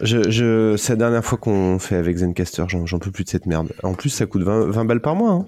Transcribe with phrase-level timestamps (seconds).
[0.00, 3.28] Je, je, c'est la dernière fois qu'on fait avec Zencaster, j'en, j'en peux plus de
[3.28, 3.72] cette merde.
[3.82, 5.32] En plus, ça coûte 20, 20 balles par mois.
[5.32, 5.46] Hein.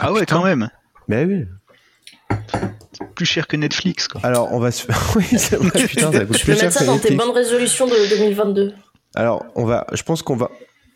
[0.00, 0.68] Ah ouais, quand même.
[1.08, 1.46] Mais oui.
[3.14, 4.20] Plus cher que Netflix, quoi.
[4.24, 4.86] Alors, on va se
[5.16, 7.14] oui, c'est vrai, putain, ça coûte Tu peux plus cher mettre ça que dans tes
[7.14, 8.74] bonnes résolutions de 2022.
[9.14, 10.50] Alors, on va, je pense qu'on va,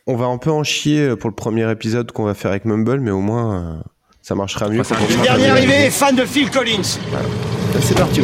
[0.06, 3.00] on va un peu en chier pour le premier épisode qu'on va faire avec Mumble,
[3.00, 3.82] mais au moins, euh,
[4.26, 4.82] ça marchera mieux.
[4.82, 6.82] fera Dernier le- arrivé, fan de Phil Collins.
[7.80, 8.22] C'est parti.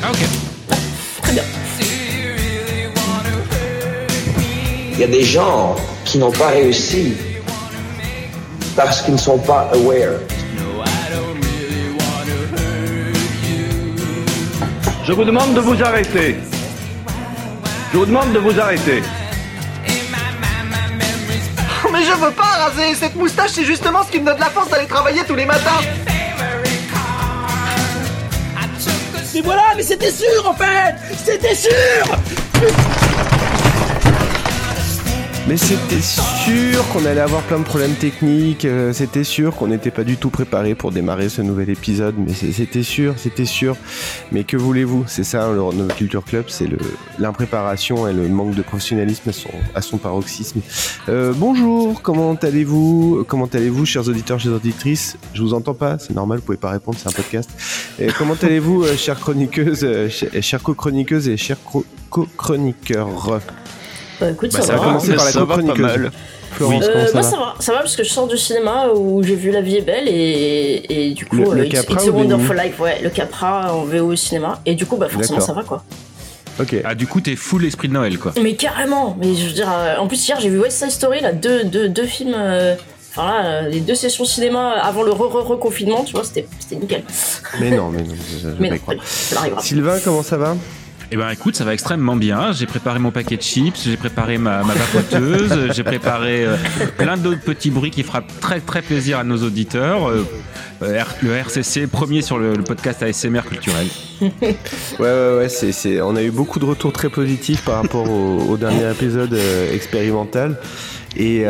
[0.00, 0.18] Ah ok.
[1.22, 1.42] Très bien.
[4.92, 5.74] Il y a des gens
[6.04, 7.14] qui n'ont pas réussi
[8.76, 10.20] parce qu'ils ne sont pas aware.
[15.04, 16.36] Je vous demande de vous arrêter.
[17.92, 19.02] Je vous demande de vous arrêter.
[22.02, 24.68] Mais je veux pas raser Cette moustache, c'est justement ce qui me donne la force
[24.70, 25.80] d'aller travailler tous les matins.
[29.34, 30.96] Mais voilà, mais c'était sûr en fait.
[31.24, 31.70] C'était sûr
[35.48, 39.90] Mais c'était sûr qu'on allait avoir plein de problèmes techniques, euh, c'était sûr qu'on n'était
[39.90, 43.76] pas du tout préparé pour démarrer ce nouvel épisode, mais c'était sûr, c'était sûr.
[44.30, 45.04] Mais que voulez-vous?
[45.08, 46.68] C'est ça, le Random Culture Club, c'est
[47.18, 50.60] l'impréparation et le manque de professionnalisme à son, à son paroxysme.
[51.08, 53.24] Euh, bonjour, comment allez-vous?
[53.26, 55.16] Comment allez-vous, chers auditeurs, chères auditrices?
[55.34, 57.50] Je vous entends pas, c'est normal, vous pouvez pas répondre, c'est un podcast.
[57.98, 63.40] Et comment allez-vous, euh, chères chroniqueuses, euh, ch- chères co-chroniqueuses et chers co- co-chroniqueurs?
[64.22, 64.84] Bah écoute, Bah, ça, ça va va.
[64.86, 66.12] commencer par la ça va pas mal.
[66.52, 68.88] Florence, Euh, ça moi va ça va, ça va parce que je sors du cinéma
[68.94, 71.72] où j'ai vu La vie est belle et, et du coup Le- le euh, It's,
[71.80, 75.08] Capra It's Wonderful Life, ouais, le Capra en VO au cinéma et du coup bah
[75.08, 75.82] forcément ça va quoi.
[76.60, 76.76] Ok.
[76.84, 78.32] Ah du coup t'es full esprit de Noël quoi.
[78.42, 81.20] Mais carrément, mais je veux dire, euh, en plus hier j'ai vu West Side Story,
[81.20, 82.74] là, deux, deux, deux films, euh,
[83.16, 87.02] enfin là, les deux sessions cinéma avant le re-re-reconfinement, tu vois, c'était c'était nickel.
[87.60, 88.96] Mais non, mais non, je, je Mais pas non, y croire.
[89.06, 89.62] ça arrivera.
[89.62, 90.54] Sylvain, comment ça va?
[91.14, 92.52] Eh ben écoute, ça va extrêmement bien.
[92.52, 94.72] J'ai préparé mon paquet de chips, j'ai préparé ma, ma
[95.74, 96.56] j'ai préparé euh,
[96.96, 100.08] plein d'autres petits bruits qui feront très très plaisir à nos auditeurs.
[100.08, 100.26] Euh,
[100.80, 103.88] euh, le RCC, premier sur le, podcast ASMR culturel.
[104.22, 104.30] Ouais,
[105.00, 109.36] ouais, ouais, on a eu beaucoup de retours très positifs par rapport au, dernier épisode
[109.70, 110.58] expérimental.
[111.16, 111.44] Et,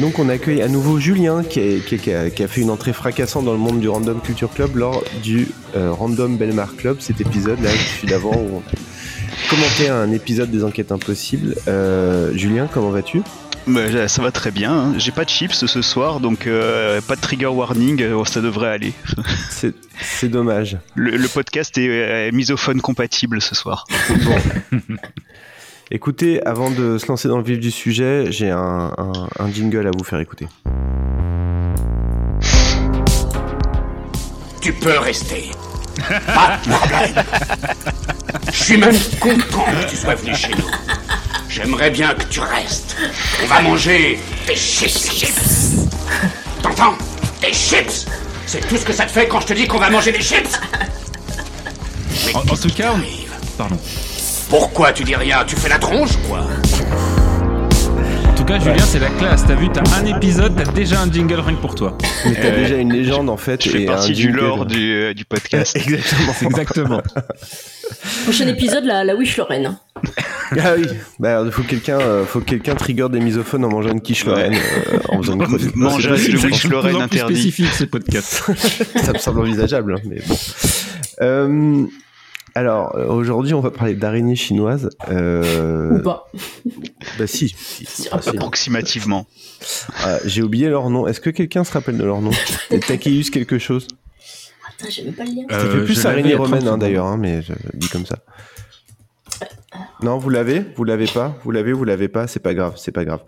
[0.00, 3.80] donc on accueille à nouveau Julien qui a, fait une entrée fracassante dans le monde
[3.80, 8.58] du Random Culture Club lors du Random Belmar Club, cet épisode là, celui d'avant où
[8.58, 8.62] on
[9.46, 11.54] a commenté un épisode des Enquêtes Impossibles.
[11.68, 13.22] Euh, Julien, comment vas-tu?
[13.66, 14.72] Bah, là, ça va très bien.
[14.72, 14.94] hein.
[14.98, 18.00] J'ai pas de chips ce soir, donc euh, pas de trigger warning.
[18.02, 18.92] euh, ça devrait aller.
[19.50, 20.78] c'est, c'est dommage.
[20.94, 23.84] Le, le podcast est euh, misophone compatible ce soir.
[25.90, 29.86] Écoutez, avant de se lancer dans le vif du sujet, j'ai un, un- un jingle
[29.86, 30.48] à vous faire écouter.
[34.60, 35.50] Tu peux rester.
[36.08, 37.24] Pas de problème.
[38.52, 40.70] Je suis même content que tu sois venu chez nous.
[41.48, 42.96] J'aimerais bien que tu restes.
[43.42, 45.10] On va manger des chips.
[46.62, 46.94] T'entends?
[47.40, 48.06] Des chips.
[48.46, 50.20] C'est tout ce que ça te fait quand je te dis qu'on va manger des
[50.22, 50.58] chips
[52.26, 53.02] Mais En, en tout cas, on...
[53.58, 53.78] pardon.
[54.48, 55.44] Pourquoi tu dis rien?
[55.46, 56.46] Tu fais la tronche, quoi
[58.42, 59.44] tout cas, Julien, c'est la classe.
[59.46, 61.96] T'as vu, t'as un épisode, t'as déjà un jingle que pour toi.
[62.26, 63.62] Mais t'as Euh, déjà une légende en fait.
[63.62, 64.36] Je fais et partie un du jingle.
[64.38, 65.76] lore du, euh, du podcast.
[65.86, 66.32] Exactement.
[66.42, 67.02] Exactement.
[68.24, 69.76] Prochain épisode, la, la Wish Lorraine.
[70.62, 70.84] Ah oui,
[71.18, 74.26] bah faut que quelqu'un, euh, faut que quelqu'un trigger des misophones en mangeant une quiche
[74.26, 75.74] Lorraine, euh, en faisant une chronique.
[75.74, 77.32] Mangeage de c'est- Wish Lorraine en interdit.
[77.36, 78.42] spécifique ce podcast.
[79.02, 80.36] Ça me semble envisageable, hein, mais bon.
[81.22, 81.86] Euh,
[82.54, 84.90] alors euh, aujourd'hui, on va parler d'araignées chinoises.
[85.10, 86.26] Euh, Ou pas.
[87.18, 87.54] Bah si.
[88.10, 89.26] Approximativement.
[90.04, 91.06] Ah, J'ai oublié leur nom.
[91.06, 92.30] Est-ce que quelqu'un se rappelle de leur nom
[92.86, 93.88] Takeus quelque chose.
[94.68, 95.42] Attends, même pas le lien.
[95.50, 97.88] Ça Euh, fait plus je araignée a 30 romaine hein, d'ailleurs, hein, mais je dis
[97.88, 98.18] comme ça.
[100.02, 102.92] Non, vous l'avez Vous l'avez pas Vous l'avez Vous l'avez pas C'est pas grave, c'est
[102.92, 103.22] pas grave.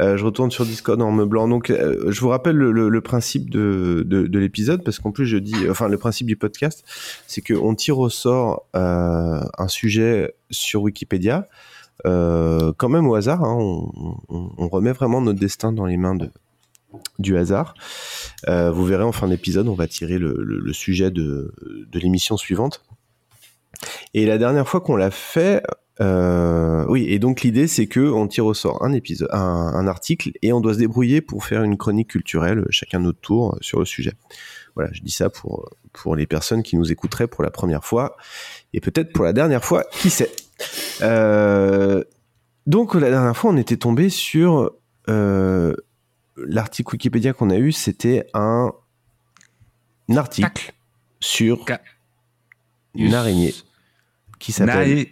[0.00, 1.48] Euh, je retourne sur Discord en me blanc.
[1.48, 5.36] Donc, euh, je vous rappelle le, principe de, de, de l'épisode parce qu'en plus, je
[5.36, 6.84] dis, enfin, le principe du podcast,
[7.26, 11.48] c'est qu'on tire au sort euh, un sujet sur Wikipédia,
[12.04, 13.44] quand même au hasard.
[13.44, 16.16] hein, on, remet vraiment notre destin dans les mains
[17.18, 17.74] du hasard.
[18.46, 21.52] Vous verrez en fin d'épisode, on va tirer le, le- le sujet de,
[21.90, 22.82] de l'émission suivante.
[24.14, 25.62] Et la dernière fois qu'on l'a fait,
[26.00, 29.86] euh, oui, et donc l'idée c'est que on tire au sort un épisode, un, un
[29.88, 33.58] article, et on doit se débrouiller pour faire une chronique culturelle, chacun notre tour, euh,
[33.60, 34.12] sur le sujet.
[34.74, 38.16] Voilà, je dis ça pour pour les personnes qui nous écouteraient pour la première fois,
[38.72, 40.30] et peut-être pour la dernière fois, qui sait.
[41.02, 42.04] Euh,
[42.66, 44.72] donc la dernière fois, on était tombé sur
[45.08, 45.74] euh,
[46.36, 48.72] l'article Wikipédia qu'on a eu, c'était un
[50.14, 50.72] article
[51.20, 51.64] sur
[52.94, 53.54] une araignée
[54.38, 55.06] qui s'appelle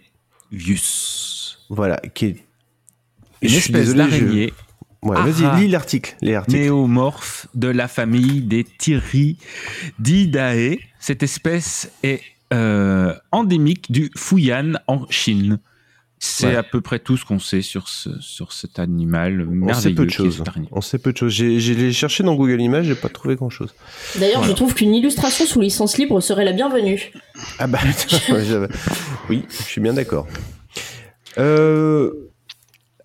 [0.51, 1.59] Naevius.
[1.69, 2.43] voilà qui est
[3.41, 4.53] Une Je espèce désolé, je- d'araignée
[5.03, 6.15] ouais, vas-y lis l'article
[6.47, 10.77] néomorphe de la famille des Theridiidae.
[10.99, 12.21] Cette espèce est
[12.53, 15.59] euh, endémique du Fuyan en Chine.
[16.19, 16.55] C'est Ouais.
[16.55, 19.79] à peu près tout ce qu'on sait sur, ce, sur cet animal on merveilleux.
[19.81, 22.85] sait peu de choses on sait peu de choses j'ai j'ai cherché dans Google Images
[22.87, 23.73] j'ai pas trouvé grand chose
[24.15, 24.49] D'ailleurs, Voilà.
[24.49, 27.11] je trouve qu'une illustration sous licence libre serait la bienvenue.
[27.59, 27.77] Ah bah
[29.29, 30.25] oui, je suis bien d'accord.
[31.37, 32.26] Euh,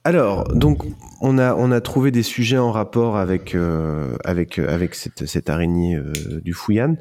[0.05, 0.83] alors, donc
[1.21, 5.27] on a on a trouvé des sujets en rapport avec euh, avec euh, avec cette,
[5.27, 6.13] cette araignée euh,
[6.45, 6.97] du Fuyan,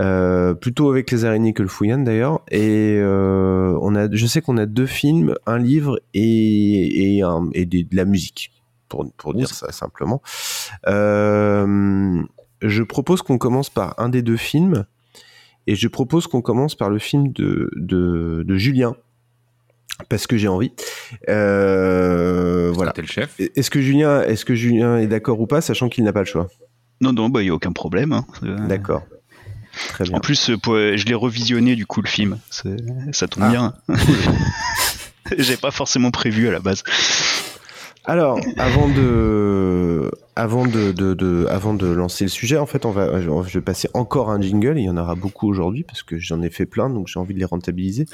[0.00, 2.40] euh, plutôt avec les araignées que le Fuyan d'ailleurs.
[2.50, 7.66] Et on a, je sais qu'on a deux films, un livre et et, un- et
[7.66, 8.50] des- de la musique
[8.88, 10.20] pour pour dire ça simplement.
[10.86, 14.84] Je propose qu'on commence par un des deux films.
[15.66, 18.96] Et je propose qu'on commence par le film de, de, de Julien.
[20.08, 20.72] Parce que j'ai envie.
[21.28, 22.92] Euh, voilà.
[22.96, 23.34] Le chef.
[23.38, 26.26] Est-ce que Julien, est-ce que Julien est d'accord ou pas, sachant qu'il n'a pas le
[26.26, 26.48] choix?
[27.00, 28.12] Non, non, bah, il n'y a aucun problème.
[28.12, 28.24] hein.
[28.42, 29.02] Euh, D'accord.
[29.88, 30.16] Très bien.
[30.16, 32.38] En plus, euh, je l'ai revisionné du coup le film.
[32.50, 33.50] Ça tombe Ah.
[33.50, 33.74] bien.
[35.38, 36.82] J'ai pas forcément prévu à la base.
[38.06, 42.90] Alors, avant de, avant de, de, de- avant de lancer le sujet, en fait, on
[42.90, 44.78] va, je vais passer encore un jingle.
[44.78, 47.32] Il y en aura beaucoup aujourd'hui parce que j'en ai fait plein, donc j'ai envie
[47.34, 48.04] de les rentabiliser.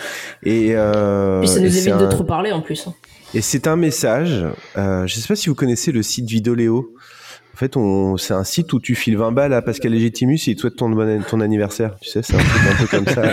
[0.45, 2.87] Et, euh, Puis ça nous évite de trop parler en plus.
[2.87, 2.95] hein.
[3.35, 4.45] Et c'est un message.
[4.77, 6.95] Euh, je sais pas si vous connaissez le site Vidéoléo.
[7.61, 10.55] Fait, on, c'est un site où tu files 20 balles à Pascal Légitimus et il
[10.55, 10.97] te souhaite ton,
[11.29, 11.99] ton anniversaire.
[12.01, 13.33] Tu sais, c'est un truc un peu comme ça.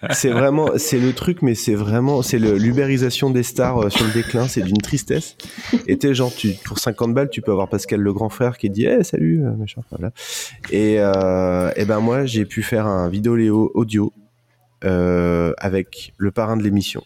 [0.12, 4.12] C'est vraiment, c'est le truc, mais c'est vraiment, c'est l'ubérisation des stars euh, sur le
[4.12, 4.46] déclin.
[4.46, 5.36] C'est d'une tristesse.
[5.88, 8.70] Et t'es genre, tu, pour 50 balles, tu peux avoir Pascal le grand frère qui
[8.70, 10.12] dit, eh, salut, euh, machin, voilà.
[10.70, 14.12] Et, euh, et ben moi, j'ai pu faire un Vidéoléo audio,
[14.84, 17.02] euh, avec le parrain de l'émission,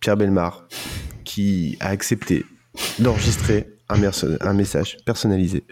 [0.00, 0.66] Pierre Belmar,
[1.22, 2.44] qui a accepté
[2.98, 5.64] d'enregistrer un, message personnalisé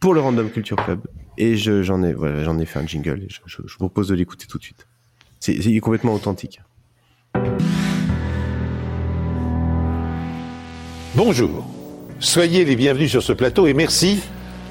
[0.00, 1.00] pour le Random Culture Club.
[1.38, 4.58] Et je- j'en ai, voilà, ai fait un jingle je, vous propose de l'écouter tout
[4.58, 4.86] de suite.
[5.40, 6.60] C'est est complètement authentique.
[11.14, 11.66] Bonjour.
[12.18, 14.22] Soyez les bienvenus sur ce plateau et merci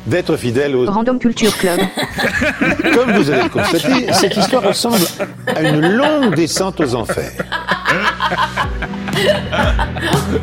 [0.05, 1.79] d'être fidèles au Random Culture Club.
[2.93, 5.05] Comme vous allez le constater, cette histoire ressemble
[5.47, 7.31] à une longue descente aux enfers.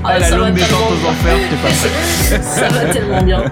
[0.04, 2.42] Ah, la ça va longue descente aux enfers, c'est pas ça.
[2.42, 3.44] Ça va tellement bien.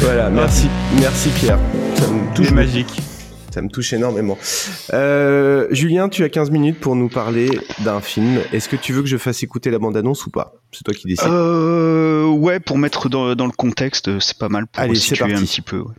[0.00, 0.68] Voilà, merci,
[1.00, 1.58] merci Pierre.
[1.94, 3.02] Ça me touche C'est magique.
[3.50, 4.38] Ça me touche énormément.
[4.92, 7.50] Euh, Julien, tu as 15 minutes pour nous parler
[7.84, 8.40] d'un film.
[8.52, 10.54] Est-ce que tu veux que je fasse écouter la bande-annonce ou pas?
[10.72, 11.28] C'est toi qui décides.
[11.28, 15.34] Euh, ouais, pour mettre dans, dans le contexte, c'est pas mal pour Allez, c'est situer
[15.34, 15.80] un petit peu.
[15.80, 15.94] ouais.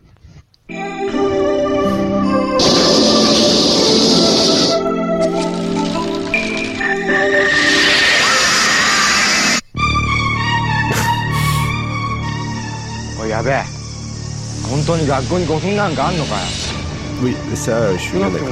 [17.22, 18.48] Oui, ça, euh, je suis bien d'accord.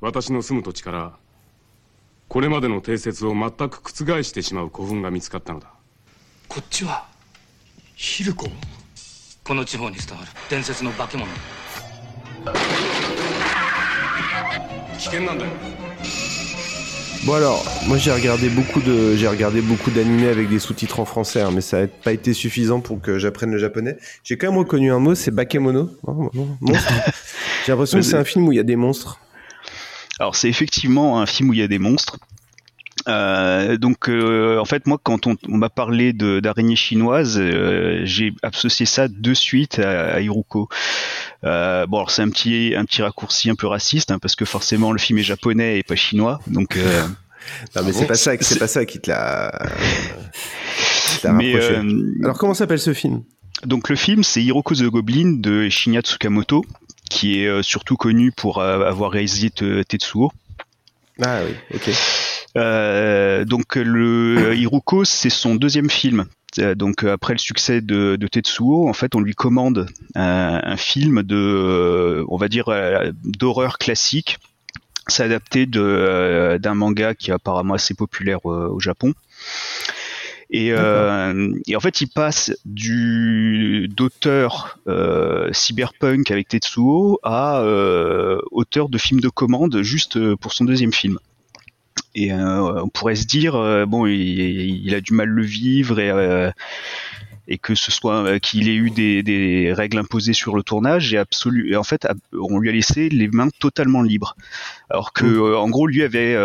[0.00, 1.16] 私の住む土地から
[2.28, 5.72] これまでの定説を全く覆してしまう古墳が見つかったのだ。
[6.46, 7.06] こっちは
[7.94, 8.46] ヒルコ
[9.42, 11.32] この地方に伝わる伝説の化け物。
[14.98, 15.83] 危険なんだよ
[17.24, 21.06] Bon alors, moi j'ai regardé beaucoup de, j'ai regardé beaucoup d'animés avec des sous-titres en
[21.06, 23.96] français, hein, mais ça n'a pas été suffisant pour que j'apprenne le japonais.
[24.24, 25.88] J'ai quand même reconnu un mot, c'est bakemono.
[26.06, 26.92] Oh, non, monstre.
[27.64, 29.20] j'ai l'impression que c'est un film où il y a des monstres.
[30.18, 32.18] Alors c'est effectivement un film où il y a des monstres.
[33.06, 38.32] Euh, donc euh, en fait moi quand on, on m'a parlé d'araignées chinoises, euh, j'ai
[38.42, 40.68] associé ça de suite à, à Iruko.
[41.44, 44.44] Euh, bon alors c'est un petit un petit raccourci un peu raciste hein, parce que
[44.46, 46.76] forcément le film est japonais et pas chinois donc.
[46.76, 47.06] euh,
[47.76, 49.52] Non mais c'est pas ça, c'est pas ça qui te l'a.
[51.56, 51.82] euh,
[52.22, 53.22] Alors comment s'appelle ce film?
[53.66, 56.64] Donc le film, c'est Hiroko the Goblin de Shinya Tsukamoto,
[57.10, 60.32] qui est euh, surtout connu pour euh, avoir réalisé Te- Tetsuo.
[61.22, 61.90] Ah oui, ok.
[62.56, 66.26] Euh, donc le Hiroko, c'est son deuxième film.
[66.58, 70.60] Euh, Donc euh, après le succès de, de Tetsuo, en fait, on lui commande un,
[70.62, 72.66] un film de, on va dire,
[73.24, 74.38] d'horreur classique.
[75.08, 79.12] C'est adapté d'un manga qui est apparemment assez populaire au Japon.
[80.50, 88.38] Et, euh, et en fait, il passe du d'auteur euh, cyberpunk avec Tetsuo à euh,
[88.50, 91.18] auteur de films de commande juste pour son deuxième film.
[92.14, 95.98] Et euh, on pourrait se dire, euh, bon, il, il, a du mal le vivre
[95.98, 96.50] et, euh,
[97.48, 101.18] et que ce soit qu'il ait eu des, des, règles imposées sur le tournage et
[101.18, 104.36] absolu et en fait on lui a laissé les mains totalement libres.
[104.88, 106.36] Alors que euh, en gros lui avait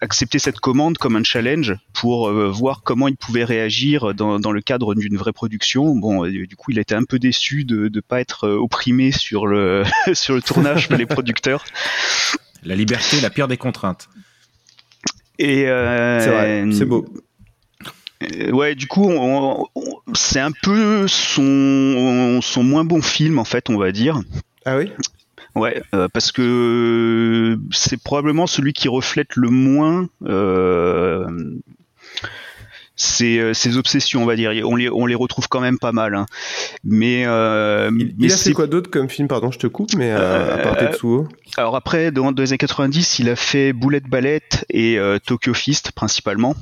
[0.00, 4.62] accepté cette commande comme un challenge pour voir comment il pouvait réagir dans, dans le
[4.62, 5.96] cadre d'une vraie production.
[5.96, 9.82] Bon du coup il était un peu déçu de ne pas être opprimé sur le
[10.14, 11.64] sur le tournage par les producteurs.
[12.62, 14.08] La liberté, la pire des contraintes.
[15.40, 17.06] Et euh, C'est vrai, c'est beau.
[18.22, 23.44] Euh, ouais, du coup, on- on- c'est un peu son, son moins bon film, en
[23.44, 24.20] fait, on va dire.
[24.66, 24.90] Ah oui?
[25.56, 31.26] Ouais, euh, parce que c'est probablement celui qui reflète le moins euh,
[33.02, 34.52] ses, euh, ses obsessions, on va dire.
[34.66, 36.14] On les, on les retrouve quand même pas mal.
[36.14, 36.26] hein.
[36.84, 39.26] Mais, euh, mais Il a c'est fait quoi d'autre comme film?
[39.26, 41.28] Pardon, je te coupe, mais euh, à part Euh, Tetsuo.
[41.56, 45.54] alors après, dans, dans les années 90, il a fait Bullet Ballet et euh, Tokyo
[45.54, 46.54] Fist principalement,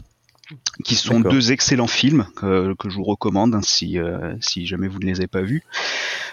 [0.85, 4.87] qui sont deux excellents films que, que je vous recommande hein, si, euh, si jamais
[4.87, 5.64] vous ne les avez pas vus.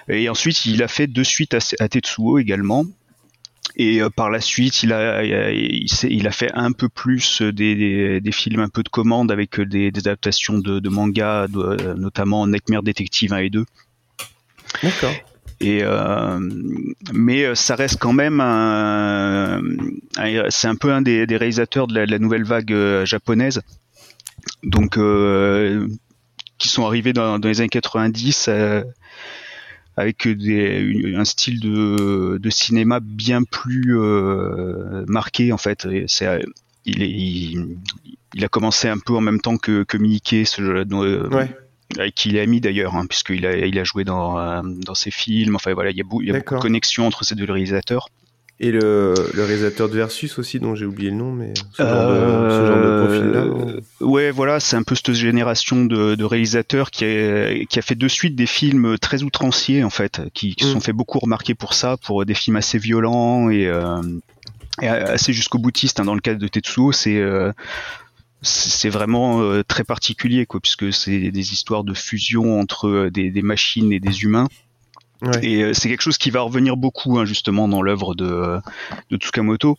[0.07, 2.85] Et ensuite, il a fait deux suites à, à Tetsuo également.
[3.77, 7.41] Et euh, par la suite, il a, il, a, il a fait un peu plus
[7.41, 11.47] des, des, des films un peu de commande avec des, des adaptations de, de manga,
[11.49, 13.65] de- euh, notamment Nightmare Detective 1 et 2.
[14.81, 15.11] D'accord.
[15.61, 16.39] Et euh,
[17.13, 19.61] mais euh, ça reste quand même un,
[20.17, 23.05] un- c'est un peu un des, des réalisateurs de la, de la nouvelle vague euh,
[23.05, 23.61] japonaise,
[24.63, 25.87] donc euh,
[26.57, 28.83] qui sont arrivés dans, dans les années 90 euh,
[29.97, 35.87] avec des, un style de, de cinéma bien plus euh, marqué en fait.
[36.07, 36.41] C'est,
[36.85, 37.77] il, est, il,
[38.33, 41.55] il a commencé un peu en même temps que, que Miike, ce, euh, Ouais.
[41.97, 44.95] avec qui il est ami d'ailleurs, hein, puisqu'il a, il a joué dans, euh, dans
[44.95, 45.55] ses films.
[45.55, 47.45] Enfin voilà, il y a, beau- il y a beaucoup de connexions entre ces deux
[47.45, 48.09] réalisateurs.
[48.61, 52.07] Et le, le réalisateur de Versus aussi, dont j'ai oublié le nom, mais ce genre
[52.07, 53.39] de, ce genre de profil-là.
[53.43, 57.81] Euh, Ouais, voilà, c'est un peu cette génération de, de réalisateurs qui a, qui a
[57.81, 60.73] fait de suite des films très outranciers en fait, qui, qui se Mm.
[60.73, 64.01] sont fait beaucoup remarquer pour ça, pour des films assez violents et, euh,
[64.81, 65.99] et assez jusqu'au boutiste.
[65.99, 66.05] hein.
[66.05, 67.51] Dans le cas de Tetsuo, c'est euh,
[68.41, 73.41] c'est vraiment euh, très particulier, quoi, puisque c'est des histoires de fusion entre des, des
[73.41, 74.47] machines et des humains.
[75.21, 75.45] Ouais.
[75.45, 78.59] Et euh, c'est quelque chose qui va revenir beaucoup hein, justement dans l'œuvre de, euh,
[79.11, 79.77] de Tsukamoto.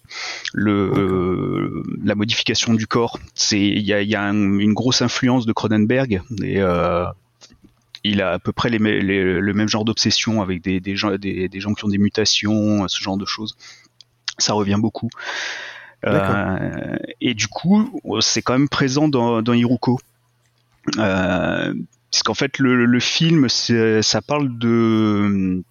[0.55, 4.73] Le, euh, la modification du corps, c'est il y a, il y a un- une
[4.73, 7.05] grosse influence de Cronenberg et euh,
[8.03, 10.97] il a à peu près les, mê- les- le même genre d'obsession avec des, des,
[10.97, 13.57] gens, des, des gens qui ont des mutations, ce genre de choses.
[14.39, 15.11] Ça revient beaucoup.
[16.05, 19.99] Euh, et du coup, c'est quand même présent dans, dans Iruko.
[20.99, 21.75] Euh,
[22.11, 25.63] puisqu'en fait, le, le film, ça parle de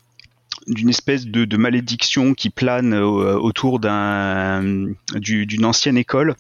[0.68, 4.64] d'une espèce de, de malédiction qui plane autour d'un
[5.16, 6.36] du- d'une ancienne école.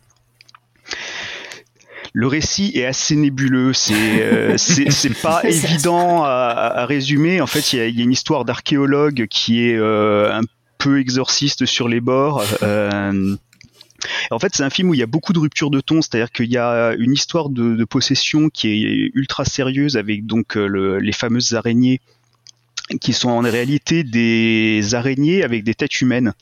[2.13, 7.41] Le récit est assez nébuleux, c'est euh, c'est pas évident à, résumer.
[7.41, 10.43] En fait, il y a, il y a une histoire d'archéologue qui est euh, un
[10.77, 12.41] peu exorciste sur les bords.
[12.63, 13.35] Euh,
[14.31, 16.31] en fait, c'est un film où il y a beaucoup de ruptures de ton, c'est-à-dire
[16.31, 20.67] qu'il y a une histoire de, de possession qui est ultra sérieuse avec donc euh,
[20.67, 22.01] le- les fameuses araignées
[23.01, 26.33] qui sont en réalité des araignées avec des têtes humaines.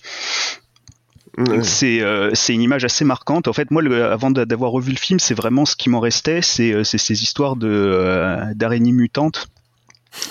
[1.63, 3.47] C'est euh, c'est une image assez marquante.
[3.47, 5.99] En fait, moi, le- avant d'a- d'avoir revu le film, c'est vraiment ce qui m'en
[5.99, 9.47] restait, c'est euh, ces histoires euh, d'araignées mutantes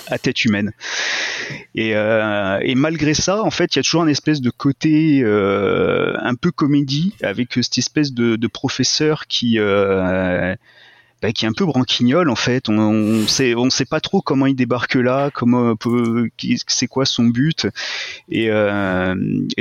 [0.08, 0.72] à tête humaine.
[1.74, 5.22] Et, euh, et malgré ça, en fait, il y a toujours un espèce de côté
[5.22, 10.54] euh, un peu comédie avec cette espèce de, professeur qui euh,
[11.22, 12.68] bah, qui est un peu branquignol en fait.
[12.68, 15.74] On, on sait on sait pas trop comment il débarque là, comment
[16.68, 17.66] c'est quoi son but.
[18.28, 18.48] Et,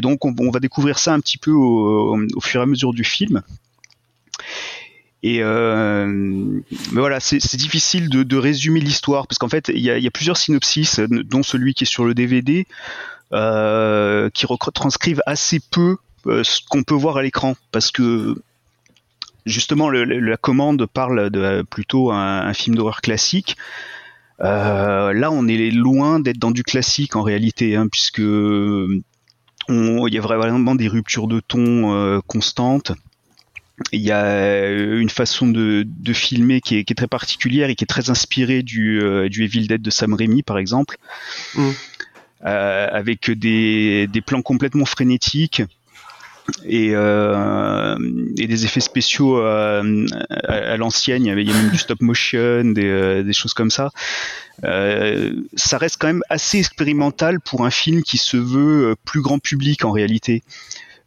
[0.02, 3.42] donc on, va découvrir ça un petit peu au fur et à mesure du film.
[5.24, 10.12] Et euh, mais voilà, c'est difficile de, résumer l'histoire parce qu'en fait il y a,
[10.12, 12.66] plusieurs synopsis, dont celui qui est sur le DVD,
[13.34, 15.98] euh, qui retranscrivent assez peu
[16.28, 18.36] euh, ce qu'on peut voir à l'écran parce que
[19.46, 23.58] justement la commande parle de plutôt un, film d'horreur classique.
[24.42, 30.18] Euh, là, on est loin d'être dans du classique en réalité, hein, puisque il y
[30.18, 32.92] a vraiment des ruptures de ton euh, constantes.
[33.92, 37.76] Il y a une façon de, de filmer qui est, qui est très particulière et
[37.76, 40.98] qui est très inspirée du, euh, du Evil Dead de Sam Raimi, par exemple,
[41.56, 41.70] Mm.
[42.44, 45.62] Euh, avec des, des plans complètement frénétiques
[46.66, 47.96] et, euh,
[48.40, 50.08] et des effets spéciaux euh,
[50.48, 51.24] à, à l'ancienne.
[51.24, 53.92] Il y avait- même du stop motion, des, euh, des choses comme ça.
[54.64, 59.22] Euh, ça reste quand même assez expérimental pour un film qui se veut euh, plus
[59.22, 60.42] grand public en réalité.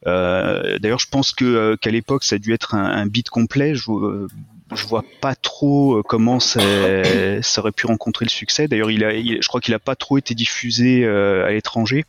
[0.07, 3.31] Euh, D'ailleurs, je pense que euh, qu'à l'époque, ça a dû être un, un beat
[3.31, 3.75] complet.
[3.75, 4.29] Je, euh,
[4.75, 6.61] je vois pas trop comment ça,
[7.43, 8.69] ça aurait pu rencontrer le succès.
[8.69, 12.05] D'ailleurs, il je crois qu'il a pas trop été diffusé à l'étranger.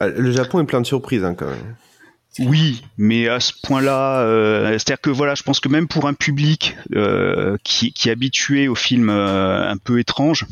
[0.00, 1.76] Ah, Le Japon est plein de surprises hein, quand même.
[2.38, 6.14] Oui, mais à ce point-là, euh, c'est-à-dire que voilà, je pense que même pour un
[6.14, 10.46] public euh, qui, qui est habitué aux films euh, un peu étranges,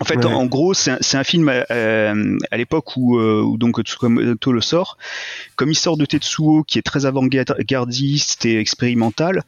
[0.00, 0.24] en fait, Ouais.
[0.24, 4.60] en, en gros, c'est un, film euh, à l'époque où, euh, où donc Tsukamoto le
[4.60, 4.96] sort.
[5.56, 9.42] Comme il sort de Tetsuo, qui est très avant-gardiste et expérimental,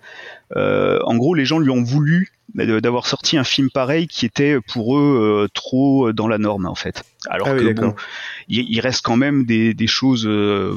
[0.57, 4.59] euh, en gros, les gens lui ont voulu d'avoir sorti un film pareil qui était
[4.61, 7.03] pour eux euh, trop dans la norme en fait.
[7.29, 7.95] Alors Ah que bon,
[8.49, 10.75] il, il reste quand même des, des choses euh,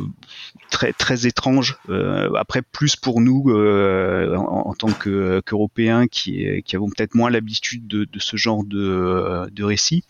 [0.69, 1.77] très très étranges.
[1.89, 7.15] Euh, après, plus pour nous euh, en, en tant que- qu'Européens qui, qui avons peut-être
[7.15, 10.03] moins l'habitude de, de ce genre de, de récit.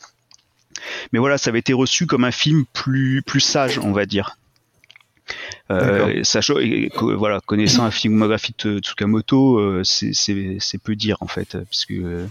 [1.12, 4.38] Mais voilà, ça avait été reçu comme un film plus plus sage, on va dire.
[5.72, 10.14] Euh, sachant, et que, voilà, connaissant la filmographie de Tsukamoto, euh, c'est-
[10.78, 12.26] peu dire en fait, puisque euh,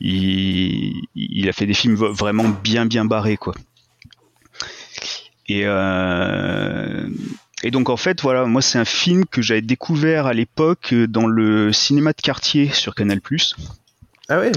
[0.00, 3.54] il, il a fait des films vraiment bien bien barrés quoi.
[5.48, 5.64] Et
[7.62, 11.26] et donc en fait voilà, moi c'est un film que j'avais découvert à l'époque dans
[11.26, 13.20] le cinéma de quartier sur Canal+.
[14.28, 14.52] Ah ouais?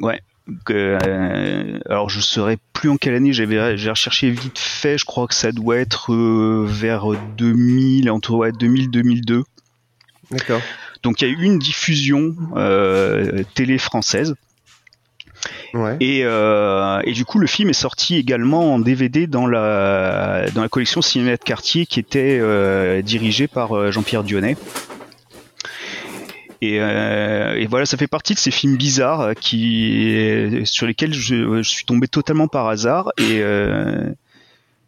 [0.00, 0.20] Ouais.
[0.64, 5.04] Que, euh, alors je saurais plus en quelle année j'avais j'ai recherché vite fait je
[5.04, 7.06] crois que ça doit être euh, vers
[7.36, 9.44] 2000 entre ouais, 2000 2002
[10.32, 10.60] D'accord.
[11.04, 14.34] donc il y a eu une diffusion euh, télé française
[15.74, 15.96] Ouais.
[16.00, 20.68] et, et du coup le film est sorti également en DVD dans la dans la
[20.68, 24.56] collection cinéma de quartier qui était dirigée par Jean-Pierre Dionnet
[26.62, 31.12] et, euh, et voilà, ça fait partie de ces films bizarres euh, qui, sur lesquels
[31.12, 34.08] je, je suis tombé totalement par hasard et, euh,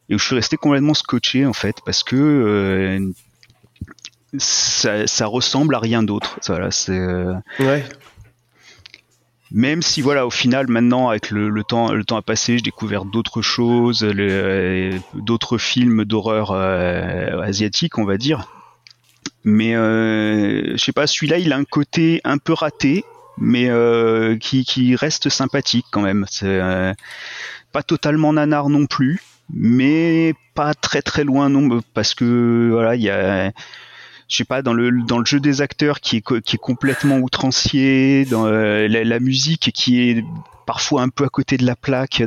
[0.08, 3.10] et où je suis resté complètement scotché en fait parce que euh,
[4.38, 6.38] ça, ça ressemble à rien d'autre.
[6.46, 7.84] Voilà, c'est euh, Ouais.
[9.50, 12.62] même si voilà, au final, maintenant avec le, le temps, le temps a passé, j'ai
[12.62, 14.06] découvert d'autres choses,
[15.14, 18.46] d'autres films d'horreur euh, asiatiques, on va dire.
[19.44, 23.04] Mais euh, je sais pas, celui-là, il a un côté un peu raté,
[23.36, 26.24] mais euh, qui, qui reste sympathique quand même.
[26.28, 26.92] C'est euh,
[27.72, 29.20] pas totalement nanar non plus,
[29.52, 33.52] mais pas très très loin non, parce que voilà, il y a
[34.28, 37.18] je sais pas dans le dans le jeu des acteurs qui est qui est complètement
[37.18, 40.24] outrancier dans euh, la, musique qui est
[40.66, 42.22] parfois un peu à côté de la plaque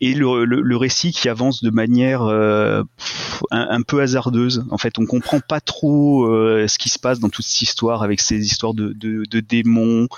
[0.00, 2.82] et le, récit qui avance de manière euh,
[3.50, 4.64] un, peu hasardeuse.
[4.70, 8.02] En fait, on comprend pas trop euh, ce qui se passe dans toute cette histoire
[8.02, 8.92] avec ces histoires de,
[9.40, 10.08] démons,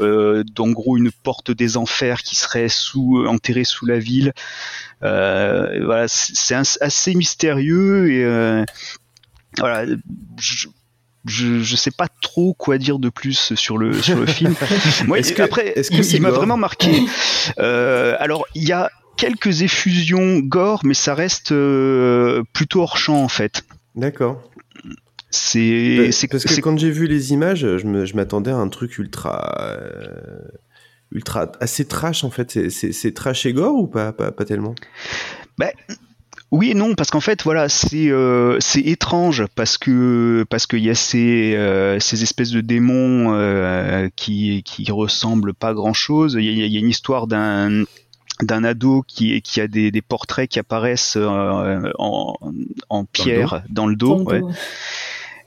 [0.00, 4.32] euh, d'en gros une porte des enfers qui serait sous enterrée sous la ville.
[5.02, 8.64] Euh, voilà, c'est assez mystérieux et euh,
[9.58, 9.84] voilà.
[11.26, 14.54] Je, je sais pas trop quoi dire de plus sur le sur le film.
[15.06, 16.90] Moi, Est-ce que- après, est-ce que il, m'a vraiment marqué.
[17.58, 23.22] Euh, alors, il y a quelques effusions gore, mais ça reste euh, plutôt hors champ
[23.22, 23.62] en fait.
[23.94, 24.42] D'accord.
[25.30, 28.56] C'est Pa- c'est Parce que quand j'ai vu les images, je me- je m'attendais à
[28.56, 29.54] un truc ultra.
[29.60, 30.48] euh,
[31.12, 31.52] ultra.
[31.60, 32.50] assez trash en fait.
[32.50, 34.74] C'est- C'est c'est trash et gore ou pas, pas, pas tellement?
[35.58, 35.70] Ben,
[36.52, 40.78] oui et non parce qu'en fait voilà c'est euh, c'est étrange parce que parce qu'il
[40.84, 46.36] y a ces euh, ces espèces de démons euh, qui qui ressemblent pas grand chose.
[46.38, 47.84] Il y a, il y a une histoire d'un
[48.42, 52.34] d'un ado qui qui a des, des portraits qui apparaissent euh, en,
[52.90, 54.16] en pierre dans le dos.
[54.16, 54.40] Dans le ouais.
[54.40, 54.54] dos, ouais.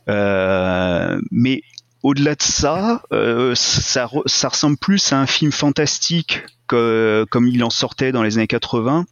[0.10, 1.62] Euh, mais
[2.02, 7.48] au-delà de ça, euh, ça, re- ça ressemble plus à un film fantastique que, comme
[7.48, 9.06] il en sortait dans les années 80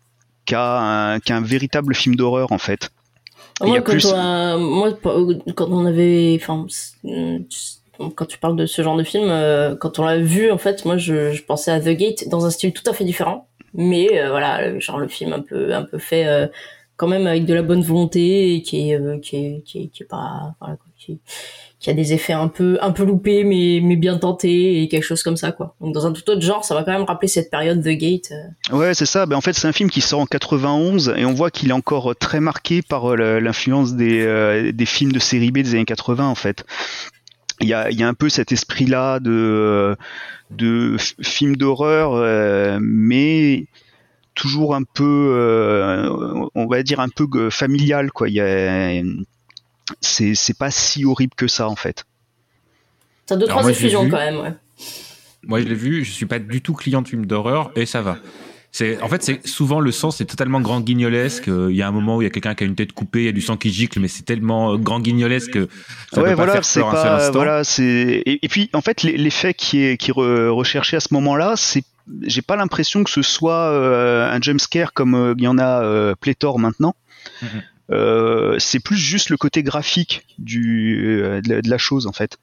[0.48, 2.90] qu'un véritable film d'horreur en fait.
[3.62, 4.06] Il y Moi, a quand, plus-
[4.60, 4.94] moi,
[5.56, 6.98] quand on avait, enfin, c'est-
[8.16, 10.86] quand tu parles de ce genre de film, euh, quand on l'a vu, en fait,
[10.86, 14.20] moi, je, je pensais à The Gate dans un style tout à fait différent, mais
[14.22, 16.46] euh, voilà, genre le film un peu, un peu fait euh,
[16.96, 19.88] quand même avec de la bonne volonté et qui est, euh, qui est, qui est,
[19.88, 21.20] qui est pas, voilà, quoi, qui,
[21.88, 25.06] qui a des effets un peu, un peu loupés, mais, mais bien tentés et quelque
[25.06, 25.74] chose comme ça, quoi.
[25.80, 28.34] Donc dans un tout autre genre, ça va quand même rappeler cette période The Gate.
[28.34, 28.76] euh.
[28.76, 29.26] Ouais, c'est ça.
[29.26, 31.74] Ben, en fait, c'est un film qui sort en 91 et on voit qu'il est
[31.74, 35.86] encore très marqué par euh, l'influence des, euh, des films de série B des années
[35.86, 36.66] 80 en fait.
[37.62, 39.96] Il y a, y a un peu cet esprit-là de,
[40.52, 43.68] de film d'horreur, euh, mais
[44.36, 46.10] toujours un peu, euh,
[46.54, 48.28] on va dire un peu euh, familial quoi.
[48.28, 49.02] Il y a,
[50.02, 52.06] c'est, c'est pas si horrible que ça en fait.
[53.26, 54.54] T'as deux, Alors trois effusions quand même, ouais.
[55.46, 58.02] Moi, je l'ai vu, je suis pas du tout client de films d'horreur et ça
[58.02, 58.18] va.
[58.72, 61.48] C'est, en fait, c'est souvent le sens, c'est totalement grand guignolesque.
[61.48, 63.20] Il y a un moment où il y a quelqu'un qui a une tête coupée,
[63.22, 65.70] il y a du sang qui gicle, mais c'est tellement euh, grand guignolesque que
[66.12, 67.32] ça ouais, peut pas voilà, faire c'est peur un seul pas, instant.
[67.34, 71.00] voilà, c'est et, et puis en fait l'e- l'effet qui est qui re- recherché à
[71.00, 71.84] ce moment-là, c'est
[72.24, 75.58] j'ai pas l'impression que ce soit euh, un jump scare comme euh, il y en
[75.58, 76.96] a euh, pléthore maintenant.
[77.44, 77.48] Euh,
[78.60, 82.38] c'est plus juste le côté graphique du euh, de, la, de la chose en fait.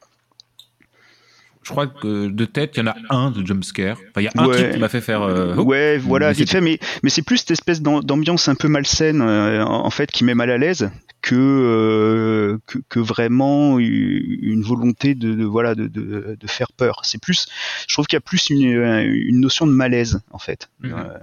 [1.63, 3.97] Je crois que de tête, il y en a un de jumpscare.
[4.11, 4.55] Enfin, il y a un Ouais.
[4.59, 5.23] truc qui m'a fait faire.
[5.23, 5.63] euh, oh.
[5.63, 8.55] ouais, voilà, Mais vite c'est- fait, mais mais c'est plus cette espèce d'am- d'ambiance un
[8.55, 10.91] peu malsaine euh, en fait qui met mal à l'aise
[11.23, 17.01] que, euh, que que vraiment une volonté de, de voilà de, de de faire peur.
[17.05, 17.47] C'est plus,
[17.89, 20.69] je trouve qu'il y a plus une une notion de malaise en fait.
[20.81, 20.93] Mhm.
[20.93, 21.19] Euh,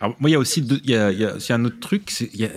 [0.00, 2.12] Alors, moi, il y a aussi, il y a, y un autre truc.
[2.20, 2.50] Il y a,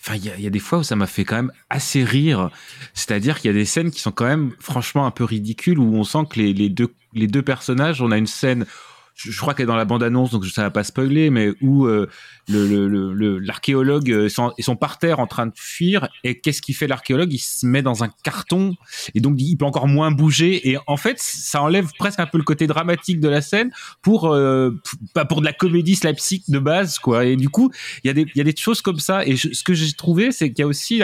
[0.00, 2.50] enfin, il y a des fois où ça m'a fait quand même assez rire.
[2.94, 5.94] C'est-à-dire qu'il y a des scènes qui sont quand même franchement un peu ridicules où
[5.94, 8.66] on sent que les, les deux, les deux personnages, on a une scène.
[9.16, 12.06] Je, crois qu'elle est dans la bande-annonce, donc ça va pas spoiler, mais où euh,
[12.48, 16.74] le, le, le- l'archéologue, euh, ils sont, par en train de fuir, et qu'est-ce qu'il
[16.74, 17.32] fait l'archéologue?
[17.32, 18.74] Il se met dans un carton,
[19.14, 22.36] et donc il peut encore moins bouger, et en fait, ça enlève presque un peu
[22.38, 23.70] le côté dramatique de la scène
[24.02, 24.70] pour euh,
[25.14, 27.24] pas pour de la comédie slapstick de base, quoi.
[27.24, 27.70] Et du coup,
[28.04, 30.30] il y a des y a des choses comme ça, et ce que j'ai trouvé,
[30.30, 31.00] c'est qu'il y a aussi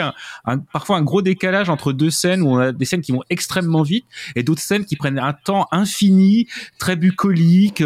[0.71, 3.81] parfois un gros décalage entre deux scènes où on a des scènes qui vont extrêmement
[3.81, 6.47] vite et d'autres scènes qui prennent un temps infini,
[6.77, 7.81] très bucolique,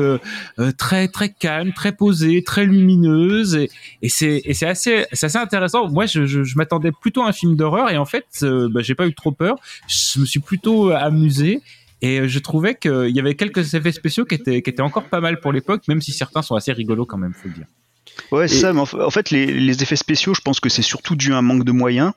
[0.78, 3.70] très très calme, très posée, très lumineuse et,
[4.02, 5.90] et c'est et c'est assez c'est assez intéressant.
[5.90, 8.82] Moi, je, je, je m'attendais plutôt à un film d'horreur et en fait, euh, bah,
[8.82, 9.58] j'ai pas eu trop peur.
[9.88, 11.62] Je me suis plutôt amusé.
[12.04, 15.06] Et euh, je trouvais qu'il y avait quelques effets spéciaux qui étaient, qui étaient encore
[15.06, 17.66] pas mal pour l'époque, même si certains sont assez rigolos quand même, faut le dire.
[18.32, 18.72] Ouais, c'est ça.
[18.72, 21.42] Mais en fait, les, les effets spéciaux, je pense que c'est surtout dû à un
[21.42, 22.12] manque de moyens.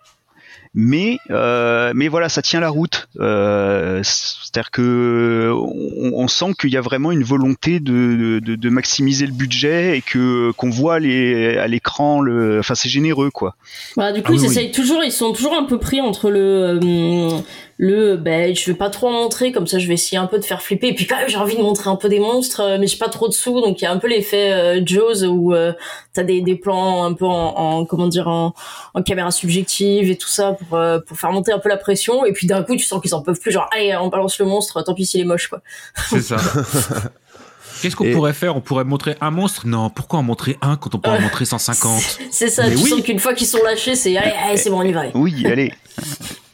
[0.73, 3.09] Mais euh, mais voilà, ça tient la route.
[3.19, 8.69] Euh, C'est-à-dire que on, on sent qu'il y a vraiment une volonté de, de, de
[8.71, 12.21] maximiser le budget et que qu'on voit les, à l'écran.
[12.21, 13.57] Le, enfin, c'est généreux, quoi.
[13.97, 14.47] Voilà, du coup, Ah ils oui.
[14.47, 16.39] essayent toujours, ils sont toujours un peu pris entre le,
[16.81, 17.41] euh,
[17.83, 20.39] le, ben, je vais pas trop en montrer, comme ça, je vais essayer un peu
[20.39, 20.89] de faire flipper.
[20.89, 22.99] Et puis quand même, j'ai envie de montrer un peu des monstres, euh, mais j'ai
[22.99, 25.73] pas trop de sous, donc il y a un peu l'effet euh, Jaws où euh,
[26.13, 28.53] t'as des, des plans un peu en, en comment dire, en,
[28.93, 32.27] en caméra subjective et tout ça pour euh, pour faire monter un peu la pression.
[32.27, 34.45] Et puis d'un coup, tu sens qu'ils en peuvent plus, genre, allez, on balance le
[34.45, 35.63] monstre, tant pis s'il est moche, quoi.
[36.11, 36.37] C'est ça.
[37.81, 38.57] Qu'est-ce qu'on Et- pourrait faire?
[38.57, 39.67] On pourrait montrer un monstre?
[39.67, 42.83] Non, pourquoi en montrer un quand on peut en montrer 150 C'est ça, Mais tu
[42.83, 42.91] oui.
[42.91, 45.01] sens qu'une fois qu'ils sont lâchés, c'est, allez, allez, c'est bon, on y va.
[45.01, 45.13] allez.
[45.15, 45.73] Oui, allez.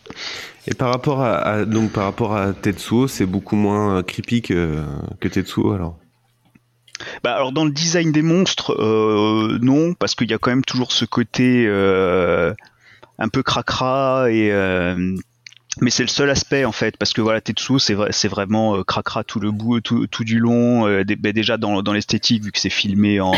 [0.69, 4.43] Et par rapport à, à- donc par rapport à Tetsuo, c'est beaucoup moins euh, creepy
[4.43, 4.83] que,
[5.21, 5.99] que Tetsuo alors?
[7.23, 10.65] Bah alors dans le design des monstres, euh, non, parce qu'il y a quand même
[10.65, 12.55] toujours ce côté euh,
[13.19, 14.51] un peu cracra et
[15.83, 18.83] mais c'est le seul aspect en fait parce que voilà Tetsuo c'est vrai c'est vraiment
[18.83, 20.87] cracra tout le bout tout, tout du long
[21.21, 23.35] bah, déjà dans, dans l'esthétique vu que c'est filmé en,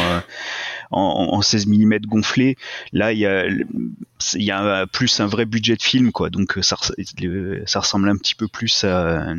[0.91, 2.57] en en 16 mm gonflé
[2.93, 6.59] là il y a il y a plus un vrai budget de film quoi donc
[6.59, 6.77] euh, ça
[7.67, 9.35] ça ressemble un petit peu plus à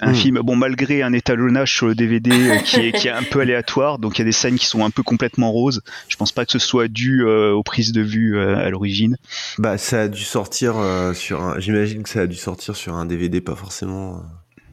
[0.00, 0.14] un Mm.
[0.14, 3.40] film, bon malgré un étalonnage sur le DVD euh, qui est, qui est un peu
[3.42, 5.82] aléatoire, donc il y a des scènes qui sont un peu complètement roses.
[6.08, 9.18] Je pense pas que ce soit dû euh, aux prises de vue euh, à l'origine.
[9.58, 10.74] Bah ça a dû sortir
[11.14, 11.60] sur un.
[11.60, 14.22] J'imagine que ça a dû sortir sur un DVD, pas forcément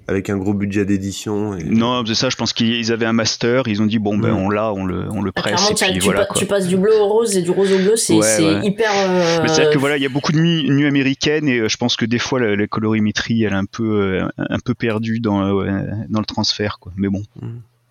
[0.09, 1.55] avec un gros budget d'édition.
[1.55, 1.63] Et...
[1.63, 2.29] Non, c'est ça.
[2.29, 3.67] Je pense qu'ils avaient un master.
[3.67, 4.37] Ils ont dit bon ben Mm.
[4.37, 6.35] on l'a, on le, on le Ah, presse et tu, puis tu voilà pa- quoi.
[6.39, 8.65] tu passes du bleu au rose et du rose au bleu, c'est Ouais, c'est ouais.
[8.67, 8.91] hyper.
[8.93, 11.67] euh, Mais c'est-à-dire que voilà, il y a beaucoup de nuits, nuits américaines et euh,
[11.69, 14.73] je pense que des fois la, la colorimétrie elle est un peu euh, un peu
[14.73, 16.91] perdue dans euh, dans le transfert quoi.
[16.97, 17.21] Mais bon.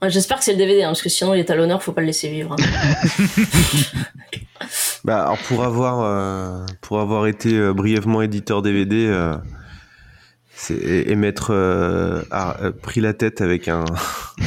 [0.01, 1.91] Ouais, J'espère que c'est le DVD, hein, parce que sinon il est à l'honneur, faut
[1.93, 2.55] pas le laisser vivre.
[2.59, 3.27] hein.
[5.05, 9.58] Bah alors pour avoir euh, pour avoir été euh, brièvement éditeur DVD, euh, c'est
[10.71, 12.23] et, et m'être euh,
[12.83, 13.85] pris la tête avec un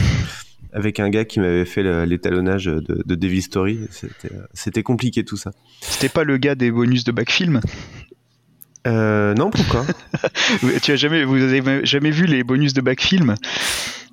[0.74, 5.38] avec un gars qui m'avait fait l'étalonnage de, de Devil Story, c'était c'était compliqué tout
[5.38, 5.52] ça.
[5.82, 7.62] C'était pas le gars des bonus de Backfilm
[8.88, 9.86] Euh, non pourquoi?
[10.82, 13.36] Tu as jamais, vous avez jamais vu les bonus de Backfilm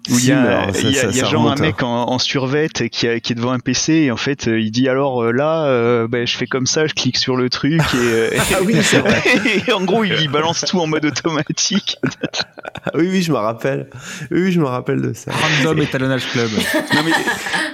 [0.09, 1.25] où il Si, y a, mais alors, ça- il y a- ça- il y a
[1.25, 1.61] ça genre un hein.
[1.61, 4.61] mec en, en survêt qui, a- qui est devant un PC et en fait euh,
[4.61, 7.51] il dit alors euh, là euh, ben, je fais comme ça je clique sur le
[7.51, 9.23] truc et, euh, Ah oui, c'est vrai.
[9.69, 11.97] et en gros il, il balance tout en mode automatique
[12.85, 13.89] Ah Oui oui je me rappelle,
[14.31, 15.31] oui, je me rappelle de ça.
[15.33, 16.51] Random Étalonnage Club.
[16.95, 17.13] non mais,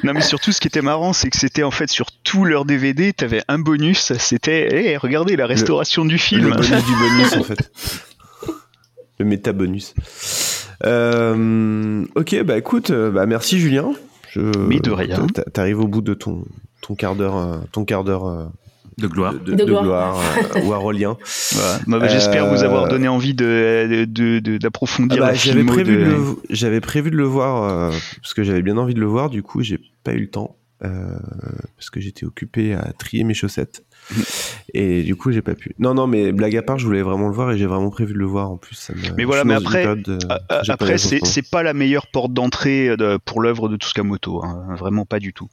[0.03, 2.65] non mais surtout ce qui était marrant c'est que c'était en fait sur tout leur
[2.65, 7.33] DVD t'avais un bonus c'était hey, regardez la restauration du film Le bonus du bonus,
[7.37, 7.71] en fait.
[9.19, 9.95] Le méta bonus.
[10.85, 13.93] Euh, ok, bah écoute, euh, bah merci Julien.
[14.31, 15.27] Je, Mais de rien.
[15.29, 16.45] t'a- T'arrives au bout de ton,
[16.81, 18.51] ton quart d'heure, euh, ton quart d'heure
[18.99, 20.61] de gloire, de, de, de gloire, euh.
[21.53, 21.79] Voilà.
[21.87, 24.05] Bah, bah, J'espère vous avoir donné envie de
[24.59, 25.19] d'approfondir.
[25.19, 26.05] Ah bah, la j'avais filmo prévu, de...
[26.05, 27.91] le- j'avais prévu de le voir euh,
[28.23, 29.31] parce que j'avais bien envie de le voir.
[29.31, 31.17] Du coup, j'ai pas eu le temps euh,
[31.77, 33.85] parce que j'étais occupé à trier mes chaussettes.
[34.77, 35.75] Et du coup, j'ai pas pu.
[35.79, 38.13] Non, non, mais blague à part, je voulais vraiment le voir et j'ai vraiment prévu
[38.13, 38.75] de le voir en plus.
[38.75, 41.75] ça me- Mais voilà, mais après, de- a- a- j'ai pas après c'est pas la
[41.75, 44.67] meilleure porte d'entrée de- pour l'œuvre de Tsukamoto, hein.
[44.77, 45.49] vraiment pas du tout.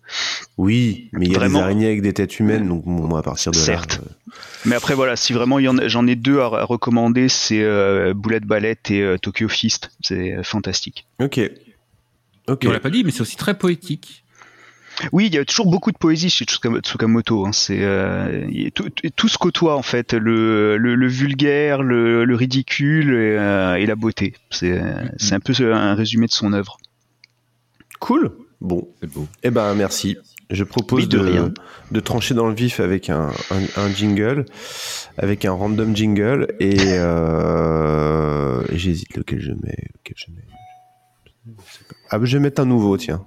[0.57, 1.59] Oui, mais il y a Vraiment.
[1.59, 3.97] des araignées avec des têtes humaines, donc bon, moi, à partir de Certes.
[3.97, 4.05] là.
[4.07, 4.31] euh,
[4.65, 8.89] Mais après voilà, si vraiment j'en ai deux à, à recommander, c'est euh, Boulette Ballette
[8.89, 11.05] et euh, Tokyo Fist, c'est euh, fantastique.
[11.19, 11.39] Ok.
[12.47, 12.63] Ok.
[12.67, 14.23] On l'a pas dit, mais c'est aussi très poétique.
[15.11, 17.45] Oui, il y a toujours beaucoup de poésie chez Tsuka- Tsukamoto.
[17.45, 17.51] Hein.
[17.51, 23.09] C'est euh, tout, tout se côtoie en fait, le, le, le vulgaire, le, le ridicule
[23.13, 24.33] et, euh, et la beauté.
[24.49, 26.77] C'est euh, c'est un peu un résumé de son œuvre.
[27.99, 28.31] Cool.
[28.59, 28.87] Bon.
[29.43, 30.17] Eh ben, merci.
[30.51, 31.53] Je propose de de, rien.
[31.91, 34.45] de trancher dans le vif avec un, un, un jingle,
[35.17, 39.87] avec un random jingle, et, euh, et j'hésite lequel je mets.
[39.95, 41.55] Lequel je mets.
[42.09, 43.25] Ah, je vais mettre un nouveau, tiens.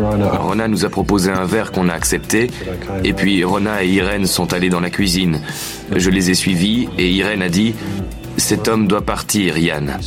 [0.00, 2.50] Rona nous a proposé un verre qu'on a accepté,
[3.02, 5.40] et puis Rona et Irène sont allés dans la cuisine.
[5.94, 7.74] Je les ai suivis, et Irène a dit
[8.36, 9.98] Cet homme doit partir, Yann.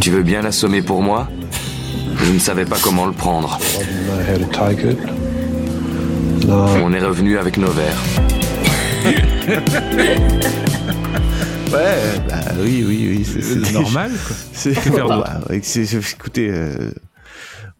[0.00, 1.28] Tu veux bien l'assommer pour moi?
[2.24, 3.58] Je ne savais pas comment le prendre.
[6.48, 8.02] On est revenu avec nos verres.
[11.72, 13.24] Ouais, bah oui, oui, oui.
[13.24, 14.36] C'est normal, quoi.
[14.52, 16.92] C'est bah, Écoutez, euh,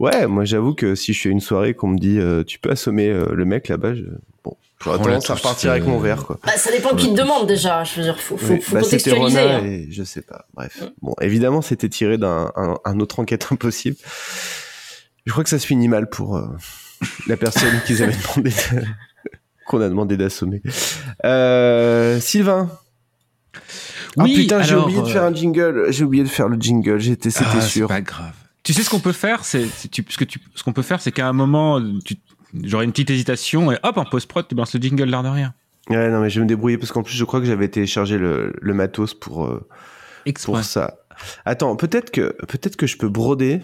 [0.02, 2.70] ouais, moi j'avoue que si je fais une soirée qu'on me dit euh, tu peux
[2.70, 4.02] assommer euh, le mec là-bas, je...
[4.44, 6.38] bon, j'aurais tendance à repartir avec mon verre, quoi.
[6.44, 7.84] Bah, ça dépend qui te demande déjà.
[7.84, 9.40] Je veux dire, faut, faut, Oui, faut bah, c'était contextualiser.
[9.40, 9.64] Rona hein.
[9.64, 10.46] et je sais pas.
[10.54, 10.82] Bref.
[11.00, 13.96] Bon, évidemment, c'était tiré d'un un, un autre enquête impossible.
[15.24, 16.46] Je crois que ça se finit mal pour euh,
[17.28, 18.84] la personne qu'ils avaient demandé de-
[19.66, 20.60] qu'on a demandé d'assommer.
[21.24, 22.68] Euh, Sylvain.
[24.18, 25.86] Ah Oui, putain, j'ai oublié de faire un jingle.
[25.90, 26.98] J'ai oublié de faire le jingle.
[26.98, 27.86] J'étais, c'était Ah, sûr.
[27.88, 28.32] C'est pas grave.
[28.62, 31.12] Tu sais ce qu'on peut faire, c'est ce que tu, ce qu'on peut faire, c'est
[31.12, 32.16] qu'à un moment, tu,
[32.62, 35.28] j'aurai une petite hésitation et hop, en post prod, tu balances le jingle l'air de
[35.28, 35.54] rien.
[35.88, 38.18] Ouais, non, mais je vais me débrouiller parce qu'en plus, je crois que j'avais téléchargé
[38.18, 39.66] le, le matos pour, euh,
[40.44, 40.98] pour ça.
[41.44, 43.62] Attends, peut-être que, peut-être que je peux broder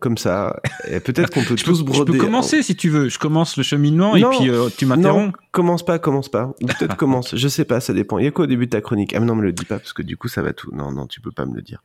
[0.00, 0.60] comme ça.
[0.90, 2.12] Et peut-être qu'on peut Je peux, tous je broder.
[2.12, 3.08] peux commencer si tu veux.
[3.08, 5.34] Je commence le cheminement Non, et puis euh, tu Non, m'interromps.
[5.50, 6.52] commence pas, commence pas.
[6.62, 7.34] Ou peut-être commence.
[7.36, 8.18] Je sais pas, ça dépend.
[8.18, 9.64] Il y a quoi au début de ta chronique Ah mais non, me le dis
[9.64, 10.70] pas parce que du coup ça va tout.
[10.74, 11.82] Non, non, tu peux pas me le dire.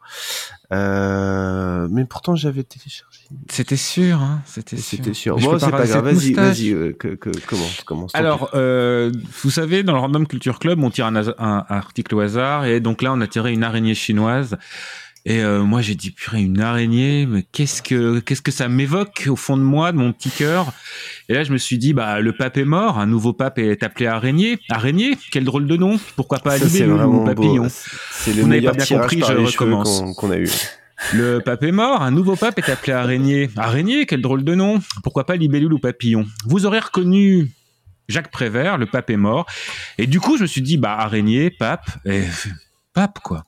[0.74, 1.88] Euh...
[1.92, 3.20] Mais pourtant j'avais téléchargé.
[3.50, 4.86] C'était sûr, hein, c'était sûr.
[4.98, 5.38] C'était sûr.
[5.40, 6.04] Je Bon, c'est pas grave.
[6.04, 6.36] Vas-y, moustache.
[6.60, 6.74] vas-y.
[6.74, 7.30] euh, que, que,
[7.86, 9.12] commence, Alors, euh,
[9.44, 13.02] vous savez, dans le Random Culture Club, on tire un article au hasard, et donc
[13.02, 14.58] là, on a tiré une araignée chinoise.
[15.26, 19.26] Et euh, moi, j'ai dit, purée, une araignée, mais qu'est-ce que qu'est-ce que ça m'évoque
[19.30, 20.74] au fond de moi, de mon petit cœur?
[21.30, 23.84] Et là, je me suis dit, bah, le pape est mort, un nouveau pape est
[23.84, 24.60] appelé araignée.
[24.70, 27.26] Araignée, quel drôle de nom Pourquoi pas vraiment ou beau.
[27.26, 30.02] papillon C'est le Vous n'avez pas bien compris, je recommence.
[30.02, 30.50] qu'on qu'on a eu.
[31.14, 33.50] Le pape est mort, un nouveau pape est appelé araignée.
[33.56, 34.82] Araignée, quel drôle de nom.
[35.04, 36.26] Pourquoi pas libellule ou papillon?
[36.46, 37.52] Vous aurez reconnu
[38.10, 39.46] Jacques Prévert, le pape est mort.
[39.98, 42.24] Et du coup, je me suis dit, bah, araignée, pape, et
[42.94, 43.44] pape, quoi.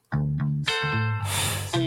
[1.77, 1.81] Il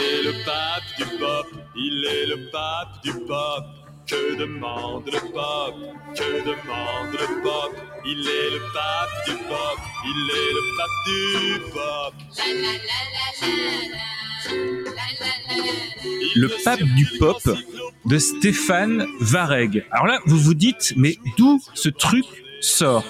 [0.00, 3.64] est le pape du pop, il est le pape du pop.
[4.08, 5.74] Que demande le pop
[6.16, 7.72] Que demande le pop
[8.04, 12.14] Il est le pape du pop, il est le pape du pop.
[16.34, 17.42] Le pape du pop
[18.06, 19.84] de Stéphane Vareg.
[19.92, 22.24] Alors là, vous vous dites, mais d'où ce truc
[22.60, 23.04] sort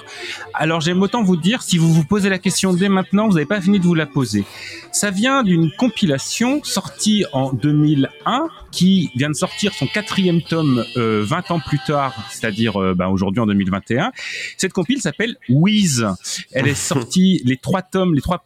[0.55, 3.47] Alors j'aime autant vous dire, si vous vous posez la question dès maintenant, vous n'avez
[3.47, 4.45] pas fini de vous la poser.
[4.93, 11.23] Ça vient d'une compilation sortie en 2001 qui vient de sortir son quatrième tome euh,
[11.25, 14.13] 20 ans plus tard, c'est-à-dire euh, ben, aujourd'hui en 2021.
[14.57, 16.07] Cette compile s'appelle Wiz.
[16.53, 18.45] Elle est sortie, les trois tomes, les trois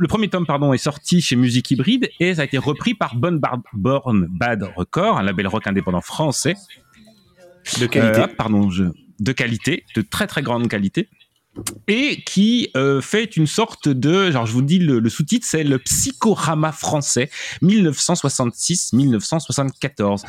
[0.00, 3.14] le premier tome pardon est sorti chez Musique Hybride et ça a été repris par
[3.14, 6.54] Bar- Born Bad Record, un label rock indépendant français.
[7.78, 8.20] De qualité.
[8.22, 8.84] Euh, pardon, je-
[9.22, 11.08] de qualité, de très très grande qualité.
[11.86, 15.64] Et qui euh, fait une sorte de, genre je vous dis le, le sous-titre, c'est
[15.64, 17.28] le psychorama français
[17.62, 20.22] 1966-1974.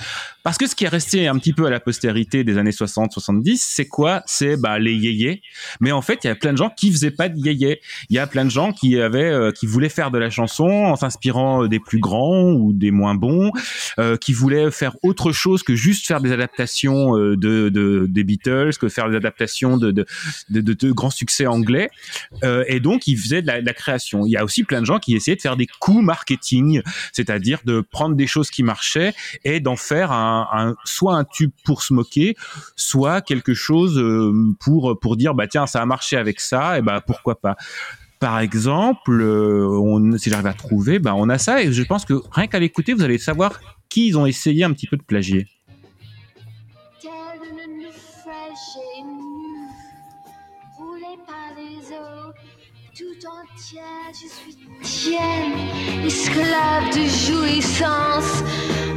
[0.43, 3.57] Parce que ce qui est resté un petit peu à la postérité des années 60-70,
[3.59, 4.23] c'est quoi?
[4.25, 5.41] C'est bah, les yéyés.
[5.79, 7.79] Mais en fait, il y a plein de gens qui faisaient pas de yéyés.
[8.09, 10.65] Il y a plein de gens qui avaient, euh, qui voulaient faire de la chanson
[10.67, 13.51] en s'inspirant euh, des plus grands ou des moins bons,
[13.99, 18.23] euh, qui voulaient faire autre chose que juste faire des adaptations euh, de, de des
[18.23, 20.05] Beatles, que faire des adaptations de de,
[20.49, 21.89] de, de- grands succès anglais,
[22.43, 24.25] euh, et donc il faisait de la, de la création.
[24.25, 26.81] Il y a aussi plein de gens qui essayaient de faire des coups marketing,
[27.13, 29.13] c'est-à-dire de prendre des choses qui marchaient
[29.45, 30.32] et d'en faire un,
[30.83, 32.35] soit un tube pour se moquer,
[32.75, 36.81] soit quelque chose euh, pour pour dire bah tiens ça a marché avec ça, et
[36.81, 37.55] bah pourquoi pas.
[38.19, 42.05] Par exemple, euh, on, si j'arrive à trouver, bah on a ça et je pense
[42.05, 45.03] que rien qu'à l'écouter, vous allez savoir qui ils ont essayé un petit peu de
[45.03, 45.47] plagier.
[53.65, 58.43] Je suis tienne, esclave de jouissance,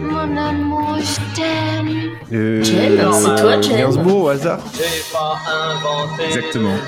[0.01, 2.11] mon amour, je t'aime.
[2.33, 3.77] Euh, Jen, c'est toi, Jen.
[3.77, 6.75] Gainsbourg au hasard J'ai pas inventé Exactement.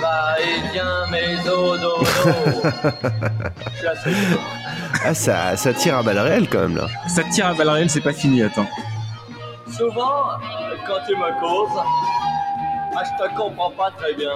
[5.05, 6.89] Ah, ça, ça tire à balles réelles quand même là.
[7.07, 8.67] Ça tire à balles réelles, c'est pas fini, attends.
[9.71, 10.25] Souvent,
[10.87, 11.81] quand tu me causes,
[12.97, 14.33] ah, je te comprends pas très bien.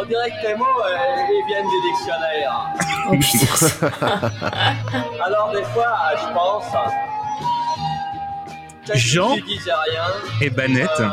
[0.00, 0.96] On dirait que tes mots, euh,
[1.30, 2.54] ils viennent du dictionnaire.
[5.24, 6.64] Alors des fois, je pense...
[8.94, 9.36] Jean
[10.40, 11.10] Et Banette euh,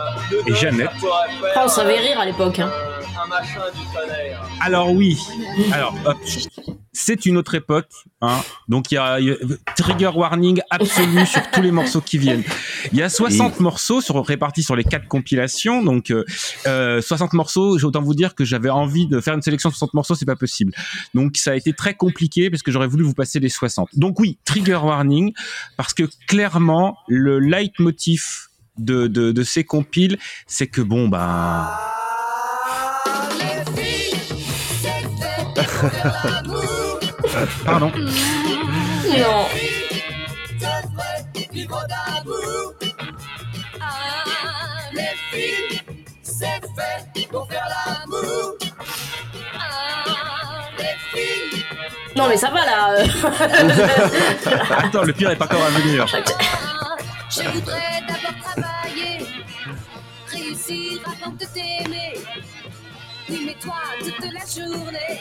[0.48, 0.92] et Jeannette.
[0.94, 2.60] ça pourrait faire, Ah, on savait rire à l'époque.
[2.60, 2.70] Hein.
[2.74, 4.42] euh, un machin du tonnerre.
[4.62, 5.20] Alors oui,
[5.74, 6.18] alors hop,
[6.98, 7.90] c'est une autre époque,
[8.22, 8.42] hein.
[8.68, 9.36] Donc il y a, il y a-
[9.76, 12.44] trigger warning absolu sur tous les morceaux qui viennent.
[12.92, 16.24] Il y a 60 morceaux sur, répartis sur les quatre compilations, donc euh,
[16.68, 17.78] euh, 60 morceaux.
[17.78, 20.26] J'ai autant vous dire que j'avais envie de faire une sélection de 60 morceaux, c'est
[20.26, 20.74] pas possible.
[21.14, 23.90] Donc ça a été très compliqué parce que j'aurais voulu vous passer les 60.
[23.94, 25.34] Donc oui, trigger warning
[25.78, 28.24] parce que clairement le leitmotiv
[28.78, 31.78] de, de, de ces compiles, c'est que bon bah
[37.66, 37.92] Pardon.
[39.18, 39.46] Non.
[52.16, 52.92] Non mais ça va là.
[52.92, 53.06] euh.
[54.78, 56.06] Attends, le pire est encore à venir.
[56.08, 59.26] Je voudrais d'abord travailler,
[60.32, 62.14] réussir avant de t'aimer.
[63.30, 65.20] Oui, mais toi, toute la journée,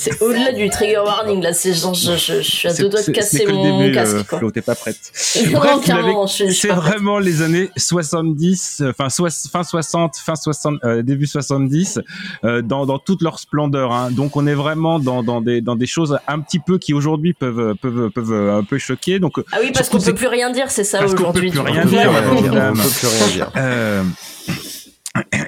[0.00, 1.52] C'est au-delà du trigger warning là.
[1.52, 4.38] C'est genre je, je, je suis à deux doigts de casser mon début, casque euh,
[4.38, 4.50] quoi.
[4.50, 4.96] T'es pas prête.
[5.12, 6.72] C'est prête.
[6.74, 9.08] vraiment les années 70, euh, enfin
[9.52, 12.00] fin 60, fin 60, euh, début 70,
[12.44, 13.92] euh, dans, dans toute leur splendeur.
[13.92, 14.10] Hein.
[14.10, 17.34] Donc on est vraiment dans, dans des dans des choses un petit peu qui aujourd'hui
[17.34, 19.18] peuvent peuvent peuvent euh, un peu choquer.
[19.18, 21.50] Donc Ah oui parce qu'on peut plus rien dire c'est ça parce qu'on peut aujourd'hui.
[21.50, 22.10] plus rien dire.
[22.10, 22.32] On
[22.72, 23.52] peut plus rien dire.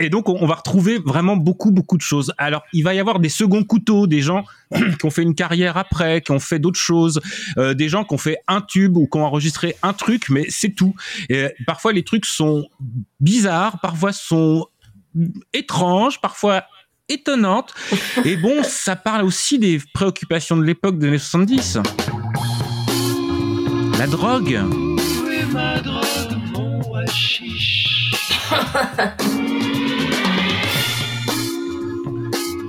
[0.00, 2.32] Et donc, on, va retrouver vraiment beaucoup, beaucoup de choses.
[2.36, 4.44] Alors, il va y avoir des seconds couteaux, des gens
[4.98, 7.20] qui ont fait une carrière après, qui ont fait d'autres choses,
[7.58, 10.46] euh, des gens qui ont fait un tube ou qui ont enregistré un truc, mais
[10.48, 10.94] c'est tout.
[11.66, 12.68] Parfois, les trucs sont
[13.20, 14.66] bizarres, parfois sont
[15.52, 16.64] étranges, parfois
[17.08, 17.74] étonnantes.
[18.24, 21.78] Et bon, ça parle aussi des préoccupations de l'époque des années 70.
[23.98, 24.60] La drogue.
[24.64, 26.80] Où est ma drogue, mon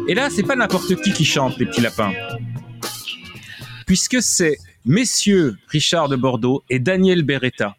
[0.07, 2.11] Et là, c'est pas n'importe qui qui chante les petits lapins.
[3.85, 7.75] Puisque c'est messieurs Richard de Bordeaux et Daniel Beretta.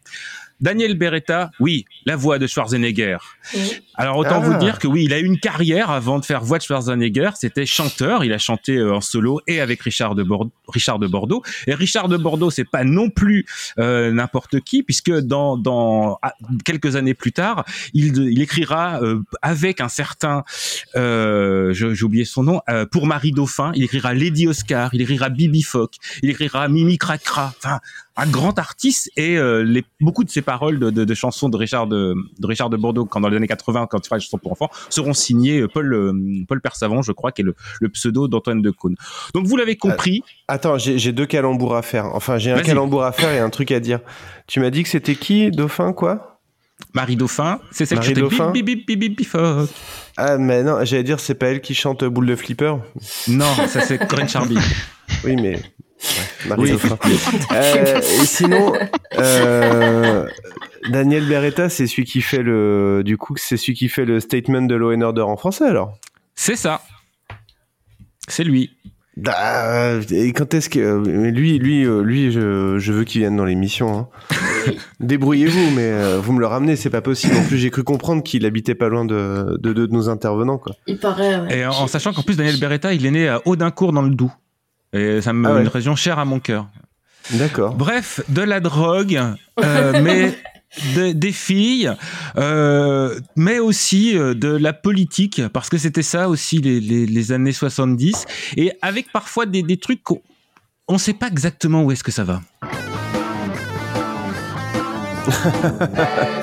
[0.61, 3.17] Daniel Beretta, oui, la voix de Schwarzenegger.
[3.95, 4.45] Alors autant Ah.
[4.45, 7.31] vous dire que oui, il a eu une carrière avant de faire voix de Schwarzenegger.
[7.35, 10.51] C'était chanteur, il a chanté euh, en solo et avec Richard de, Bordeaux.
[10.67, 11.43] Richard de Bordeaux.
[11.67, 13.45] Et Richard de Bordeaux, c'est pas non plus
[13.79, 19.21] euh, n'importe qui, puisque dans, dans ah, quelques années plus tard, il, il écrira euh,
[19.41, 20.43] avec un certain,
[20.95, 23.71] euh, j'ai oublié son nom, euh, pour Marie Dauphin.
[23.75, 27.53] Il écrira Lady Oscar, il écrira Bibi Fock, il écrira Mimi Cracra.
[27.57, 27.79] Enfin,
[28.17, 31.57] un grand artiste et euh, les, beaucoup de ses paroles de, de, de chansons de
[31.57, 34.23] Richard de, de Richard de Bordeaux quand dans les années 80 quand il fera des
[34.23, 36.13] chansons pour enfants seront signées euh, Paul euh,
[36.47, 38.95] Paul Persavant je crois qui est le, le pseudo d'Antoine de Caunes.
[39.33, 40.23] Donc vous l'avez compris.
[40.47, 42.05] Attends, j'ai deux calembours à faire.
[42.13, 43.99] Enfin, j'ai un calembour à faire et un truc à dire.
[44.47, 46.39] Tu m'as dit que c'était qui, Dauphin, quoi?
[46.93, 49.69] Marie Dauphin, c'est celle qui Marie Dauphin bip bip bip bip bip fock.
[50.17, 52.75] Ah, mais non, j'allais dire, c'est pas elle qui chante Boule de Flipper?
[53.27, 54.57] Non, ça c'est Corinne Charby.
[55.23, 55.61] Oui, mais.
[56.49, 56.71] Ouais, Oui.
[57.51, 58.73] Euh, et sinon,
[59.17, 60.27] euh,
[60.89, 63.01] Daniel Beretta, c'est celui qui fait le.
[63.05, 65.97] Du coup, c'est celui qui fait le statement de Law and Order en français, alors?
[66.35, 66.81] C'est ça.
[68.27, 68.71] C'est lui.
[69.17, 73.45] Bah, et quand est-ce que lui, lui, euh, lui, je, je veux qu'il vienne dans
[73.45, 73.97] l'émission.
[73.97, 74.07] hein.
[74.99, 77.33] Débrouillez-vous, mais euh, vous me le ramenez, c'est pas possible.
[77.37, 80.75] En plus, j'ai cru comprendre qu'il habitait pas loin de, de, de nos intervenants, quoi.
[80.85, 81.39] Il paraît.
[81.39, 81.59] Ouais.
[81.59, 84.09] Et en, en sachant qu'en plus Daniel Beretta, il est né à Audincourt dans le
[84.09, 84.31] Doubs.
[84.95, 85.61] Et ça me Ah ouais.
[85.61, 86.67] une région chère à mon cœur.
[87.31, 87.75] D'accord.
[87.75, 89.19] Bref, de la drogue,
[89.63, 90.37] euh, mais
[90.95, 91.91] de- des filles,
[92.37, 97.31] euh, mais aussi euh, de la politique, parce que c'était ça aussi les, les- les
[97.31, 98.25] années 70,
[98.57, 100.21] et avec parfois des, des trucs qu'on
[100.87, 102.41] on sait pas exactement où est-ce que ça va.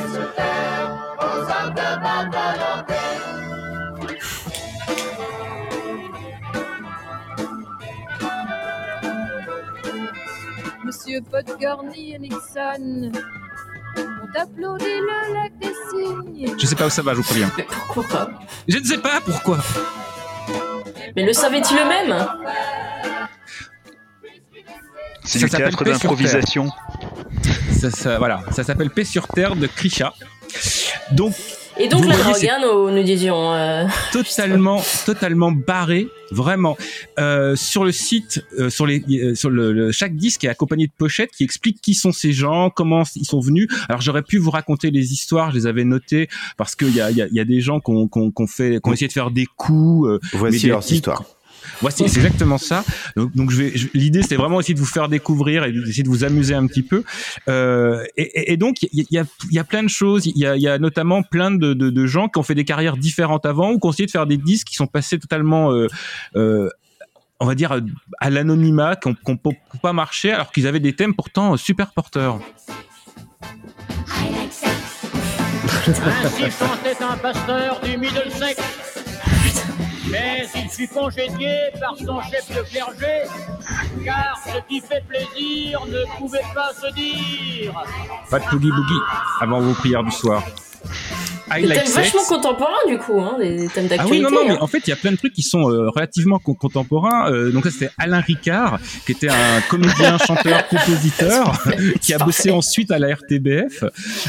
[10.93, 13.11] Monsieur Podgorny et Nixon
[13.97, 16.55] ont applaudi le lac des cygnes.
[16.61, 17.51] Je sais pas où ça va, je vous préviens.
[17.87, 18.31] Pourquoi pas?
[18.69, 19.59] Je ne sais pas pourquoi.
[21.17, 22.27] Mais le savait-il eux-mêmes?
[25.25, 26.69] C'est Ça du s'appelle théâtre Paix sur d'improvisation.
[27.81, 30.13] Ça, ça- voilà, ça s'appelle Paix sur Terre de Krisha.
[31.13, 31.33] Donc,
[31.79, 32.05] Et donc
[32.35, 33.53] c'est hein, nous, nous disions.
[33.55, 36.77] euh, totalement, totalement barré, vraiment.
[37.19, 40.87] Euh, sur le site, euh, sur les, euh, sur le, le- chaque disque est accompagné
[40.87, 43.69] de pochettes qui expliquent qui sont ces gens, comment ils sont venus.
[43.89, 47.11] Alors j'aurais pu vous raconter les histoires, je les avais notées parce qu'il y a,
[47.11, 48.81] il y, a, il y a des gens qui ont, qui ont- qui ont fait,
[48.83, 50.09] qui ont essayé de faire des coups.
[50.09, 51.25] euh, Voici leurs histoires.
[51.81, 52.85] Voici, c'est exactement ça.
[53.17, 53.53] Donc,
[53.95, 56.83] l'idée, c'était vraiment essayer de vous faire découvrir et d'essayer de vous amuser un petit
[56.83, 57.03] peu.
[57.49, 59.19] Euh, et, donc, il y
[59.59, 60.27] a, plein de choses.
[60.27, 63.79] Il y a, notamment plein de, gens qui ont fait des carrières différentes avant ou
[63.79, 65.87] qui ont essayé de faire des disques qui sont passés totalement, euh,
[66.37, 66.69] euh,
[67.41, 67.81] on va dire,
[68.21, 69.39] à l'anonymat, qui n'ont
[69.83, 72.41] pas marché, alors qu'ils avaient des thèmes pourtant super porteurs.
[75.83, 76.49] Du.
[80.13, 83.29] Mais il fut congédié par son chef de clergé,
[84.05, 87.73] car ce qui fait plaisir ne pouvait pas se dire.
[88.31, 89.01] Pas de boogie boogie
[89.41, 90.45] avant vos prières du soir.
[91.55, 94.23] I Des like vachement contemporains du coup, hein, des thèmes Ah oui, d'actualité.
[94.23, 96.39] non, non, mais en fait, il y a plein de trucs qui sont euh, relativement
[96.39, 97.31] co- contemporains.
[97.31, 101.63] Euh, donc ça, c'était Alain Ricard, qui était un comédien, chanteur, compositeur,
[102.01, 103.85] qui a bossé ensuite à la RTBF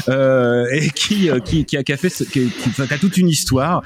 [0.08, 3.16] euh, et qui, euh, qui, qui, a, qui a fait, ce- qui, qui a toute
[3.16, 3.82] une histoire.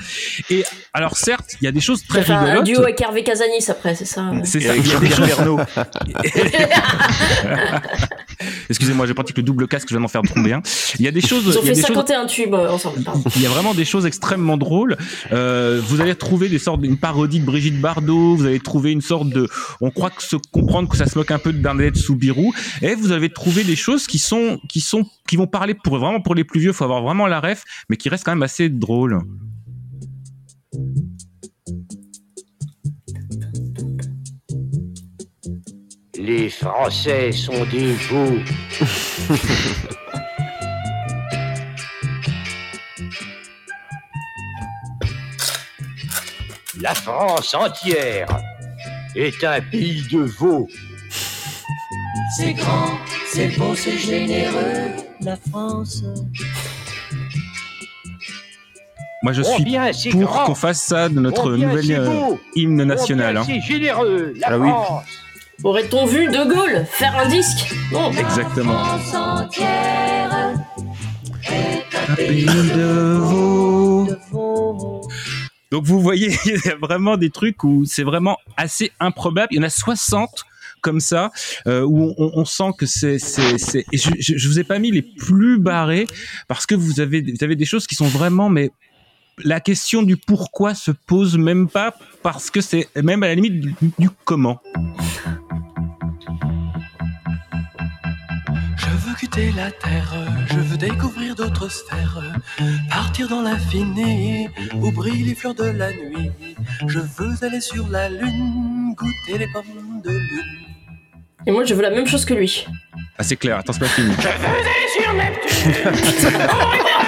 [0.51, 0.65] Et
[0.99, 2.65] alors, certes, il y a des choses très Enfin, un rigolotes.
[2.67, 4.77] duo avec Hervé Casanis après, c'est ça C'est ça.
[4.77, 5.29] il y a des choses-
[8.71, 10.63] Excusez-moi, je pratique le double casque, je viens d'en faire tomber un.
[10.99, 11.45] Il y a des choses.
[11.47, 12.99] Ils ont fait des choses- 51 tubes euh, ensemble.
[13.37, 14.97] il y a vraiment des choses extrêmement drôles.
[15.33, 18.37] Euh, vous allez trouver des sortes d'une parodie de Brigitte Bardot.
[18.37, 19.49] Vous allez trouver une sorte de,
[19.81, 22.53] on croit que se comprendre que ça se moque un peu de Bernadette Soubirou.
[22.83, 26.21] Et vous allez trouver des choses qui sont, qui sont, qui vont parler pour vraiment
[26.21, 26.73] pour les plus vieux.
[26.73, 29.21] Faut avoir vraiment la ref, mais qui restent quand même assez drôles.
[36.29, 38.39] Les Français sont des fous.
[46.83, 48.29] La France entière
[49.17, 50.69] est un pays de veaux.
[52.37, 52.91] C'est grand,
[53.27, 54.91] c'est beau, c'est généreux,
[55.23, 56.05] la France.
[59.23, 61.97] Moi, je suis Combien c'est pour grand qu'on fasse ça de notre Combien nouvelle c'est
[61.97, 63.39] euh, beau hymne national.
[63.39, 63.61] Combien hein.
[63.63, 64.69] C'est généreux, la Ah oui.
[64.69, 65.18] France.
[65.65, 68.13] Aurait-on vu De Gaulle faire un disque Non.
[68.13, 68.81] Exactement.
[75.71, 79.49] Donc vous voyez, il y a vraiment des trucs où c'est vraiment assez improbable.
[79.51, 80.45] Il y en a 60
[80.81, 81.33] comme ça
[81.67, 86.07] euh, où on, sent que c'est je, je, vous ai pas mis les plus barrés
[86.47, 88.71] parce que vous avez vous avez des choses qui sont vraiment mais
[89.43, 93.61] la question du pourquoi se pose même pas parce que c'est même à la limite
[93.61, 94.61] du comment.
[99.39, 100.15] Quitter la terre,
[100.51, 102.21] je veux découvrir d'autres sphères,
[102.91, 106.31] partir dans l'infini où brillent les fleurs de la nuit.
[106.87, 110.67] Je veux aller sur la lune, goûter les pommes de lune.
[111.47, 112.67] Et moi, je veux la même chose que lui.
[113.17, 114.13] Ah c'est clair, attends c'est pas fini.
[114.19, 115.93] Je veux aller sur Neptune.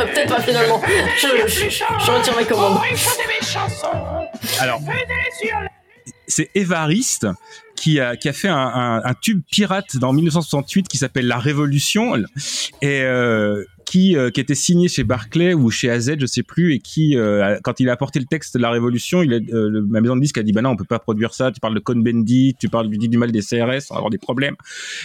[0.00, 0.80] Euh, Peut-être pas finalement.
[1.18, 4.28] Je, je, je retire mes chansons.
[4.58, 4.80] Alors.
[6.26, 7.26] C'est Évariste
[7.80, 11.38] qui a, qui a fait un, un, un tube pirate dans 1968 qui s'appelle La
[11.38, 12.14] Révolution
[12.82, 16.74] et euh, qui, euh, qui était signé chez Barclay ou chez AZ, je sais plus,
[16.74, 20.00] et qui, euh, quand il a apporté le texte La Révolution, il a, euh, ma
[20.00, 21.50] maison de disque a dit bah non, on peut pas produire ça.
[21.50, 24.18] Tu parles de Cohn-Bendit, tu parles du du mal des CRS, on va avoir des
[24.18, 24.54] problèmes.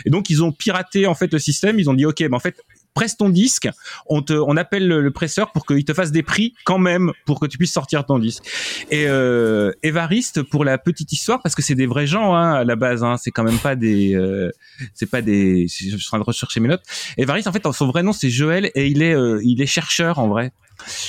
[0.06, 1.80] Et donc ils ont piraté en fait le système.
[1.80, 2.62] Ils ont dit ok, mais en fait
[2.96, 3.70] presse ton disque,
[4.08, 7.12] on te, on appelle le, le presseur pour qu'il te fasse des prix quand même
[7.26, 8.44] pour que tu puisses sortir ton disque.
[8.90, 12.64] Et euh, Évariste, pour la petite histoire, parce que c'est des vrais gens hein, à
[12.64, 14.50] la base, hein, c'est quand même pas des, euh,
[14.94, 16.84] c'est pas des, je suis en train de rechercher mes notes.
[17.18, 20.18] Évariste, en fait, son vrai nom c'est Joël et il est, euh, il est chercheur
[20.18, 20.52] en vrai.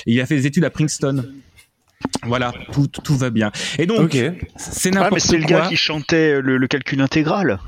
[0.07, 1.25] Et il a fait des études à Princeton.
[2.25, 3.51] Voilà, tout, tout, va bien.
[3.79, 4.17] Et donc,
[4.57, 7.59] c'est Ah, n'importe mais c'est le gars qui chantait le, le calcul intégral.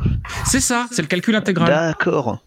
[0.45, 1.69] C'est ça, c'est le calcul intégral.
[1.69, 2.45] D'accord.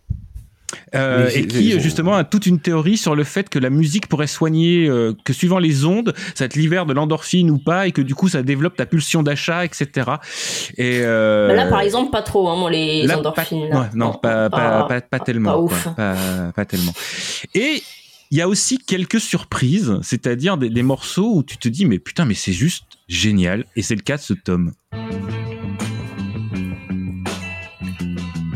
[0.96, 4.28] Euh, et qui justement a toute une théorie sur le fait que la musique pourrait
[4.28, 8.02] soigner, euh, que suivant les ondes, ça te libère de l'endorphine ou pas, et que
[8.02, 9.88] du coup ça développe ta pulsion d'achat, etc.
[10.78, 13.70] Et euh, Bah là, par exemple, pas trop, hein, les Là, endorphines.
[13.70, 13.82] pas, là.
[13.82, 15.52] ouais, non, pas, pas, pas, pas tellement.
[15.52, 15.64] pas quoi.
[15.92, 15.96] ouf.
[15.96, 16.16] Pas,
[16.56, 16.94] pas tellement.
[17.56, 17.82] Et
[18.32, 22.00] il y a aussi quelques surprises, c'est-à-dire des, des morceaux où tu te dis, mais
[22.00, 23.66] putain, mais c'est juste génial.
[23.76, 24.72] Et c'est le cas de ce tome.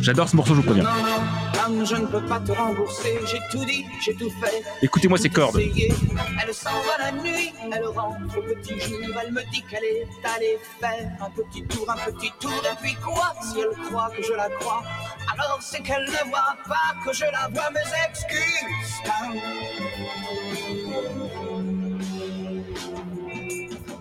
[0.02, 0.86] J'adore ce morceau, je vous préviens.
[1.68, 3.20] Je ne peux pas te rembourser.
[3.26, 4.62] J'ai tout dit, j'ai tout fait.
[4.84, 5.60] Écoutez-moi ces cordes.
[5.60, 5.92] essayé.
[6.44, 9.00] Elle s'en va la nuit, elle rentre au petit jour.
[9.24, 12.52] Elle me dit qu'elle est allée faire un petit tour, un petit tour.
[12.72, 14.84] Et puis quoi Si elle croit que je la crois,
[15.34, 17.72] alors c'est qu'elle ne voit pas que je la vois.
[17.72, 19.02] Mes excuses.
[19.06, 19.42] Anne.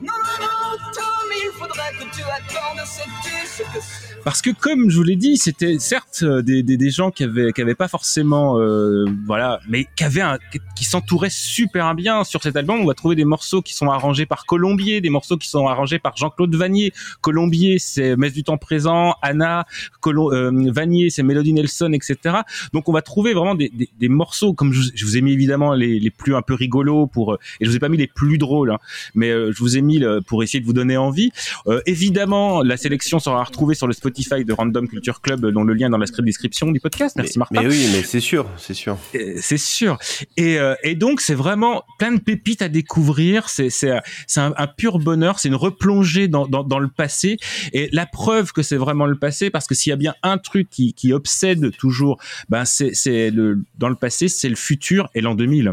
[0.03, 2.87] Non, non, non, Tom, il faudrait que tu attendes.
[2.87, 4.14] Sais-tu ce que c'est?
[4.25, 7.25] Parce que comme je vous l'ai dit, c'était certes euh, des, des, des gens qui
[7.25, 10.39] avaient qui avaient pas forcément euh, voilà, mais qui avaient un,
[10.75, 12.81] qui s'entouraient super bien sur cet album.
[12.81, 15.99] On va trouver des morceaux qui sont arrangés par Colombier, des morceaux qui sont arrangés
[15.99, 16.93] par Jean-Claude Vanier.
[17.21, 19.67] Colombier, c'est Messe du temps présent, Anna,
[20.01, 22.37] Colom euh, Vanier, c'est Melody Nelson, etc.
[22.73, 26.01] Donc on va trouver vraiment des, des, morceaux comme je, vous ai mis évidemment les,
[26.01, 28.39] les plus un peu rigolos pour euh, et je vous ai pas mis les plus
[28.39, 28.79] drôles, hein,
[29.15, 31.31] mais je vous ai mis pour essayer de vous donner envie.
[31.67, 35.75] Euh, évidemment, la sélection sera retrouvée sur le Spotify de Random Culture Club, dont le
[35.75, 37.17] lien est dans la script description du podcast.
[37.17, 37.63] Merci Martin.
[37.63, 38.97] Mais oui, mais c'est sûr, c'est sûr.
[39.15, 39.99] Euh, C'est sûr.
[40.37, 43.49] Et, euh, et donc, c'est vraiment plein de pépites à découvrir.
[43.49, 43.93] C'est c'est
[44.27, 45.39] c'est un, un pur bonheur.
[45.39, 47.37] C'est une replongée dans, dans, dans le passé.
[47.73, 50.39] Et la preuve que c'est vraiment le passé, parce que s'il y a bien un
[50.39, 55.09] truc qui, qui obsède toujours, ben c'est c'est le dans le passé, c'est le futur
[55.15, 55.73] et l'an 2000.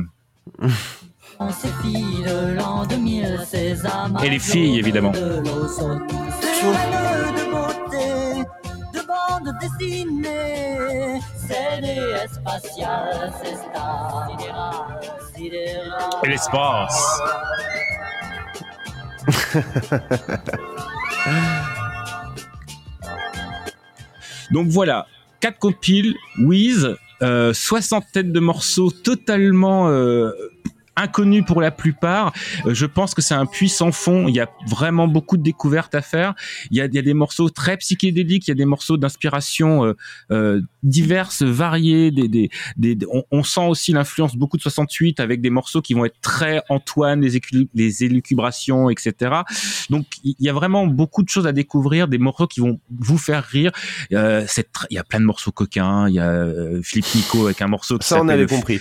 [1.60, 5.12] Ces filles de l'an 2000, ces amas Et les filles, évidemment.
[15.36, 16.10] Sidérales.
[16.24, 17.22] Et l'espace.
[24.52, 25.08] Donc voilà,
[25.40, 30.32] quatre compiles, Wiz, euh, soixantaine de morceaux totalement euh,
[30.96, 32.34] inconnus pour la plupart.
[32.66, 34.28] Euh, je pense que c'est un puits sans fond.
[34.28, 36.34] Il y a vraiment beaucoup de découvertes à faire.
[36.70, 38.98] Il y a, il y a des morceaux très psychédéliques, il y a des morceaux
[38.98, 39.96] d'inspiration euh,
[40.32, 42.12] euh, diverses, variées.
[42.12, 45.94] Des, des, des, on, on sent aussi l'influence beaucoup de 68 avec des morceaux qui
[45.94, 47.40] vont être très Antoine, les,
[47.74, 49.42] les élucubrations, etc.
[49.90, 53.18] Donc il y a vraiment beaucoup de choses à découvrir, des morceaux qui vont vous
[53.18, 53.72] faire rire.
[54.14, 54.46] Euh,
[54.90, 56.08] il y a plein de morceaux coquins.
[56.08, 58.80] Il y a euh, Philippe Nico avec un morceau qui Ça, on avait compris.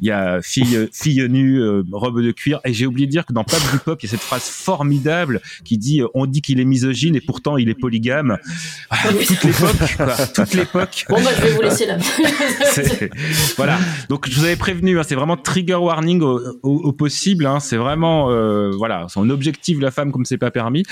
[0.00, 2.60] il y a fille, euh, fille nue, euh, robe de cuir.
[2.64, 4.42] Et j'ai oublié de dire que dans Pop du Pop, il y a cette phrase
[4.42, 8.38] formidable qui dit euh, On dit qu'il est misogyne et pourtant il est polygame.
[8.90, 10.34] Ah, toute l'époque.
[10.34, 11.06] Toute l'époque.
[11.30, 11.96] Bah, je vais vous laisser là.
[13.56, 13.78] Voilà.
[14.08, 17.46] Donc je vous avais prévenu, hein, c'est vraiment trigger warning au, au- au possible.
[17.46, 17.60] hein.
[17.60, 20.82] c'est vraiment euh, voilà, on objective la femme comme c'est pas permis.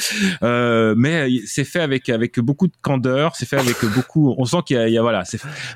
[0.42, 4.34] Euh, mais c'est fait avec avec beaucoup de candeur, c'est fait avec beaucoup.
[4.38, 5.22] On sent qu'il y a, il y a- voilà,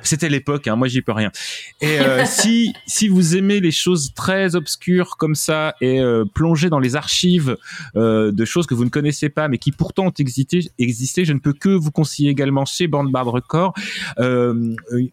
[0.02, 0.66] c'était l'époque.
[0.68, 1.30] Hein, moi j'y peux rien.
[1.80, 6.68] Et euh, si si vous aimez les choses très obscures comme ça et euh, plonger
[6.70, 7.56] dans les archives
[7.94, 11.38] de choses que vous ne connaissez pas mais qui pourtant ont existé, existé je ne
[11.38, 13.74] peux que vous conseiller également chez Bandbard Record
[14.18, 14.49] euh,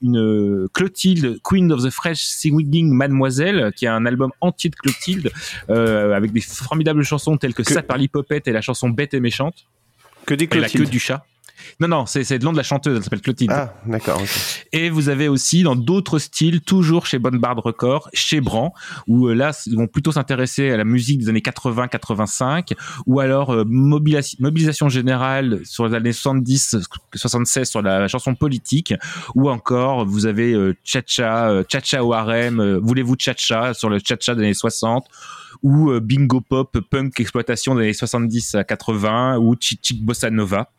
[0.01, 4.75] une euh, Clotilde, Queen of the Fresh Swinging Mademoiselle, qui a un album entier de
[4.75, 5.31] Clotilde
[5.69, 9.19] euh, avec des formidables chansons telles que, Ça par l'hippopète et la chanson Bête et
[9.19, 9.65] méchante.
[10.25, 11.25] Que des Et la queue du chat.
[11.80, 13.51] Non, non, c'est c'est le nom de la chanteuse, elle s'appelle Clotilde.
[13.53, 14.22] Ah, d'accord.
[14.74, 18.74] Et vous avez aussi dans d'autres styles, toujours chez Bonne Barde Record, chez Bran,
[19.08, 22.74] où euh, là, ils vont plutôt s'intéresser à la musique des années 80-85,
[23.05, 28.93] ou alors euh, mobilis- mobilisation générale sur les années 70-76 sur la chanson politique,
[29.36, 34.36] ou encore vous avez euh, Cha-Cha, euh, Cha-Cha au harem, Voulez-vous Cha-Cha sur le Cha-Cha
[34.36, 35.05] des années 60,
[35.64, 40.70] ou Bingo Pop, Punk Exploitation des années 70 à 80, ou Chick Bossa Nova.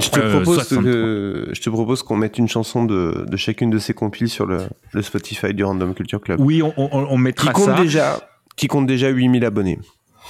[0.00, 0.82] Je te Euh, propose 63.
[0.82, 4.46] que je te propose qu'on mette une chanson de, de chacune de ces compiles sur
[4.46, 4.58] le,
[4.92, 6.40] le Spotify du Random Culture Club.
[6.40, 7.80] Oui, on, on, on mettra qui compte ça.
[7.82, 8.20] déjà
[8.56, 9.78] qui compte déjà 8000 abonnés.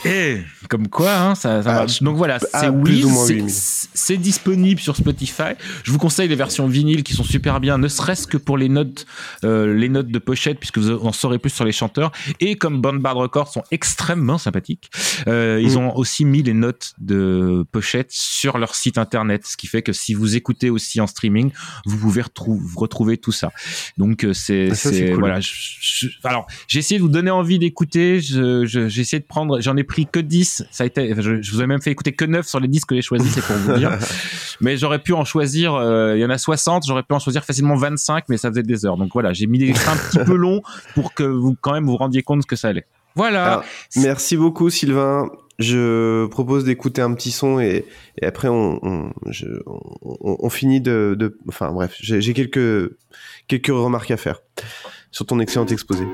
[0.04, 0.38] Et
[0.68, 2.02] comme quoi, hein, ça, ça Ah, marche.
[2.02, 3.50] Donc voilà, ah, c'est plus Wiz, ou moins c'est- 8000.
[3.52, 5.52] c'est disponible sur Spotify.
[5.84, 8.68] Je vous conseille les versions vinyles qui sont super bien, ne serait-ce que pour les
[8.68, 9.04] notes,
[9.44, 12.12] euh, les notes de pochette, puisque vous en saurez plus sur les chanteurs.
[12.40, 14.90] Et comme Band Bard Records sont extrêmement sympathiques,
[15.28, 15.78] euh, ils Mm.
[15.78, 19.92] ont aussi mis les notes de pochette sur leur site internet, ce qui fait que
[19.92, 21.50] si vous écoutez aussi en streaming,
[21.84, 23.50] vous pouvez retrou- retrouver tout ça.
[23.98, 25.18] Donc euh, c'est, Ah, c'est cool.
[25.20, 25.40] voilà.
[25.40, 28.20] je- je- alors j'ai essayé de vous donner envie d'écouter.
[28.20, 30.64] J'ai essayé de prendre, j'en ai pris que 10.
[30.70, 32.84] Ça a été, je, je vous ai même fait écouter que 9 sur les 10
[32.86, 33.90] que j'ai choisis, c'est pour vous dire.
[34.60, 37.44] mais j'aurais pu en choisir, euh, il y en a 60, j'aurais pu en choisir
[37.44, 38.96] facilement 25, mais ça faisait des heures.
[38.96, 40.62] Donc voilà, j'ai mis des extraits un petit peu longs
[40.94, 42.86] pour que vous, quand même, vous rendiez compte ce que ça allait.
[43.16, 43.44] Voilà.
[43.44, 43.64] Alors,
[43.96, 45.28] merci beaucoup, Sylvain.
[45.58, 47.84] Je propose d'écouter un petit son et,
[48.22, 52.92] et après on, on, je- on- on finit de, de- enfin bref, j'ai j'ai quelques
[53.46, 54.40] quelques remarques à faire
[55.10, 56.04] sur ton excellent exposé.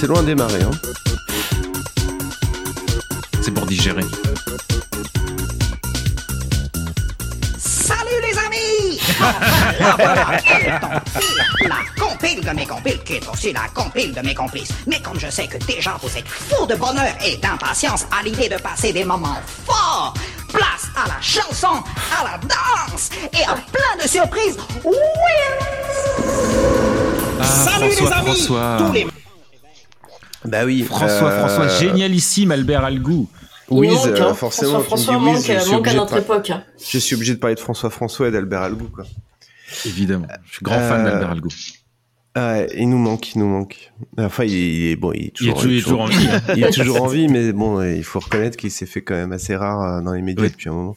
[0.00, 0.70] C'est loin de démarrer, hein.
[3.42, 4.00] C'est pour digérer.
[7.58, 9.34] Salut les amis La
[11.60, 14.70] voilà, compile de mes compiles, qui est aussi la compile de mes complices.
[14.86, 18.48] Mais comme je sais que déjà vous êtes fous de bonheur et d'impatience à l'idée
[18.48, 19.36] de passer des moments
[19.66, 20.14] forts,
[20.50, 21.84] place à la chanson,
[22.18, 24.56] à la danse et à plein de surprises.
[24.82, 24.94] Oui
[27.38, 28.76] Ah, Salut François, les amis François.
[28.78, 29.06] Tous les
[30.44, 30.82] Bah oui.
[30.82, 33.28] François, euh, François, génialissime Albert Algou.
[33.70, 34.34] Manque, euh, hein.
[34.34, 36.50] forcément, François, dis François manque, je suis manque à obligé de notre par- époque.
[36.50, 36.64] hein.
[36.90, 39.04] Je suis obligé de parler de François François et d'Albert Algou, quoi.
[39.86, 40.26] Évidemment.
[40.46, 41.48] Je suis grand fan Euh, d'Albert Algou.
[42.76, 43.92] Il nous manque, il nous manque.
[44.18, 46.06] Enfin, il est, il est- bon, il est Il est toujours, il est toujours en
[46.06, 46.40] vie, hein.
[46.56, 49.32] il est toujours en vie, mais bon, il faut reconnaître qu'il s'est fait quand même
[49.32, 50.96] assez rare dans les médias depuis un moment.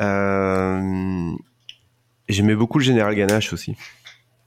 [0.00, 1.32] Euh,
[2.28, 3.74] J'aimais beaucoup le général Ganache aussi.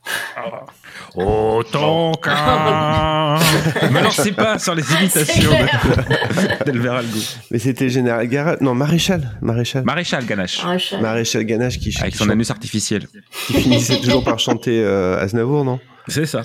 [1.15, 3.37] Autant qu'un.
[3.91, 7.19] Me lancez pas sur les imitations de- d'Albert Algou.
[7.51, 9.83] Mais c'était général Ganache, non Maréchal, Maréchal.
[9.83, 10.63] Maréchal Ganache.
[10.63, 11.01] Maréchal.
[11.01, 13.07] Maréchal Ganache qui, Avec qui son chante- anus artificiel.
[13.47, 15.79] qui finissait toujours par chanter euh, Aznavour, non?
[16.07, 16.41] C'est ça.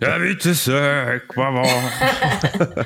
[0.00, 1.62] La vie c'est sec, maman.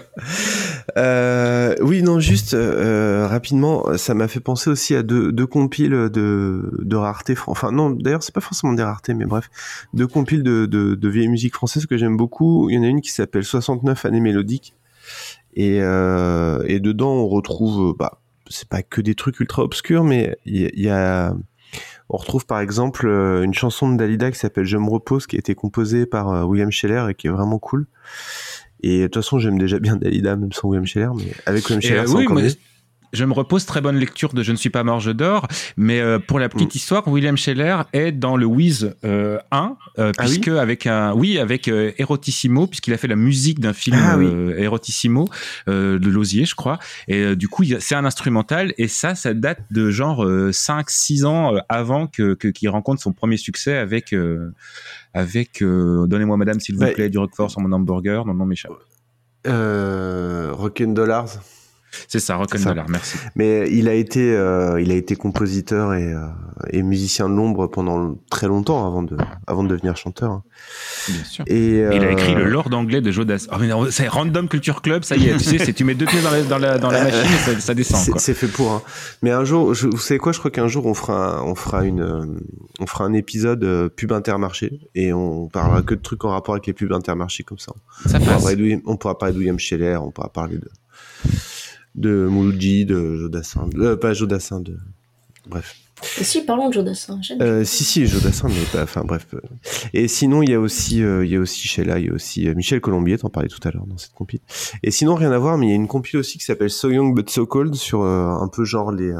[0.96, 5.90] Euh, oui, non, juste euh, rapidement, ça m'a fait penser aussi à deux, deux compiles
[5.90, 7.34] de, de rareté.
[7.48, 9.50] Enfin, non, d'ailleurs, c'est pas forcément des raretés, mais bref,
[9.92, 12.70] deux compiles de, de, de vieille musique française que j'aime beaucoup.
[12.70, 14.74] Il y en a une qui s'appelle 69 années mélodiques.
[15.54, 20.36] Et, euh, et dedans, on retrouve, bah, c'est pas que des trucs ultra obscurs, mais
[20.46, 21.34] il y, a- il y a.
[22.08, 25.36] On retrouve par exemple euh, une chanson de Dalida qui s'appelle Je me repose, qui
[25.36, 27.86] a été composée par euh, William Scheller et qui est vraiment cool.
[28.82, 31.82] Et de toute façon, j'aime déjà bien Dalida, même sans William Scheller, mais avec William
[31.82, 32.50] Scheller, euh, oui, encore moi, mieux.
[33.12, 35.46] Je me repose très bonne lecture de Je ne suis pas mort, je dors.
[35.76, 36.50] Mais euh, pour la Mm.
[36.50, 40.86] petite histoire, William Scheller est dans le Wiz euh, 1, euh, Ah oui puisque avec
[40.86, 44.26] un, oui, avec euh, Erotissimo, puisqu'il a fait la musique d'un film Ah oui.
[44.26, 45.28] euh, Erotissimo
[45.68, 46.78] euh, de Lozier, je crois.
[47.08, 48.72] Et euh, du coup, c'est un instrumental.
[48.78, 53.36] Et ça, ça date de genre 5-6 ans euh, avant que qu'il rencontre son premier
[53.36, 54.14] succès avec
[55.14, 55.62] avec.
[55.62, 56.92] euh, Donnez-moi Madame, s'il vous Ouais.
[56.92, 58.24] plaît, du Roquefort sur mon hamburger.
[58.26, 58.72] Non, non, m'échappe.
[59.46, 61.28] Euh, Rock'n Dollars.
[62.08, 62.70] C'est ça, ça.
[62.70, 63.16] Dollar, merci.
[63.34, 66.20] Mais il a été, euh, il a été compositeur et, euh,
[66.70, 69.16] et musicien de l'ombre pendant très longtemps avant de,
[69.46, 70.30] avant de devenir chanteur.
[70.30, 70.42] hein.
[71.08, 71.44] Bien sûr.
[71.46, 73.46] Et, Il a euh, écrit le Lord anglais de Jodas.
[73.52, 75.36] Oh, mais c'est Random Culture Club, ça y est.
[75.36, 77.38] tu sais, c'est tu mets deux pieds dans la, dans la, dans la machine et
[77.54, 78.18] ça, ça descend.
[78.18, 78.72] C'est fait pour.
[78.72, 78.82] Hein.
[79.22, 81.54] Mais un jour, je, vous savez quoi Je crois qu'un jour on fera, un- on
[81.54, 82.24] fera une, euh,
[82.80, 86.54] on fera un épisode euh, pub Intermarché et on parlera que de trucs en rapport
[86.54, 87.72] avec les pubs Intermarché comme ça.
[88.06, 88.42] Ça on, pourra passe.
[88.42, 90.68] parler de William- on pourra parler de William Scheller, on pourra parler de
[91.96, 94.76] de Mouloudji, de Jodassin, euh, pas Jodassin, de
[95.48, 95.76] bref.
[96.20, 97.18] Et si, parlons de Jodassin.
[97.40, 99.40] Euh, si si Jodassin mais pas enfin bref euh.
[99.94, 102.12] et sinon il y a aussi euh, il y a aussi Sheila il y a
[102.12, 104.40] aussi euh, Michel Colombier t'en parlais tout à l'heure dans cette compile
[104.82, 106.90] et sinon rien à voir mais il y a une compile aussi qui s'appelle So
[106.90, 109.14] Young But So Cold sur un peu genre les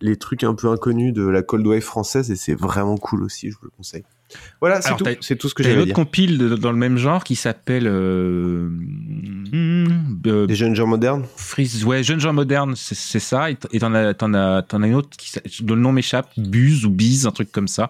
[0.00, 3.50] les trucs un peu inconnus de la cold wave française et c'est vraiment cool aussi
[3.50, 4.04] je vous le conseille
[4.60, 6.76] voilà c'est tout c'est tout ce que T'as une autre dire compile de- dans le
[6.78, 12.32] même genre qui s'appelle euh, hmm, euh, des jeunes gens modernes Freeze, ouais, jeunes gens
[12.32, 13.50] modernes, c'est ça.
[13.50, 15.32] Et t'en as, t'en as, t'en as une autre qui,
[15.64, 17.88] dont le nom m'échappe, Buse ou Bise, un truc comme ça.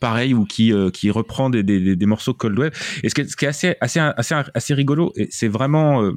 [0.00, 2.72] Pareil, ou qui, euh, qui reprend des, des, des- des morceaux Cold Wave.
[3.02, 6.02] Et ce qui est, ce qui est assez, assez, assez, assez rigolo, et c'est vraiment,
[6.02, 6.12] euh,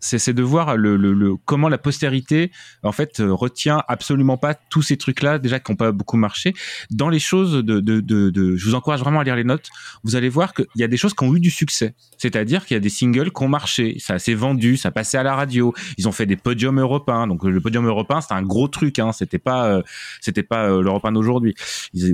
[0.00, 2.50] c'est de voir le, le, le- comment la postérité
[2.82, 6.16] en fait euh, retient absolument pas tous ces trucs là déjà qui n'ont pas beaucoup
[6.16, 6.54] marché.
[6.90, 9.68] Dans les choses de, de, de, de- je vous encourage vraiment à lire les notes.
[10.04, 11.94] Vous allez voir qu'il y a des choses qui ont eu du succès.
[12.18, 13.96] C'est-à-dire qu'il y a des singles qui ont marché.
[13.98, 15.72] Ça s'est vendu ça passait à la radio.
[15.98, 17.26] Ils ont fait des podiums européens.
[17.26, 19.12] Donc le podium européen c'était un gros truc hein.
[19.12, 19.82] C'était pas euh,
[20.20, 21.54] c'était pas euh, l'européen d'aujourd'hui.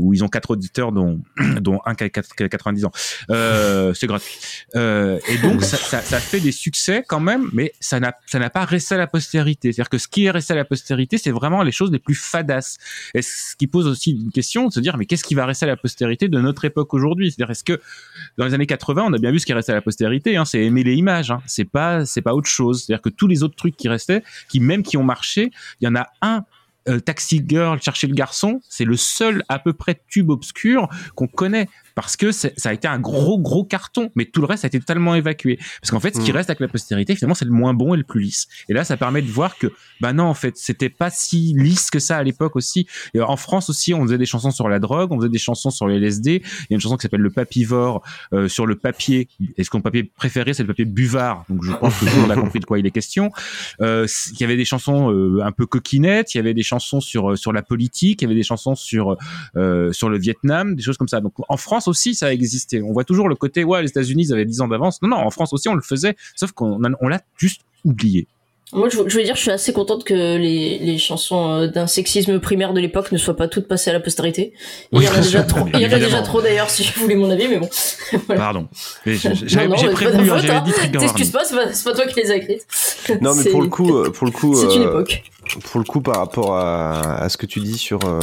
[0.01, 1.21] Où ils ont quatre auditeurs dont
[1.61, 2.93] dont un qui a 90 ans.
[3.31, 4.39] Euh, c'est gratuit.
[4.77, 8.65] Euh, et donc ça, ça, ça fait des succès quand même mais ça n'a pas
[8.65, 9.73] resté à la postérité.
[9.73, 12.15] C'est-à-dire que ce qui est resté à la postérité c'est vraiment les choses les plus
[12.15, 12.79] fadasses.
[13.15, 15.65] Et ce qui pose aussi une question de se dire mais qu'est-ce qui va rester
[15.65, 17.31] à la postérité de notre époque aujourd'hui?
[17.31, 17.81] C'est-à-dire est-ce que
[18.39, 20.45] dans les années 80 on a bien vu ce qui restait à la postérité hein,
[20.45, 21.43] c'est aimer les images hein.
[21.47, 22.85] c'est pas c'est pas autre chose.
[22.85, 25.51] C'est-à-dire que tous les autres trucs qui restaient qui même qui ont marché
[25.81, 26.45] il y en a un
[26.89, 31.29] euh, Taxi Girl, Chercher le garçon, c'est le seul à peu près tube obscur qu'on
[31.29, 34.69] connaît parce que ça a été un gros gros carton, mais tout le reste a
[34.69, 35.59] été totalement évacué.
[35.81, 36.37] Parce qu'en fait, ce qui Mm.
[36.37, 38.49] reste avec la postérité, finalement, c'est le moins bon et le plus lisse.
[38.69, 39.69] Et là, ça permet de voir que,
[40.01, 42.87] bah non, en fait, c'était pas si lisse que ça à l'époque aussi.
[43.15, 45.71] Et en France aussi, on faisait des chansons sur la drogue, on faisait des chansons
[45.71, 46.43] sur le LSD.
[46.43, 49.29] Il y a une chanson qui s'appelle Le Papivore euh, sur le papier.
[49.57, 51.45] Et ce qu'on papier préféré, c'est le papier buvard?
[51.49, 53.31] Donc je pense que tout le monde a compris de quoi il est question.
[53.81, 57.01] Euh, il y avait des chansons euh, un peu coquinettes, il y avait des chansons
[57.01, 59.17] sur euh, sur la politique, il y avait des chansons sur
[59.57, 61.21] euh, sur le Vietnam, des choses comme ça.
[61.21, 62.83] Donc en France aussi, ça a existé.
[62.83, 65.01] On voit toujours le côté ouais, les États-Unis ils avaient 10 ans d'avance.
[65.03, 68.27] Non non, en France aussi on le faisait, sauf qu'on on l'a juste oublié.
[68.75, 71.87] Moi, je, je veux dire, je suis assez contente que les, les chansons euh, d'un
[71.87, 74.55] sexisme primaire de l'époque ne soient pas toutes passées à la postérité.
[74.93, 76.83] Il Oui, y en a déjà trop, il y en a déjà trop d'ailleurs, si
[76.83, 77.69] je voulais mon avis, mais bon.
[78.29, 78.69] Pardon.
[79.05, 80.65] J'avais Non, non, j'ai mais c'est pas ta prévenu, j'avais hein.
[80.65, 82.67] dit T'excuses pas, c'est pas, c'est pas toi qui les as écrites.
[83.21, 85.23] Non, mais pour le coup, euh, pour le coup, C'est une euh, époque.
[85.71, 88.21] pour le coup, par rapport à, à ce que tu dis sur euh,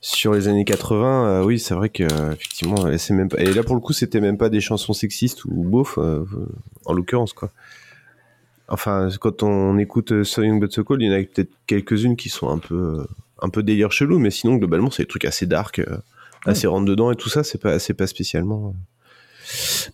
[0.00, 3.40] sur les années 80, euh, oui, c'est vrai que euh, effectivement, et c'est même pas.
[3.40, 6.24] Et là, pour le coup, c'était même pas des chansons sexistes ou beauf, euh,
[6.84, 7.50] en l'occurrence, quoi.
[8.68, 11.50] Enfin, quand on écoute euh, So Young But So Cold, il y en a peut-être
[11.66, 13.06] quelques-unes qui sont un peu
[13.42, 15.80] un peu délire chelou, mais sinon, globalement, c'est des trucs assez dark,
[16.46, 17.42] assez rentre dedans et tout ça.
[17.44, 18.74] C'est pas c'est pas spécialement.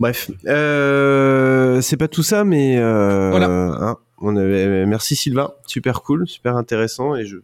[0.01, 3.47] Bref, c'est pas tout ça, mais Voilà.
[3.49, 7.39] hein, on avait, merci Sylvain, super cool, super intéressant et je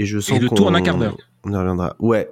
[0.00, 1.16] et je sens le qu'on- tout en un quart d'heure.
[1.44, 1.94] On y reviendra.
[1.98, 2.28] Ouais,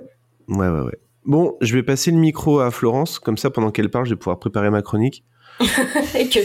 [0.49, 0.99] ouais, ouais, ouais.
[1.25, 4.17] Bon, je vais passer le micro à Florence, comme ça pendant qu'elle parle, je vais
[4.17, 5.25] pouvoir préparer ma chronique.
[6.15, 6.39] Et que,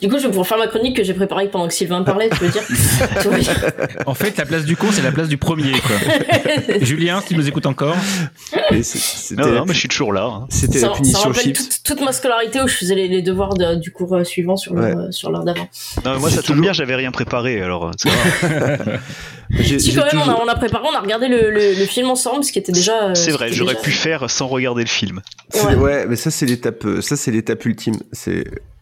[0.00, 2.28] du coup, je vais pouvoir faire ma chronique que j'ai préparée pendant que Sylvain parlait,
[2.30, 2.62] tu veux dire
[4.06, 5.72] En fait, la place du con, c'est la place du premier.
[5.72, 5.96] Quoi.
[6.82, 7.94] Julien, si tu nous écoutes encore.
[8.70, 10.24] Et c'est- c'était Non, non, mais je suis toujours là.
[10.24, 10.46] hein.
[10.50, 11.58] C'était ça, la ça punition rappelle chips.
[11.68, 14.56] toute, toute ma scolarité où je faisais les, les devoirs de- du cours euh, suivant
[14.56, 15.02] sur l'heure Ouais.
[15.08, 15.68] euh, sur l'heure d'avant.
[16.04, 17.86] Non, mais moi, ça tombe bien, j'avais rien préparé, alors.
[17.88, 21.74] euh, Si quand même, on, a, toujours- on a préparé, on a regardé le, le,
[21.78, 23.08] le film ensemble, ce qui était déjà.
[23.10, 25.20] euh, C'est ce vrai, j'aurais déjà- pu faire sans regarder le film.
[25.78, 26.06] Ouais.
[26.08, 27.96] mais ça c'est l'étape, ça c'est l'étape ultime.
[28.12, 28.31] C'est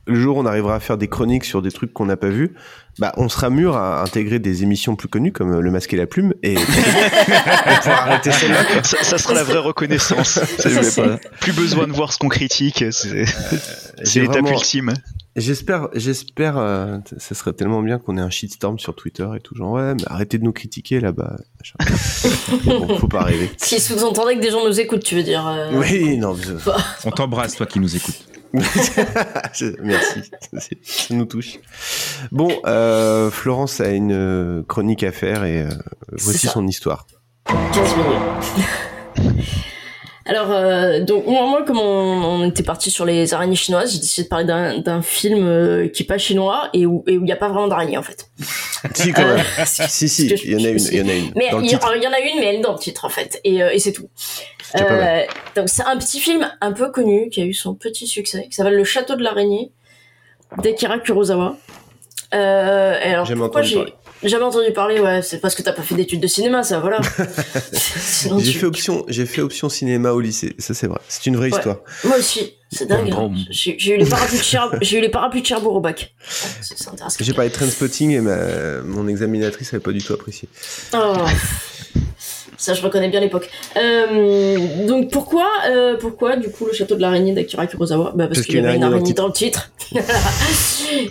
[0.06, 2.30] le jour où on arrivera à faire des chroniques sur des trucs qu'on n'a pas
[2.30, 2.52] vus,
[2.98, 5.96] bah on sera mûr à intégrer des émissions plus connues comme euh, Le Masque et
[5.96, 8.64] la Plume et on pourra arrêter celle-là.
[8.82, 10.40] Ça, ça sera la vraie reconnaissance.
[10.96, 13.24] Pas- Plus besoin de voir ce qu'on critique, c'est
[14.02, 14.92] J'ai l'étape vraiment- ultime.
[15.36, 19.54] J'espère, j'espère, euh, ça serait tellement bien qu'on ait un shitstorm sur Twitter et tout
[19.54, 21.36] genre ouais, mais arrêtez de nous critiquer là-bas.
[22.64, 23.48] bon, faut pas rêver.
[23.56, 25.46] Ce qui sous-entendait que des gens nous écoutent, tu veux dire.
[25.46, 26.72] euh, Oui, non, mais
[27.04, 28.24] On t'embrasse, toi qui nous écoutes.
[29.82, 30.22] Merci,
[30.82, 31.58] ça nous touche.
[32.32, 35.68] Bon, euh, Florence a une euh, chronique à faire et euh,
[36.12, 37.06] voici son histoire.
[37.46, 39.46] 15 minutes.
[40.30, 43.98] Alors, euh, donc, moi, moi, comme on, on était parti sur les araignées chinoises, j'ai
[43.98, 44.44] décidé de parler
[44.80, 47.98] d'un film euh, qui est pas chinois et où il n'y a pas vraiment d'araignées,
[47.98, 48.30] en fait.
[48.94, 49.44] Si, quand même.
[49.66, 51.32] si, si, il y en a une, il y en a une.
[51.36, 53.38] Mais il y, en a une, mais elle est dans le titre, en fait.
[53.44, 54.08] Et, euh, et c'est tout.
[54.78, 55.26] Mal.
[55.56, 58.54] donc, c'est un petit film un peu connu qui a eu son petit succès, qui
[58.54, 59.72] s'appelle Le Château de l'araignée
[60.62, 61.56] d'Akira Kurosawa.
[62.32, 63.94] Euh, et alors, Jamais pourquoi entendu j'ai parler.
[64.22, 67.00] jamais entendu parler Ouais, c'est parce que t'as pas fait d'études de cinéma, ça, voilà.
[67.72, 70.54] Sinon, J'ai tu- fait option, j'ai fait option cinéma au lycée.
[70.58, 71.00] Ça, c'est vrai.
[71.08, 71.56] C'est une vraie Ouais.
[71.56, 71.78] histoire.
[72.04, 73.10] Moi aussi, c'est dingue.
[73.10, 73.28] Bon, hein.
[73.30, 73.44] bon.
[73.50, 76.14] J'ai j'ai eu les parapluies de Cher- j'ai eu les parapluies de Cherbourg au bac.
[76.60, 77.16] C'est c'est intéressant.
[77.20, 80.48] J'ai parlé de Trainspotting et ma, mon examinatrice avait pas du tout apprécié.
[80.94, 81.16] Oh.
[82.60, 83.48] Ça, je reconnais bien l'époque.
[83.78, 88.12] Euh, donc pourquoi, euh, pourquoi du coup le château de l'araignée d'Akira Kurosawa?
[88.14, 89.72] Bah, Parce, qu'il y avait une araignée dans le titre.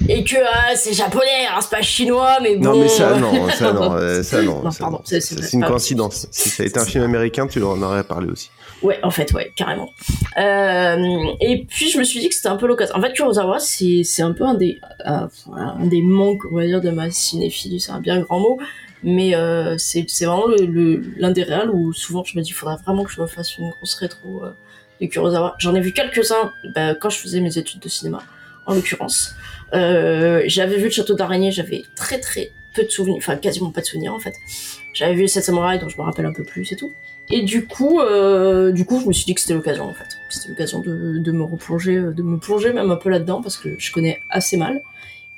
[0.08, 2.66] Et que ah, c'est japonais, hein, c'est pas chinois, mais bon.
[2.74, 4.62] Non, mais ça, non, ça, non, euh, ça, non.
[4.80, 6.28] Pardon, c'est- une coïncidence.
[6.30, 8.52] Si ça a été un film américain, tu en aurais parlé aussi.
[8.84, 9.90] Ouais, en fait, ouais, carrément.
[10.38, 12.96] Euh, et puis je me suis dit que c'était un peu l'occasion.
[12.96, 16.66] En fait, Kurosawa, c'est c'est un peu un des euh, un des manques, on va
[16.66, 17.80] dire, de ma cinéphilie.
[17.80, 18.60] C'est un bien grand mot,
[19.04, 22.54] mais euh, c'est vraiment le- le- l'un des réels où souvent je me dis, il
[22.54, 24.52] faudrait vraiment que je fasse une grosse rétro euh,
[25.02, 25.56] de Kurosawa.
[25.60, 28.22] J'en ai vu quelques-uns bah, quand je faisais mes études de cinéma,
[28.66, 29.36] en l'occurrence.
[29.74, 33.82] Euh, j'avais vu le Château d'Araignée, j'avais très très peu de souvenirs, enfin quasiment pas
[33.82, 34.34] de souvenirs en fait.
[34.94, 36.92] J'avais vu les 7 samouraïs, dont je me rappelle un peu plus et tout.
[37.32, 40.18] Et du coup, euh, du coup, je me suis dit que c'était l'occasion en fait.
[40.30, 43.56] C'était l'occasion de, de me replonger, euh, de me plonger même un peu là-dedans parce
[43.58, 44.82] que je connais assez mal.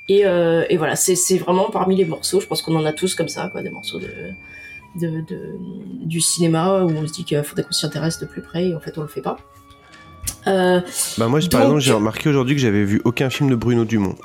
[0.08, 2.40] Et, euh, et voilà, c'est vraiment parmi les morceaux.
[2.40, 4.08] Je pense qu'on en a tous comme ça, quoi, des morceaux de,
[5.00, 5.56] de, de-
[6.04, 8.74] du cinéma où on se dit qu'il faudrait qu'on s'y intéresse de plus près et
[8.74, 9.38] en fait on le fait pas.
[10.46, 10.80] Euh,
[11.18, 14.16] Bah, moi, par exemple, j'ai remarqué aujourd'hui que j'avais vu aucun film de Bruno Dumont.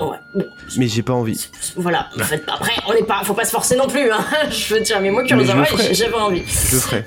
[0.00, 0.44] ouais, bon,
[0.78, 1.48] Mais j'ai pas envie.
[1.76, 2.08] voilà.
[2.18, 4.10] En fait, après, on n'est pas, faut pas se forcer non plus.
[4.10, 4.24] Hein.
[4.50, 5.94] je veux dire, mais moi, ferai.
[5.94, 6.42] j'avais envie.
[6.46, 7.04] Je le ferai.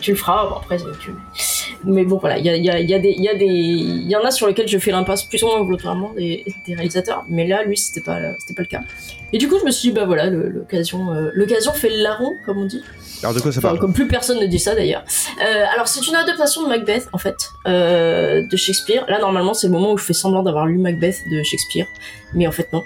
[0.00, 1.10] Tu le feras, bon après tu...
[1.84, 4.16] mais bon, voilà, il y, a, y, a, y, a des, y, a des, y
[4.16, 7.46] en a sur lesquels je fais l'impasse plus ou moins volontairement des, des réalisateurs, mais
[7.46, 8.80] là, lui, c'était pas, c'était pas le cas.
[9.32, 12.34] Et du coup, je me suis dit, bah voilà, l'occasion, euh, l'occasion fait le larron,
[12.46, 12.82] comme on dit.
[13.22, 15.04] Alors de quoi ça Enfin, parle comme plus personne ne dit ça d'ailleurs.
[15.40, 17.36] Euh, alors c'est une adaptation de Macbeth en fait,
[17.68, 19.04] euh, de Shakespeare.
[19.08, 21.86] Là normalement c'est le moment où je fais semblant d'avoir lu Macbeth de Shakespeare,
[22.34, 22.82] mais en fait non.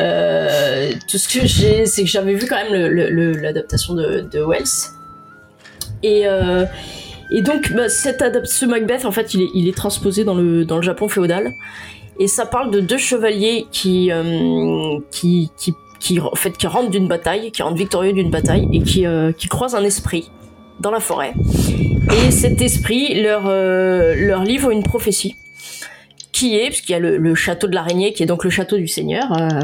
[0.00, 3.92] Euh, tout ce que j'ai, c'est que j'avais vu quand même le- le- le- l'adaptation
[3.92, 4.64] de, de Wells.
[6.02, 6.64] Et, euh,
[7.30, 10.64] et donc bah, cette ce Macbeth en fait il est, il est transposé dans le,
[10.64, 11.52] dans le Japon féodal.
[12.18, 16.90] Et ça parle de deux chevaliers qui, euh, qui, qui, qui, en fait, qui rentrent
[16.90, 20.30] d'une bataille, qui rentrent victorieux d'une bataille et qui, euh, qui croisent un esprit
[20.80, 21.34] dans la forêt.
[22.10, 25.34] Et cet esprit leur, euh, leur livre une prophétie
[26.32, 28.76] qui est, puisqu'il y a le, le château de l'araignée, qui est donc le château
[28.76, 29.60] du Seigneur, euh,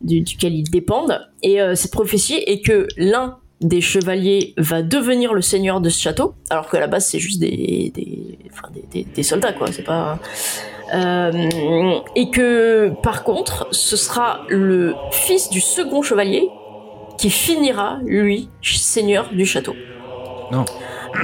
[0.00, 1.20] du, duquel ils dépendent.
[1.42, 6.00] Et euh, cette prophétie est que l'un des chevaliers va devenir le seigneur de ce
[6.00, 9.68] château, alors qu'à la base c'est juste des, des, enfin, des, des- des soldats, quoi.
[9.72, 10.18] C'est pas.
[10.94, 16.48] Euh, et que par contre, ce sera le fils du second chevalier
[17.18, 19.74] qui finira, lui, seigneur du château.
[20.52, 20.64] Non,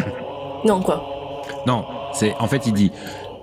[0.65, 1.43] Non, quoi.
[1.67, 2.91] non, c'est en fait il dit.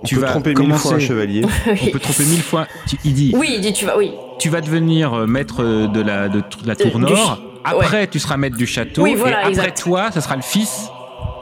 [0.04, 1.42] tu peut vas tromper mille commencer- fois un chevalier.
[1.70, 2.66] On peut tromper mille fois.
[2.88, 3.32] Tu- il dit.
[3.36, 4.12] Oui, il dit tu vas, oui.
[4.38, 7.38] Tu vas devenir euh, maître de la, de, la tour nord.
[7.64, 9.02] Après, tu seras maître du château.
[9.02, 9.82] Oui, voilà, et après exact.
[9.82, 10.88] toi, ce sera le fils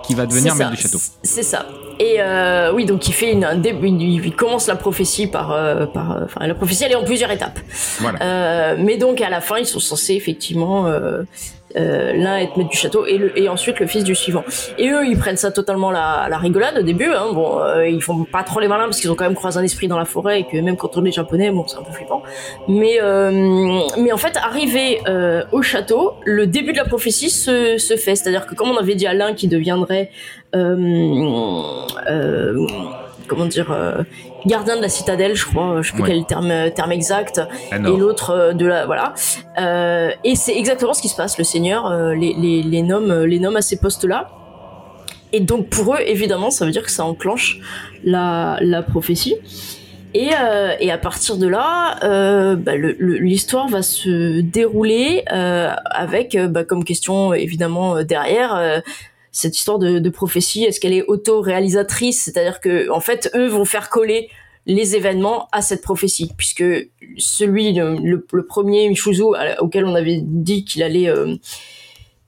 [0.04, 0.98] qui va devenir maître ça, du château.
[1.22, 1.66] C'est ça.
[2.00, 5.84] Et euh, oui, donc il fait une, un début, il commence la prophétie par, euh,
[5.86, 7.58] par, euh, enfin la prophétie elle est en plusieurs étapes.
[7.98, 8.22] Voilà.
[8.22, 10.86] Euh, mais donc à la fin ils sont censés effectivement
[11.76, 14.44] euh, l'un être maître du château et, le, et ensuite le fils du suivant.
[14.78, 17.12] Et eux ils prennent ça totalement la, la rigolade au début.
[17.12, 17.32] Hein.
[17.32, 19.62] Bon, euh, ils font pas trop les malins parce qu'ils ont quand même croisé un
[19.62, 21.92] esprit dans la forêt et que même quand on est japonais, bon c'est un peu
[21.92, 22.22] flippant.
[22.68, 27.78] Mais euh, mais en fait arrivé euh, au château, le début de la prophétie se,
[27.78, 28.16] se fait.
[28.16, 30.10] C'est-à-dire que comme on avait dit à l'un qui deviendrait
[30.54, 30.66] euh,
[33.28, 34.02] comment dire euh,
[34.46, 36.08] gardien de la citadelle je crois je sais plus Ouais.
[36.08, 37.40] quel terme terme exact
[37.72, 39.14] et l'autre euh, de la voilà.
[39.60, 41.38] Euh, et c'est exactement ce qui se passe.
[41.38, 44.30] Le seigneur euh, les, les, les nomme euh, les nomme à ces postes là
[45.32, 47.60] et donc pour eux évidemment ça veut dire que ça enclenche
[48.04, 49.36] la, la prophétie.
[50.14, 56.34] Et, euh, et à partir de là, euh, bah, l'histoire va se dérouler euh, avec
[56.34, 58.80] euh, bah, comme question évidemment euh, derrière euh,
[59.32, 60.64] cette histoire de, de prophétie.
[60.64, 62.22] Est-ce qu'elle est auto-réalisatrice?
[62.24, 64.28] C'est-à-dire que en fait, eux vont faire coller
[64.66, 66.64] les événements à cette prophétie, puisque
[67.16, 71.36] celui, le, le- le premier Michuzu à- auquel on avait dit qu'il allait, euh,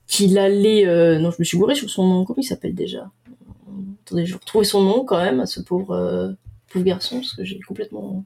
[0.07, 2.25] qu'il allait, euh, non, je me suis gouré sur son nom.
[2.25, 3.09] Comment il s'appelle déjà?
[4.05, 6.31] Attendez, je vais retrouver son nom quand même à ce pauvre, euh,
[6.73, 8.25] pauvre garçon parce que j'ai complètement.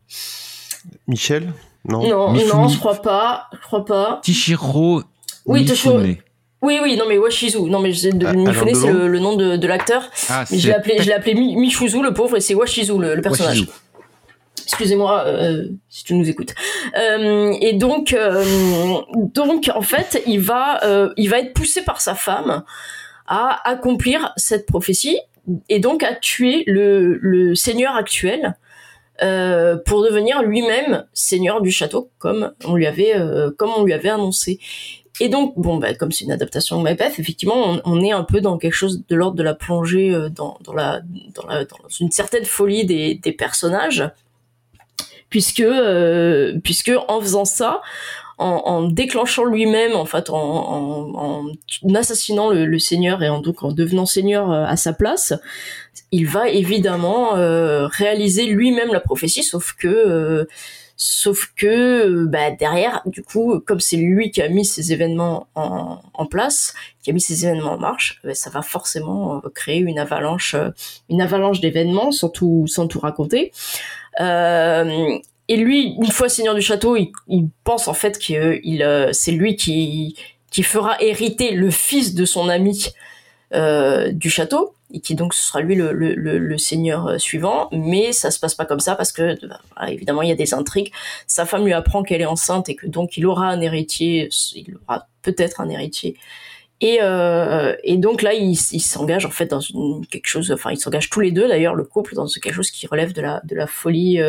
[1.08, 1.52] Michel?
[1.88, 2.08] Non.
[2.08, 4.20] Non, je crois pas, je crois pas.
[4.24, 5.04] Tichiro
[5.46, 6.18] Oui, Mifune.
[6.66, 7.62] Oui, oui, non, mais Washizu.
[7.70, 10.10] Non, mais je- de, Ah, Mifune, c'est le, le nom de, de l'acteur.
[10.30, 12.98] Ah, Mais je l'ai appelé, je l'ai appelé Mi- Michuzu, le pauvre, et c'est Washizu,
[12.98, 13.60] le, le personnage.
[13.62, 13.72] Washizu.
[14.68, 16.54] Excusez-moi euh, si tu nous écoutes.
[16.98, 18.44] Euh, et donc, euh,
[19.16, 22.64] donc en fait, il va, euh, il va être poussé par sa femme
[23.28, 25.20] à accomplir cette prophétie
[25.70, 28.56] et donc à tuer le, le seigneur actuel
[29.22, 33.94] euh, pour devenir lui-même seigneur du château, comme on lui avait, euh, comme on lui
[33.94, 34.60] avait annoncé.
[35.20, 38.42] Et donc, bon, bah, comme c'est une adaptation de Macbeth, effectivement, on, est un peu
[38.42, 41.02] dans quelque chose de l'ordre de la plongée euh, dans, dans, la,
[41.34, 44.10] dans, la, dans une certaine folie des, des personnages,
[45.30, 47.82] puisque, euh, puisque en faisant ça,
[48.38, 51.46] en, en déclenchant lui-même, en fait, en, en,
[51.84, 55.34] en assassinant le, le seigneur et en, donc en devenant seigneur euh, à sa place,
[56.12, 60.46] il va évidemment euh, réaliser lui-même la prophétie, sauf que euh,
[60.98, 61.66] Sauf que
[62.08, 66.74] euh, bah, derrière, du coup, comme c'est lui qui a mis ces événements en, place,
[67.04, 70.54] qui a mis ces événements en marche, bah, ça va forcément euh, créer une avalanche,
[70.56, 70.70] euh,
[71.10, 73.52] une avalanche d'événements, sans tout, sans tout raconter.
[74.22, 75.18] Euh,
[75.48, 77.12] et lui, une fois seigneur du château, il,
[77.64, 80.16] pense en fait que euh, c'est lui qui
[80.64, 82.94] fera hériter le fils de son ami
[83.56, 87.70] euh, du château et qui donc ce sera lui le, seigneur euh, suivant.
[87.72, 90.54] Mais ça se passe pas comme ça parce que bah, évidemment il y a des
[90.54, 90.92] intrigues.
[91.26, 94.78] Sa femme lui apprend qu'elle est enceinte et que donc il aura un héritier il
[94.88, 96.18] aura peut-être un héritier.
[96.82, 99.62] Et, euh, donc là il, il s'engage en fait dans
[100.12, 102.86] quelque chose enfin ils s'engagent tous les deux d'ailleurs le couple dans quelque chose qui
[102.86, 104.20] relève de la de la folie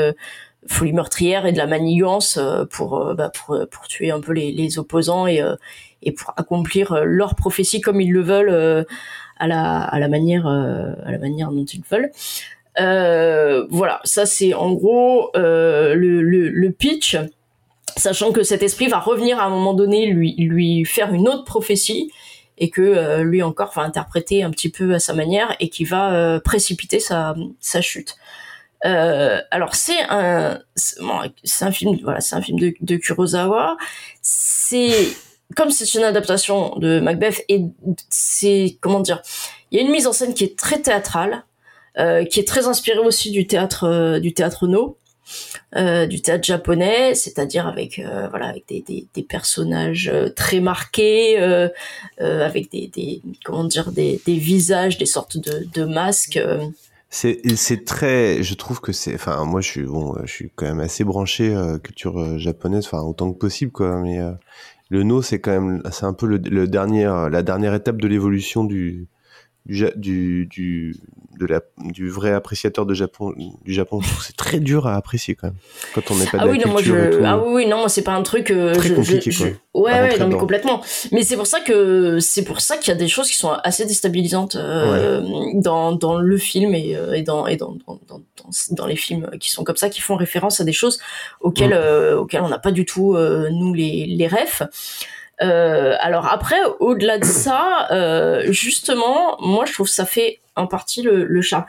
[0.93, 2.39] meurtrière et de la manigance
[2.71, 5.43] pour, bah, pour tuer un peu les, les opposants et
[6.03, 8.85] et pour accomplir euh, leur prophétie comme ils le veulent euh,
[9.39, 12.11] à la à la manière euh, à la manière dont ils veulent.
[12.79, 17.17] Voilà, ça c'est en gros le, le, pitch,
[17.97, 21.45] sachant que cet esprit va revenir à un moment donné lui lui faire une autre
[21.45, 22.11] prophétie
[22.59, 26.39] et que lui encore va interpréter un petit peu à sa manière et qui va
[26.41, 28.17] précipiter sa, sa chute.
[28.83, 33.77] Alors c'est un c'est un film voilà c'est un film de, de Kurosawa
[34.21, 35.17] c'est
[35.55, 37.63] comme c'est une adaptation de Macbeth et
[38.09, 39.23] c'est comment dire
[39.71, 41.45] il y a une mise en scène qui est très théâtrale
[41.99, 44.99] euh, qui est très inspirée aussi du théâtre euh, du théâtre no
[45.75, 51.37] euh, du théâtre japonais, c'est-à-dire avec voilà avec des, des, personnages très marqués,
[52.19, 56.39] avec des, des comment dire des, des visages, des sortes de, de masques.
[57.09, 60.81] C'est très, je trouve que c'est, enfin moi je suis bon, je suis quand même
[60.81, 64.01] assez branché euh, culture japonaise, enfin autant que possible quoi.
[64.01, 64.19] Mais
[64.89, 68.07] le no c'est quand même, c'est un peu le, le euh, la dernière étape de
[68.09, 69.09] l'évolution du
[69.67, 70.97] du, du du
[71.39, 74.01] de la du vrai appréciateur de Japon du Japon.
[74.23, 75.57] C'est très dur à apprécier quand même
[75.95, 77.25] quand on n'est pas de Ah la oui, non, moi culture je, tout.
[77.27, 78.51] ah oui, non, moi c'est pas un truc.
[78.51, 80.83] euh, Très je, compliqué, je- quoi, Ouais, ouais, non, mais complètement.
[81.13, 83.51] Mais c'est pour ça que c'est pour ça qu'il y a des choses qui sont
[83.51, 85.23] assez déstabilisantes euh,
[85.55, 88.21] dans dans le film et, euh, et dans et dans dans, dans
[88.71, 90.99] dans les films qui sont comme ça, qui font référence à des choses
[91.41, 91.83] auxquelles Mm.
[91.83, 93.15] euh, auxquelles on n'a pas du tout
[93.51, 94.63] nous les les refs.
[95.43, 100.67] Euh, alors après, au-delà de ça, euh, justement, moi je trouve que ça fait en
[100.67, 101.67] partie le, le charme.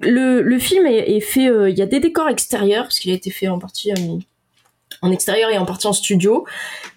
[0.00, 3.10] Le, le film est, est fait, euh, il y a des décors extérieurs parce qu'il
[3.12, 3.92] a été fait en partie
[5.02, 6.46] en extérieur et en partie en studio,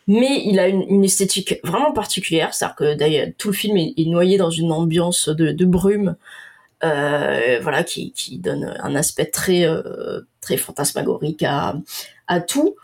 [0.08, 3.94] mais il a une, une esthétique vraiment particulière, c'est-à-dire que d'ailleurs tout le film est,
[3.98, 6.16] est noyé dans une ambiance de, de brume,
[6.84, 11.76] euh, voilà, qui, qui donne un aspect très euh, très fantasmagorique à,
[12.28, 12.76] à tout.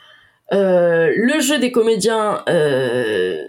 [0.54, 3.47] Euh, le jeu des comédiens, euh,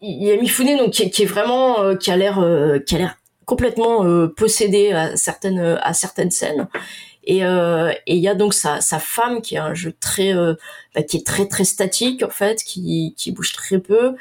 [0.00, 2.44] il y a Mifune donc qui, est vraiment euh, qui a l'air
[2.86, 6.68] qui a l'air complètement possédé à certaines à certaines scènes
[7.24, 10.32] et il y a donc sa sa femme qui a un jeu très
[10.94, 14.14] bah, qui est très très statique en fait qui qui bouge très peu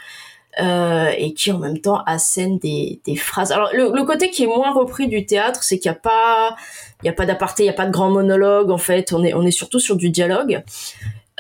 [0.59, 3.51] et qui en même temps assène des, des phrases.
[3.51, 6.55] Alors le, côté qui est moins repris du théâtre, c'est qu'il n'y a pas
[7.01, 9.13] il y a pas d'aparté, il y a pas de grand monologue en fait.
[9.13, 10.63] On est on est surtout sur du dialogue.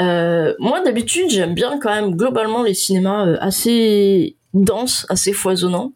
[0.01, 5.93] Euh, moi d'habitude j'aime bien quand même globalement les cinémas euh, assez denses, assez foisonnants.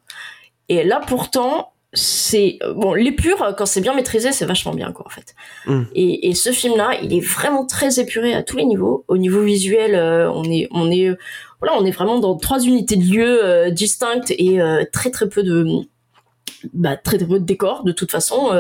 [0.70, 5.06] Et là pourtant c'est euh, bon l'épure quand c'est bien maîtrisé c'est vachement bien quoi
[5.08, 5.34] en fait.
[5.66, 5.84] Mm.
[5.96, 9.06] Et, et ce film-là, il est vraiment très épuré à tous les niveaux.
[9.08, 11.10] Au niveau visuel, euh, on est, on est,
[11.62, 14.60] voilà, on est vraiment dans trois unités de lieu euh, distinctes et
[14.92, 15.66] très très peu de,
[16.74, 18.52] bah, très très peu de décors de toute façon.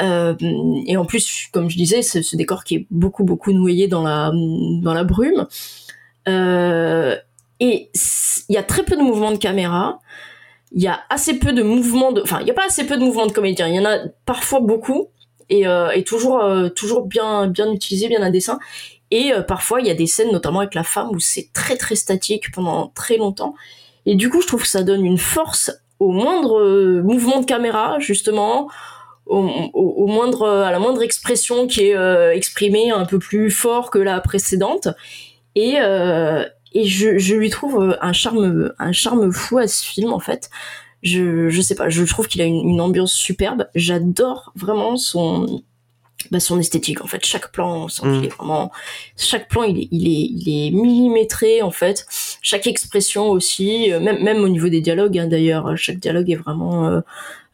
[0.00, 0.34] Euh,
[0.86, 4.02] et en plus, comme je disais, c'est ce décor qui est beaucoup beaucoup noyé dans
[4.02, 5.46] la dans la brume.
[6.28, 7.16] Euh,
[7.60, 7.90] et
[8.48, 10.00] il y a très peu de mouvements de caméra.
[10.72, 12.96] Il y a assez peu de mouvements de, enfin, il y a pas assez peu
[12.96, 13.68] de mouvements de comédiens.
[13.68, 15.08] Il y en a parfois beaucoup
[15.50, 18.58] et, euh, toujours euh, toujours bien bien utilisé, bien à dessin.
[19.10, 21.96] Et parfois il y a des scènes, notamment avec la femme, où c'est très très
[21.96, 23.54] statique pendant très longtemps.
[24.06, 27.98] Et du coup, je trouve que ça donne une force au moindre mouvement de caméra,
[28.00, 28.68] justement,
[29.26, 33.50] au, au, au moindre à la moindre expression qui est euh, exprimée un peu plus
[33.50, 34.88] fort que la précédente.
[35.54, 36.44] Et euh,
[36.74, 40.18] et je, je lui trouve euh, un charme un charme fou à ce film en
[40.20, 40.50] fait.
[41.02, 43.68] Je je sais pas je trouve qu'il a une, une ambiance superbe.
[43.74, 45.62] J'adore vraiment son
[46.30, 47.24] bah, son esthétique en fait.
[47.26, 48.70] Chaque plan on sent qu'il est vraiment
[49.18, 52.06] chaque plan il est il est il est millimétré en fait.
[52.40, 56.86] Chaque expression aussi même même au niveau des dialogues hein, d'ailleurs chaque dialogue est vraiment
[56.86, 57.00] euh,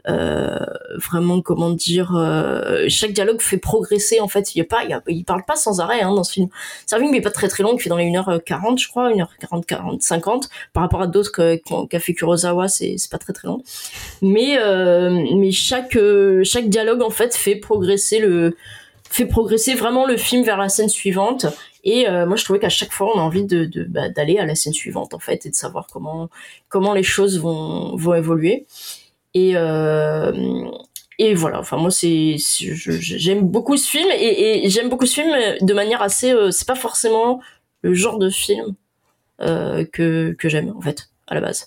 [0.08, 4.54] vraiment comment dire euh, chaque dialogue fait progresser en fait.
[4.54, 6.48] Il y a pas il, parle pas sans arrêt hein, dans ce film.
[6.86, 9.10] C'est un film est pas très très long qui fait dans les 1h40 je crois
[9.10, 13.48] 1h40 40 50 par rapport à d'autres qu'a fait Kurosawa c'est c'est pas très très
[13.48, 13.62] long.
[14.22, 18.56] Mais euh, mais chaque euh, chaque dialogue en fait fait progresser le
[19.10, 21.46] fait progresser vraiment le film vers la scène suivante.
[21.84, 24.44] Et euh, moi je trouvais qu'à chaque fois on a envie de- bah, d'aller à
[24.44, 26.28] la scène suivante en fait et de savoir comment
[26.68, 28.66] comment les choses vont vont évoluer
[29.34, 30.32] et euh,
[31.18, 31.60] et voilà.
[31.60, 36.02] Enfin moi c'est j'aime beaucoup ce film et, et j'aime beaucoup ce film de manière
[36.02, 37.40] assez euh, c'est pas forcément
[37.82, 38.74] le genre de film
[39.40, 41.66] euh, que que j'aime en fait à la base.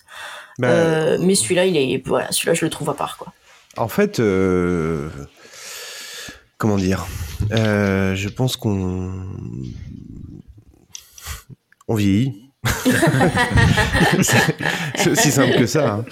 [0.59, 3.33] Bah, mais celui-là il est voilà celui-là je le trouve à part quoi.
[3.77, 5.09] En fait, euh,
[6.57, 7.07] comment dire
[7.51, 9.13] Euh, Je pense qu'on
[11.87, 12.50] on vieillit.
[14.95, 15.95] C'est aussi simple que ça.
[15.95, 16.05] hein.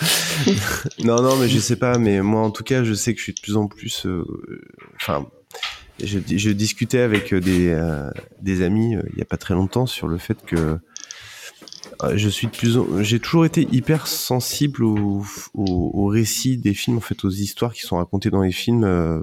[1.04, 1.98] non, non, mais je sais pas.
[1.98, 4.06] Mais moi, en tout cas, je sais que je suis de plus en plus.
[4.06, 4.26] euh,
[4.96, 5.28] Enfin,
[6.04, 8.10] je, je discutais avec des euh,
[8.42, 10.80] des amis euh, il y a pas très longtemps sur le fait que
[12.04, 13.04] euh, je suis de plus en...
[13.04, 15.24] j'ai toujours été hyper sensible au,
[15.54, 18.86] au, au récit des films en fait aux histoires qui sont racontées dans les films
[18.86, 19.20] euh,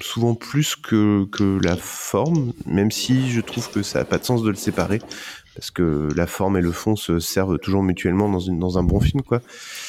[0.00, 4.24] souvent plus que, que la forme même si je trouve que ça a pas de
[4.24, 5.00] sens de le séparer
[5.58, 8.84] parce que la forme et le fond se servent toujours mutuellement dans, une, dans un
[8.84, 9.40] bon film, quoi.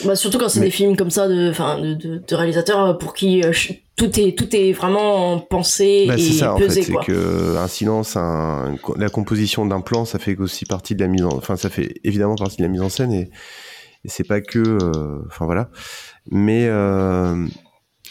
[0.04, 3.14] Bah, surtout quand c'est Mais- des films comme ça de, de, de, de réalisateurs pour
[3.14, 3.52] qui euh,
[3.96, 7.68] tout est, tout est vraiment pensé Bah, et c'est ça en fait, c'est que un
[7.68, 11.56] silence, un- la composition d'un plan, ça fait aussi partie de la mise en, enfin
[11.56, 13.30] ça fait évidemment partie de la mise en scène et,
[14.06, 15.70] et c'est pas que, euh, enfin voilà,
[16.32, 17.46] mais euh,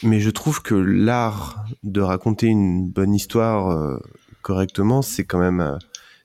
[0.04, 3.98] mais je trouve que l'art de raconter une bonne histoire euh,
[4.42, 5.76] correctement, c'est quand même euh,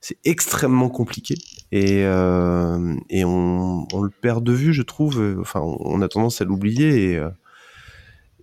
[0.03, 1.35] c'est extrêmement compliqué
[1.71, 5.37] et euh, et on, le perd de vue, je trouve.
[5.39, 7.29] Enfin, on, a tendance à l'oublier et euh,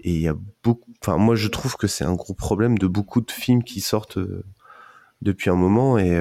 [0.00, 0.34] et il y a
[0.64, 0.90] beaucoup.
[1.02, 4.16] Enfin, moi, je trouve que c'est un gros problème de beaucoup de films qui sortent
[4.16, 4.42] euh,
[5.20, 6.18] depuis un moment et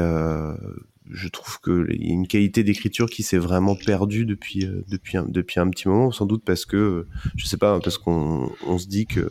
[1.10, 5.16] je trouve que il y a une qualité d'écriture qui s'est vraiment perdue depuis depuis
[5.16, 8.78] un, depuis un petit moment, sans doute parce que je sais pas, parce qu'on on
[8.78, 9.30] se dit que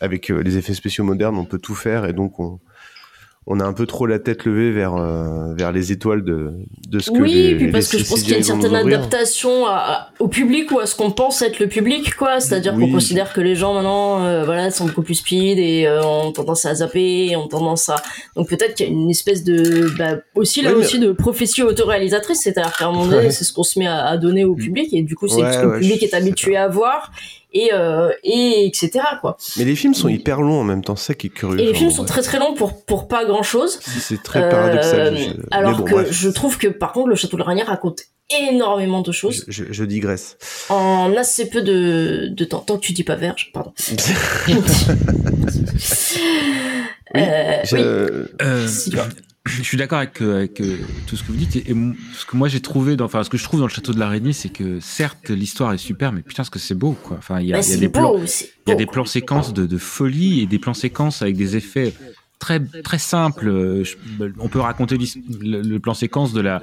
[0.00, 2.60] avec les effets spéciaux modernes, on peut tout faire et donc on
[3.50, 6.50] on a un peu trop la tête levée vers euh, vers les étoiles de
[6.90, 8.74] de ce que Oui, puis parce les que je pense qu'il y a une certaine
[8.74, 12.40] adaptation à- au public ou à ce qu'on pense être le public, quoi.
[12.40, 12.84] C'est-à-dire Oui.
[12.86, 16.32] qu'on considère que les gens maintenant, euh, voilà, sont beaucoup plus speed et euh, ont
[16.32, 17.96] tendance à zapper, ont tendance à.
[18.36, 21.62] Donc peut-être qu'il y a une espèce de, bah, aussi là mais- aussi de prophétie
[21.62, 23.30] autoréalisatrice, c'est-à-dire qu'à un moment donné, Ouais.
[23.30, 25.52] c'est ce qu'on se met à, à donner au public et du coup c'est Ouais,
[25.54, 27.12] ce que le public est habitué à voir
[27.52, 28.90] et euh, et etc.
[29.20, 29.36] quoi.
[29.56, 31.60] Mais les films sont hyper longs en même temps, c'est ça qui est curieux.
[31.60, 33.78] Et les films sont très très longs pour pour pas grand chose.
[34.00, 35.16] C'est très paradoxal.
[35.16, 36.08] je- mais alors bon, que bref.
[36.10, 38.00] je trouve que par contre le Château de Ranier raconte
[38.50, 40.36] énormément de choses Je, je digresse.
[40.68, 42.58] en assez peu de, de temps.
[42.60, 43.72] Tant que tu dis pas verge, pardon.
[47.16, 47.76] Euh, Je-
[48.44, 48.98] oui.
[49.48, 50.76] Je suis d'accord avec, euh, avec, euh,
[51.06, 51.56] tout ce que vous dites.
[51.56, 53.66] Et, et mon- ce que moi j'ai trouvé, dans, enfin ce que je trouve dans
[53.66, 56.74] le château de l'araignée, c'est que certes l'histoire est super, mais putain ce que c'est
[56.74, 57.16] beau quoi.
[57.18, 59.04] Enfin il y a, Bah, y des plans, c'est il y a beau, des plans
[59.04, 61.94] séquences de, de folie et des plans séquences avec des effets
[62.38, 63.48] très très simples.
[63.48, 63.96] Euh, je-
[64.38, 64.96] on peut raconter
[65.40, 66.62] le, le plan séquence de la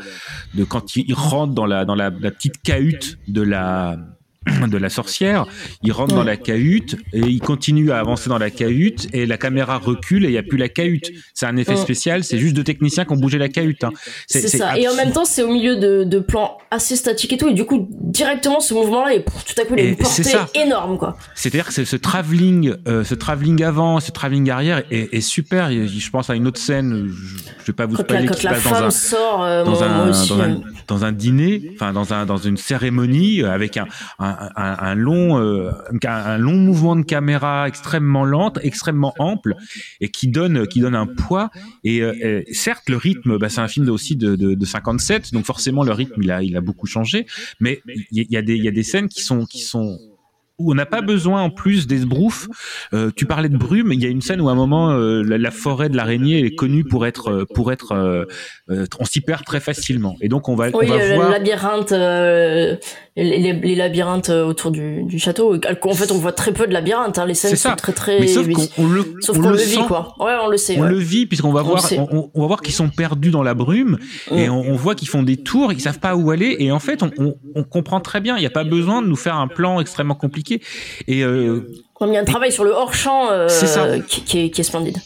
[0.53, 3.97] de quand il rentre dans la dans la, la petite cahute de la
[4.67, 5.45] de la sorcière,
[5.83, 9.37] il rentre dans la cahute et il continue à avancer dans la cahute et la
[9.37, 11.11] caméra recule et il n'y a plus la cahute.
[11.33, 13.83] C'est un effet spécial, c'est juste deux techniciens qui ont bougé la cahute.
[13.83, 13.91] hein.
[14.27, 14.77] C'est ça.
[14.77, 17.49] Et en même temps, c'est au milieu de, de plans assez statiques et tout.
[17.49, 20.23] Et du coup, directement, ce mouvement-là, pff, tout à coup, il a une portée
[20.55, 21.17] énorme, quoi.
[21.33, 25.71] C'est-à-dire que ce, travelling, euh, ce travelling avant, ce travelling arrière est, est super.
[25.71, 28.63] Je pense à une autre scène, je, je vais pas vous spoiler, qui se passe
[28.63, 30.29] dans un, sort, euh, dans, moi, un, moi aussi.
[30.29, 33.85] dans, un, dans un dîner, enfin dans un dans une cérémonie euh, avec un
[34.19, 35.71] un, un, un long euh,
[36.05, 39.55] un, long mouvement de caméra extrêmement lente, extrêmement ample
[40.01, 41.49] et qui donne qui donne un poids.
[41.83, 45.45] Et, euh, certes, le rythme, bah, c'est un film aussi de, de, de 57, donc
[45.45, 47.25] forcément le rythme il a il a beaucoup changé.
[47.59, 47.81] Mais
[48.11, 49.99] il y, y a des il y a des scènes qui sont qui sont
[50.57, 52.47] où on n'a pas besoin en plus d'esbrouf.
[52.93, 55.21] Euh, tu parlais de brume, il y a une scène où à un moment euh,
[55.21, 58.25] la, la forêt de l'araignée est connue pour être euh, pour être euh,
[58.99, 61.91] on s'y perd très facilement et donc on va Oui, on va le voir labyrinthe,
[63.17, 65.59] les, labyrinthes autour du, du château.
[65.83, 67.17] En fait, on voit très peu de labyrinthes.
[67.17, 67.25] Hein.
[67.25, 68.19] Les scènes sont très très.
[68.19, 70.13] Mais sauf qu'on on le, Sauf on le le vit, quoi.
[70.19, 70.77] Ouais, on le sait.
[70.77, 70.89] On ouais.
[70.89, 73.97] le vit puisqu'on va voir, on, va voir qu'ils sont perdus dans la brume
[74.31, 77.03] et on, voit qu'ils font des tours, ils savent pas où aller et en fait
[77.03, 78.37] on comprend très bien.
[78.37, 81.61] Il n'y a pas besoin de nous faire un plan extrêmement compliqué et euh,
[82.01, 83.99] y a un travail sur le hors-champ euh, C'est ça.
[83.99, 84.97] qui, qui est, qui est splendide.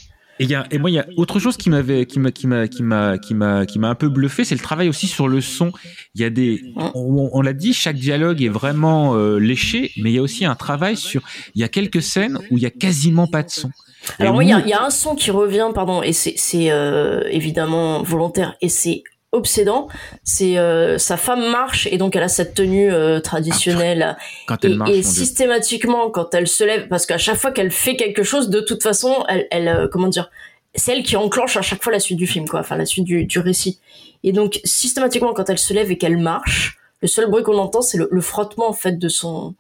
[0.42, 2.48] Et, y a, et moi, il y a autre chose qui m'avait, qui m'a, qui
[2.48, 5.28] m'a, qui m'a, qui m'a, qui m'a un peu bluffé, c'est le travail aussi sur
[5.28, 5.74] le son.
[6.16, 10.12] Il y a des, on, on l'a dit, chaque dialogue est vraiment euh, léché, mais
[10.12, 11.22] il y a aussi un travail sur.
[11.56, 13.70] Il y a quelques scènes où il y a quasiment pas de son.
[14.18, 17.22] Alors moi, il y, a- y un son qui revient, pardon, et c'est c'est, euh,
[17.32, 19.88] évidemment volontaire et c'est obsédant.
[20.24, 24.18] C'est euh, sa femme marche et donc elle a cette tenue euh, traditionnelle.
[24.48, 27.72] Quand elle et, marche, et systématiquement, quand elle se lève, parce qu'à chaque fois qu'elle
[27.72, 30.30] fait quelque chose, de toute façon, elle, elle euh, comment dire,
[30.76, 33.06] c'est elle qui enclenche à chaque fois la suite du film, quoi, enfin la suite
[33.06, 33.80] du, du récit.
[34.24, 37.82] Et donc systématiquement, quand elle se lève et qu'elle marche, le seul bruit qu'on entend,
[37.82, 39.56] c'est le, le frottement en fait de son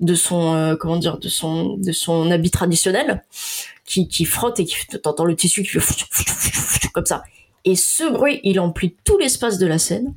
[0.00, 3.22] de son euh, comment dire de son de son habit traditionnel
[3.84, 7.22] qui, qui frotte et qui t'entends le tissu qui fait comme ça
[7.64, 10.14] et ce bruit il emplit tout l'espace de la scène.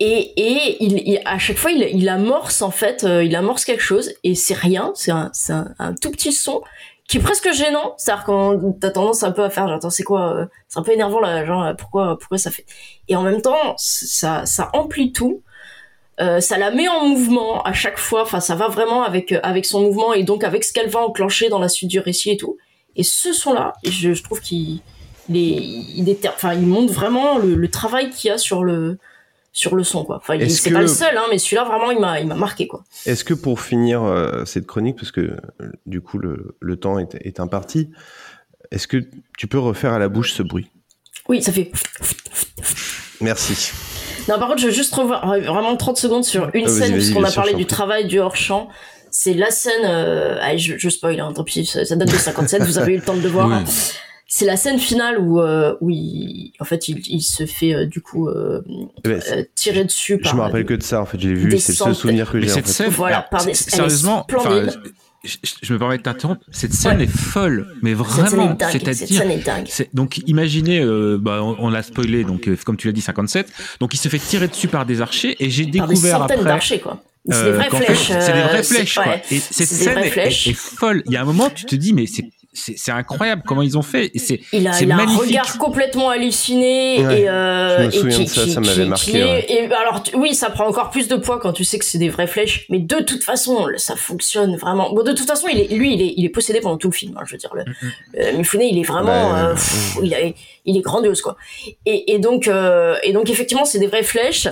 [0.00, 3.82] Et, et il, à chaque fois il, il amorce en fait euh, il amorce quelque
[3.82, 4.12] chose.
[4.24, 4.92] Et c'est rien.
[4.94, 5.30] C'est un,
[5.78, 6.62] un, tout petit son
[7.08, 7.94] qui est presque gênant.
[7.96, 10.78] C'est à dire quand t'as tendance un peu à faire attends c'est quoi euh, c'est
[10.78, 12.66] un peu énervant là genre euh, pourquoi pourquoi ça fait?
[13.08, 15.42] Et en même temps ça ça emplit tout.
[16.18, 18.22] Ça la met en mouvement à chaque fois.
[18.22, 21.48] Enfin, ça va vraiment avec avec son mouvement et donc avec ce qu'elle va enclencher
[21.48, 22.56] dans la suite du récit et tout.
[22.94, 24.80] Et ce son-là, je, je trouve qu'il
[25.28, 25.62] il est,
[25.96, 28.98] il déter- enfin, il montre vraiment le, le travail qu'il y a sur le
[29.56, 30.16] sur le son, quoi.
[30.16, 32.66] Enfin, c'est que- pas le seul, hein, mais celui-là vraiment, il m'a il m'a marqué,
[32.66, 32.82] quoi.
[33.06, 35.38] Est-ce que pour finir euh, cette chronique, parce que euh,
[35.86, 37.90] du coup le, le temps est, est imparti,
[38.72, 38.96] est-ce que
[39.38, 40.70] tu peux refaire à la bouche ce bruit?
[41.28, 41.70] Oui, ça fait.
[43.20, 43.72] Merci.
[44.28, 46.92] Non, par contre, je veux juste revoir euh, vraiment 30 secondes sur une Ah, scène,
[46.92, 48.68] puisqu'on a parlé du travail du hors-champ.
[49.10, 52.16] C'est la scène, euh, allez, je, je spoil, hein, tant pis, ça, ça date de
[52.16, 53.46] 57, vous avez eu le temps de le voir.
[53.48, 53.54] Oui.
[53.54, 53.64] hein.
[54.36, 57.86] C'est la scène finale où, euh, où il, en fait, il, il se fait, euh,
[57.86, 58.62] du coup, euh,
[59.54, 60.32] tirer dessus par.
[60.32, 61.94] Je me rappelle que de ça, en fait, je l'ai vu, des c'est le seul
[61.94, 62.50] souvenir que j'ai.
[62.50, 62.72] en cette fait.
[62.72, 64.26] scène, Voilà, alors, par des- sérieusement,
[65.22, 66.44] je, me permets de t'interrompre.
[66.50, 68.56] Cette scène est folle, mais vraiment.
[68.72, 69.66] C'est-à-dire, scène est dingue.
[69.68, 73.02] c'est- donc imaginez, euh, bah, on, on l'a spoilé, donc euh, comme tu l'as dit,
[73.02, 73.46] 57.
[73.78, 76.38] Donc il se fait tirer dessus par des archers, et j'ai Par des découvert centaines
[76.40, 76.50] après.
[76.50, 77.00] d'archers, quoi.
[77.30, 78.08] C'est des vraies flèches.
[78.08, 79.16] c'est des vraies flèches, quoi.
[79.30, 81.04] Et cette des scène est folle.
[81.06, 82.24] Il y a un moment, tu te dis, mais c'est
[82.54, 84.10] c'est incroyable comment ils ont fait.
[84.14, 87.88] Et c'est Il a, il a un regard complètement halluciné Ouais, et, euh, je me
[87.88, 89.46] et souviens qui, de ça, qui- ça m'avait qui- marqué, qui ouais.
[89.48, 91.98] et alors tu- oui, ça prend encore plus de poids quand tu sais que c'est
[91.98, 94.92] des vraies flèches, mais de toute façon, ça fonctionne vraiment.
[94.94, 96.94] Bon, de toute façon, il est, lui, il est, il est possédé pendant tout le
[96.94, 97.16] film.
[97.16, 97.64] hein, je veux dire, le,
[98.20, 101.36] euh, Mifune, il est vraiment, Bah, euh, pff, il, est, il est grandiose quoi.
[101.86, 104.48] Et, et donc, euh, et donc effectivement, c'est des vraies flèches.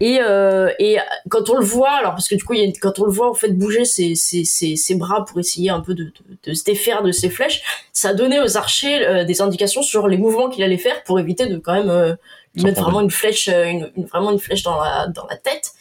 [0.00, 0.96] Et, euh, et
[1.28, 3.04] quand on le voit, alors parce que du coup, il y a une- quand on
[3.04, 6.04] le voit en fait bouger ses, ses, ses, ses bras pour essayer un peu de,
[6.04, 6.12] de,
[6.50, 7.43] de se défaire de ses flèches,
[7.92, 11.46] ça donnait aux archers euh, des indications sur les mouvements qu'il allait faire pour éviter
[11.46, 12.14] de quand même euh,
[12.54, 15.36] lui mettre vraiment une flèche, euh, une, une- vraiment une flèche dans la dans la
[15.36, 15.72] tête.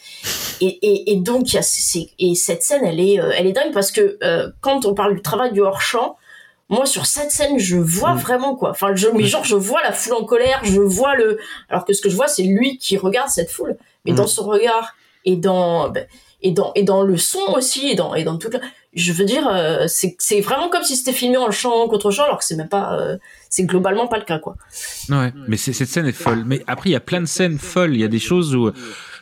[0.61, 3.73] Et, et, et donc y a c'est- et cette scène, elle est elle est dingue
[3.73, 4.17] parce que
[4.61, 6.17] quand on parle du travail du hors champ.
[6.69, 8.71] Moi, sur cette scène, je vois vraiment quoi.
[8.71, 11.37] Enfin, je, mais genre, je vois la foule en colère, je vois le.
[11.69, 13.75] Alors que ce que je vois, c'est lui qui regarde cette foule.
[14.05, 14.15] Mais Mm.
[14.15, 14.95] dans son regard
[15.25, 16.07] et dans ben,
[16.41, 18.49] et dans et dans le son aussi et dans et dans tout.
[18.49, 18.61] le-
[18.95, 22.25] Je veux dire, euh, c'est c'est vraiment comme si c'était filmé en chant contre chant,
[22.25, 22.93] alors que c'est même pas.
[22.99, 23.17] euh,
[23.49, 24.55] c'est globalement pas le cas, quoi.
[25.09, 26.43] Ouais, mais c'est- cette scène est folle.
[26.45, 27.93] Mais après, il y a plein de scènes folles.
[27.93, 28.71] Il y a des choses où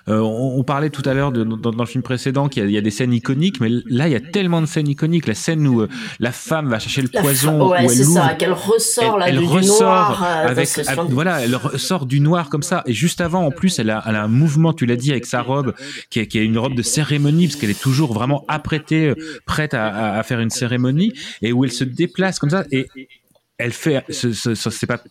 [0.10, 2.78] euh, on, on parlait tout à l'heure dans, dans le film précédent qu'il y, y
[2.78, 5.28] a des scènes iconiques, mais là, il y a tellement de scènes iconiques.
[5.28, 8.08] La scène où euh, la femme va chercher le La poison, ouais, où c'est elle
[8.08, 10.24] ouvre, qu'elle ressort là elle, du, elle du ressort noir.
[10.24, 10.70] euh, avec-
[11.10, 12.84] voilà, elle ressort du noir comme ça.
[12.88, 15.26] Et juste avant, en plus, elle a, elle a un mouvement, tu l'as dit, avec
[15.26, 15.74] sa robe,
[16.10, 19.16] qui est, qui est une robe de cérémonie, parce qu'elle est toujours vraiment apprêtée, euh,
[19.46, 22.66] prête à, à- à faire une cérémonie, et où elle se déplace comme ça.
[22.72, 22.88] Et
[23.64, 25.02] elle fait, ce, ce- ce- c'est pas,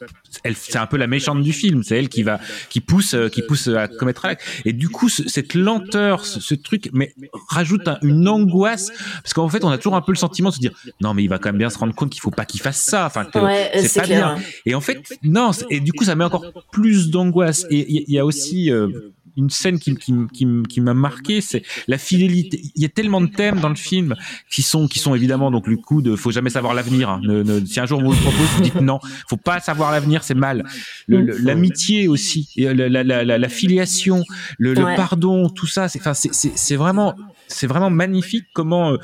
[0.45, 1.83] elle, c'est un peu la méchante du film.
[1.83, 4.43] C'est elle qui va, qui pousse, euh, qui pousse à commettre l'acte.
[4.65, 7.15] Et du coup, ce- cette lenteur, ce, ce truc, mais
[7.49, 8.91] rajoute un- une angoisse,
[9.23, 11.23] parce qu'en fait, on a toujours un peu le sentiment de se dire, non, mais
[11.23, 13.07] il va quand même bien se rendre compte qu'il faut pas qu'il fasse ça.
[13.07, 14.35] Enfin, Ouais, c'est c'est pas clair.
[14.35, 14.45] bien.
[14.67, 15.51] Et en fait, non.
[15.71, 17.67] Et du coup, ça met encore plus d'angoisse.
[17.71, 18.89] Et il y, il y a aussi euh,
[19.41, 22.61] une scène qui, qui, qui, qui m'a marqué, c'est la fidélité.
[22.77, 24.15] Il y a tellement de thèmes dans le film
[24.51, 27.11] qui sont, qui sont évidemment donc le coup de faut jamais savoir l'avenir.
[27.11, 27.21] hein.
[27.25, 29.01] Ne- ne- si un jour on vous le propose, vous dites non.
[29.29, 30.65] Faut pas savoir l'avenir, c'est mal.
[31.09, 34.23] L'amitié aussi, et la, la, la, la, la filiation,
[34.59, 35.89] le, pardon, tout ça.
[35.89, 37.15] C'est, enfin, c'est, c'est, c'est vraiment,
[37.51, 38.97] c'est vraiment magnifique comment euh,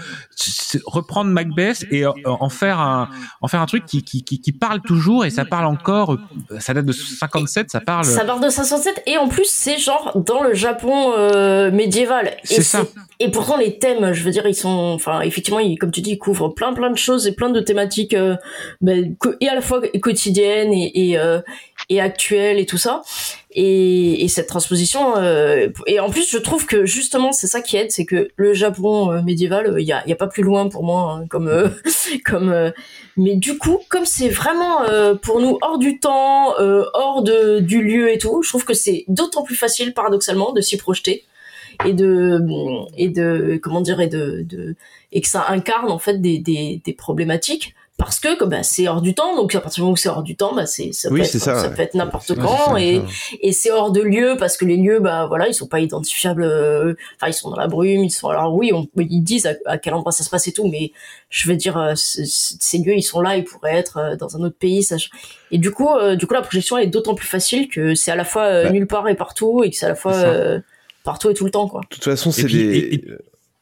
[0.86, 3.08] reprendre Macbeth et euh, en faire un,
[3.40, 6.12] en faire un truc qui, qui, qui, qui parle toujours et ça parle encore.
[6.14, 8.04] euh, Ça date de 57, ça parle.
[8.04, 12.28] Ça part de 507 et en plus c'est genre dans le Japon euh, médiéval.
[12.28, 12.84] Et C'est ça.
[13.18, 16.12] Et pourtant les thèmes, je veux dire, ils sont, enfin effectivement, ils, comme tu dis,
[16.12, 18.36] ils couvrent plein plein de choses et plein de thématiques euh,
[18.80, 21.40] ben, et à la fois quotidiennes et et, euh,
[21.88, 23.02] et actuelles et tout ça.
[23.52, 27.76] Et, et cette transposition, euh, et en plus je trouve que justement c'est ça qui
[27.76, 30.84] aide, c'est que le Japon euh, médiéval, il a, y a pas plus loin pour
[30.84, 31.68] moi hein, comme euh,
[32.24, 32.70] comme euh,
[33.16, 37.60] mais du coup, comme c'est vraiment euh, pour nous hors du temps, euh, hors de,
[37.60, 41.24] du lieu et tout, je trouve que c'est d'autant plus facile, paradoxalement, de s'y projeter
[41.84, 42.40] et de
[42.96, 44.76] et de comment dire et de, de
[45.12, 48.86] et que ça incarne en fait des, des, des problématiques parce que comme, bah, c'est
[48.88, 50.92] hors du temps donc à partir du moment où c'est hors du temps bah c'est
[50.92, 53.02] ça, Oui, peut c'est être, ça, ça peut être n'importe quand ça, et ça.
[53.40, 56.42] et c'est hors de lieu parce que les lieux bah voilà ils sont pas identifiables
[56.42, 59.54] euh, enfin ils sont dans la brume ils sont alors oui on, ils disent à,
[59.64, 60.92] à quel endroit ça se passe et tout mais
[61.30, 64.40] je veux dire euh, ces lieux ils sont là ils pourraient être euh, dans un
[64.42, 64.96] autre pays ça
[65.50, 68.10] et du coup euh, du coup la projection elle est d'autant plus facile que c'est
[68.10, 68.70] à la fois euh, Bah.
[68.72, 70.60] nulle part et partout et que c'est à la fois euh,
[71.02, 72.58] partout et tout le temps quoi De toute façon, c'est des.
[72.58, 73.04] et- et-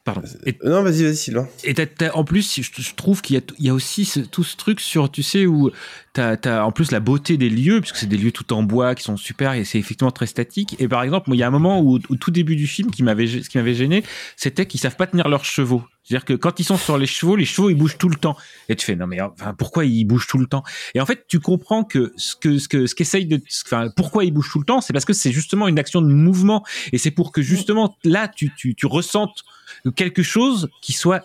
[0.05, 0.21] Pardon.
[0.45, 1.47] Et- Non, vas-y, vas-y, Sylvain.
[1.63, 1.73] Et
[2.13, 4.55] en plus, je, je trouve qu'il y a, il y a aussi ce- tout ce
[4.55, 5.71] truc sur, tu sais, où
[6.13, 8.93] t'as as en plus la beauté des lieux, puisque c'est des lieux tout en bois
[8.93, 10.75] qui sont super et c'est effectivement très statique.
[10.79, 13.01] Et par exemple, il y a un moment où, au tout début du film, qui
[13.01, 14.03] m'avait, ce qui m'avait gêné,
[14.37, 15.83] c'était qu'ils savent pas tenir leurs chevaux.
[16.03, 18.37] C'est-à-dire que quand ils sont sur les chevaux, les chevaux ils bougent tout le temps.
[18.69, 20.61] Et tu fais non mais enfin pourquoi ils bougent tout le temps?
[20.93, 24.23] Et en fait tu comprends que ce que ce que ce qu'essaye de enfin pourquoi
[24.23, 26.63] ils bougent tout le temps, c'est parce que c'est justement une action de mouvement
[26.93, 29.43] et c'est pour que justement là tu tu tu ressentes
[29.91, 31.23] quelque chose qui soit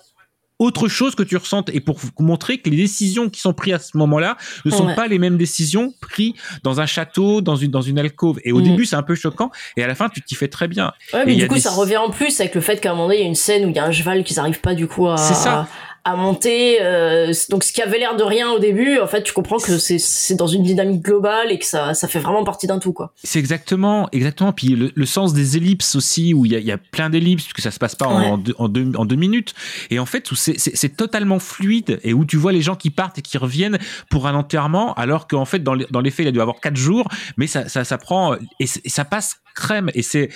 [0.58, 3.78] autre chose que tu ressentes et pour montrer que les décisions qui sont prises à
[3.78, 4.94] ce moment-là ne sont Ouais.
[4.94, 6.34] pas les mêmes décisions prises
[6.64, 8.38] dans un château, dans une dans une alcôve.
[8.44, 8.64] Et au Mhm.
[8.64, 10.92] début c'est un peu choquant et à la fin tu t'y fais très bien.
[11.14, 13.06] Ouais, mais du coup, des- ça revient en plus avec le fait qu'à un moment
[13.06, 14.74] donné, il y a une scène où il y a un cheval qu'ils arrivent pas
[14.74, 15.66] du coup à, C'est ça.
[16.04, 16.78] À monter.
[16.80, 19.76] euh, donc ce qui avait l'air de rien au début, en fait, tu comprends que
[19.78, 23.12] c'est dans une dynamique globale et que ça ça fait vraiment partie d'un tout quoi.
[23.22, 24.52] C'est exactement, exactement.
[24.52, 27.10] Puis le, le sens des ellipses aussi, où il y a, il y a plein
[27.10, 29.54] d'ellipses, puisque ça se passe pas en, deux, en, deux, en deux minutes.
[29.90, 33.18] Et en fait, où c'est- totalement fluide et où tu vois les gens qui partent
[33.18, 33.78] et qui reviennent
[34.10, 36.60] pour un enterrement, alors qu'en fait, dans les, dans les faits, il a dû avoir
[36.60, 39.90] quatre jours, mais ça, ça, ça prend et ça passe crème.
[39.94, 40.30] Et c'est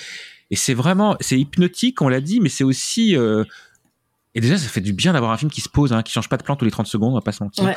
[0.51, 3.17] et c'est vraiment, c'est hypnotique, on l'a dit, mais c'est aussi.
[3.17, 3.43] euh,
[4.35, 6.29] et déjà, ça fait du bien d'avoir un film qui se pose, hein, qui change
[6.29, 7.63] pas de plan tous les 30 secondes, on va pas se mentir.
[7.63, 7.75] Ouais.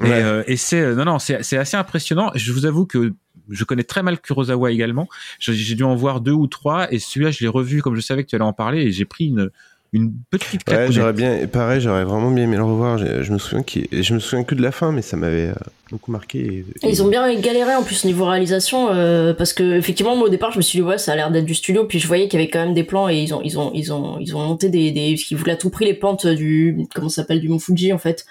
[0.00, 0.10] Et, Ouais.
[0.22, 2.30] euh, et c'est euh, non non c'est c'est assez impressionnant.
[2.34, 3.12] Je vous avoue que
[3.50, 5.08] je connais très mal Kurosawa également.
[5.38, 8.24] J'ai dû en voir deux ou trois et celui-là je l'ai revu comme je savais
[8.24, 9.50] que tu allais en parler et j'ai pris une
[9.92, 10.88] une petite claque.
[10.88, 12.98] Ouais, j'aurais bien, pareil, j'aurais vraiment bien aimé le revoir.
[12.98, 15.48] Je, je me souviens qu'il- je me souviens que de la fin, mais ça m'avait
[15.48, 15.54] euh,
[15.90, 16.38] beaucoup marqué.
[16.82, 20.26] et- Et ils ont bien galéré en plus niveau réalisation euh, parce que effectivement moi
[20.26, 22.06] au départ je me suis dit ouais ça a l'air d'être du studio puis je
[22.06, 24.18] voyais qu'il y avait quand même des plans et ils ont ils ont ils ont
[24.20, 27.08] ils ont monté des des parce qu'ils voulaient à tout prix les pentes du comment
[27.08, 28.26] ça s'appelle du Mont Fuji en fait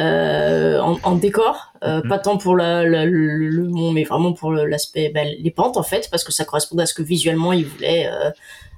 [0.00, 4.32] euh, en, en décor euh, pas tant pour la, la- le, le mont mais vraiment
[4.32, 7.02] pour le- l'aspect ben, les pentes en fait parce que ça correspondait à ce que
[7.02, 8.30] visuellement ils voulaient euh,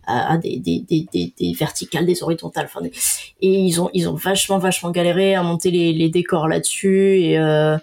[0.06, 2.66] à, des, des, des, des, des verticales, des horizontales.
[2.66, 2.92] Enfin, des-
[3.40, 7.18] et ils ont, ils ont vachement, vachement galéré à monter les, les décors là-dessus.
[7.20, 7.76] Et, euh,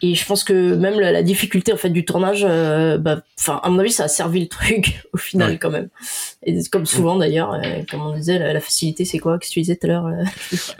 [0.00, 3.58] et je pense que même la, la difficulté en fait du tournage, euh, bah, enfin
[3.64, 5.58] à mon avis, ça a servi le truc au final Ouais.
[5.58, 5.88] quand même.
[6.44, 9.38] Et comme souvent d'ailleurs, euh, comme on disait, la, la facilité c'est quoi?
[9.40, 10.22] Qu'est-ce que tu disais tout à l'heure euh,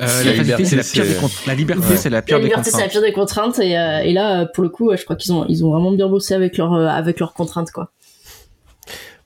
[0.01, 1.47] Euh, la facilité c'est la pire des contraintes.
[1.49, 1.97] La liberté Ouais.
[1.97, 2.93] c'est la La pire des liberté c'est la contraintes.
[2.93, 3.59] pire des contraintes.
[3.59, 5.91] Et, euh, et là, pour le coup, euh, je crois qu'ils ont, ils ont vraiment
[5.91, 7.91] bien bossé avec leur, euh, avec leurs contraintes quoi.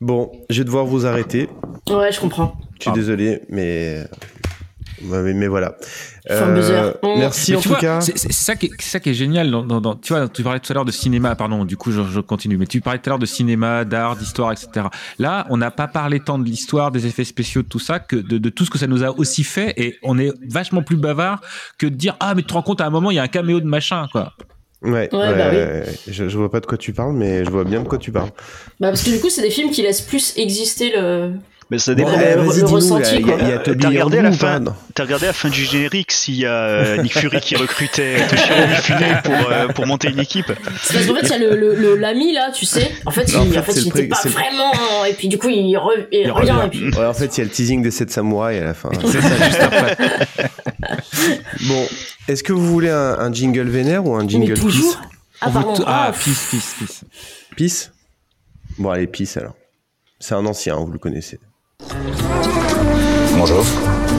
[0.02, 1.48] Bon, je vais devoir vous arrêter.
[1.88, 2.56] Ouais, je comprends.
[2.78, 4.04] Je suis désolé, mais...
[5.02, 5.76] mais, mais voilà.
[6.28, 7.18] Mm.
[7.18, 8.00] Merci Mais en tout vois, cas.
[8.00, 9.50] C'est ça, qui est- c'est ça qui est génial.
[9.50, 11.92] Dans, dans- dans- tu vois, tu parlais tout à l'heure de cinéma, pardon, du coup
[11.92, 14.86] je, je continue, mais tu parlais tout à l'heure de cinéma, d'art, d'histoire, etc.
[15.20, 18.16] Là, on n'a pas parlé tant de l'histoire, des effets spéciaux, de tout ça, que
[18.16, 20.96] de, de tout ce que ça nous a aussi fait, et on est vachement plus
[20.96, 21.40] bavard
[21.78, 23.22] que de dire Ah, mais tu te rends compte, à un moment, il y a
[23.22, 24.32] un caméo de machin, quoi.
[24.82, 27.64] Ouais, Ouais, bah ouais, je, je vois pas de quoi tu parles, mais je vois
[27.64, 28.30] bien de quoi tu parles.
[28.80, 31.32] Bah parce que du coup, c'est des films qui laissent plus exister le.
[31.72, 32.20] Mais ça Bon, dépend.
[32.20, 33.36] eh, le- le ressenti, là, il y a- quoi.
[33.40, 34.74] il y a Euh, Toby T'as regardé à la fin Non.
[34.94, 38.16] T'as regardé à la fin du générique s'il y a euh, Nick Fury qui recrutait
[38.28, 40.52] Toshiro Mifune pour euh, pour monter une équipe.
[40.82, 42.90] C'est parce qu'en fait, il y a le, l'ami là, tu sais.
[43.06, 44.70] En fait, il, En fait, il pas vraiment.
[45.08, 46.50] Et puis du coup, il, re- il Il revient.
[46.50, 46.66] revient.
[46.66, 46.90] Et puis...
[46.98, 48.90] Ouais, en fait, il y a le teasing des 7 samouraïs à la fin.
[49.06, 49.96] C'est ça, juste après.
[51.68, 51.86] Bon,
[52.28, 54.98] est-ce que vous voulez un, un jingle vénère ou un jingle Mais toujours.
[54.98, 55.08] peace
[55.40, 55.72] Ah pardon.
[55.74, 57.00] tout- Ah, Ah, peace, peace, peace.
[57.56, 57.90] Peace
[58.78, 59.54] Bon, allez, peace alors.
[60.20, 61.40] C'est un ancien, vous le connaissez.
[63.36, 63.64] Bonjour.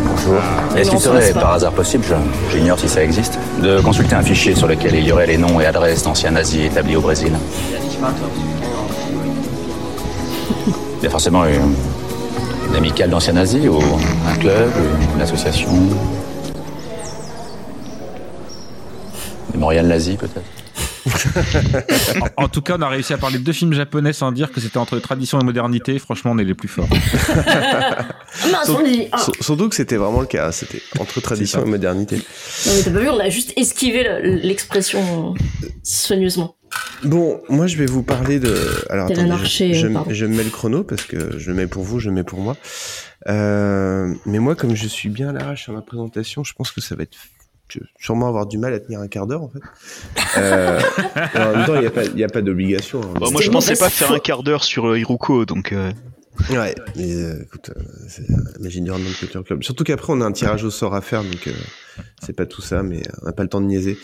[0.05, 0.35] Bonjour.
[0.75, 2.15] Est-ce Non, qu'il serait par hasard possible, je-
[2.57, 5.59] j'ignore si ça existe, de consulter un fichier sur lequel il y aurait les noms
[5.59, 7.33] et adresses d'anciens nazis établis au Brésil?
[10.99, 11.73] Il y a forcément une,
[12.69, 14.71] une amicale d'anciens nazis ou un club,
[15.15, 15.69] une association?
[19.53, 20.41] Mémorial nazi peut-être?
[22.37, 24.51] En, en tout cas, on a réussi à parler de deux films japonais sans dire
[24.51, 25.99] que c'était entre tradition et modernité.
[25.99, 26.87] Franchement, on est les plus forts.
[27.47, 28.05] Ah.
[29.11, 29.17] Ah.
[29.19, 30.51] Sur- Surtout que c'était vraiment le cas.
[30.51, 32.17] C'était entre tradition et modernité.
[32.17, 35.33] Non, mais t'as pas vu, on a juste esquivé le- l'expression
[35.83, 36.55] soigneusement.
[37.03, 38.55] Bon, moi je vais vous parler de.
[38.89, 39.29] Alors attendez,
[39.73, 42.23] je- je, mets le chrono parce que je le mets pour vous, je le mets
[42.23, 42.55] pour moi.
[43.27, 46.81] Euh, mais moi, comme je suis bien à l'arrache à ma présentation, je pense que
[46.81, 47.17] ça va être.
[47.73, 49.59] Je vais sûrement avoir du mal à tenir un quart d'heure en fait.
[50.37, 50.79] Euh,
[51.35, 53.01] en même temps, il n'y a pas, il y a pas d'obligation.
[53.01, 53.13] hein.
[53.19, 55.71] Bah, moi je pensais pas faire un quart d'heure sur euh, Hiruko donc.
[55.73, 55.91] euh,
[56.49, 59.61] Ouais, mais euh, écoute, euh, c'est euh, Imagine Random Culture Club.
[59.63, 61.51] Surtout qu'après, on a un tirage au sort à faire, donc euh,
[62.25, 63.99] c'est pas tout ça, mais on n'a pas le temps de niaiser.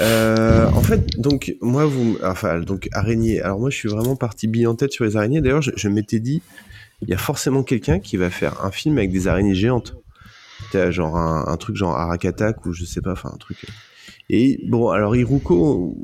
[0.00, 2.18] Euh, en fait, donc, moi, vous.
[2.24, 3.40] Enfin, donc, araignée.
[3.40, 5.40] Alors, moi, je suis vraiment parti bille en tête sur les araignées.
[5.40, 6.42] D'ailleurs, je, je m'étais dit,
[7.02, 9.94] il y a forcément quelqu'un qui va faire un film avec des araignées géantes.
[10.66, 13.64] Tu sais, genre un, un truc genre Arakatak ou je sais pas, enfin, un truc.
[14.30, 15.96] Et bon, alors Iruko,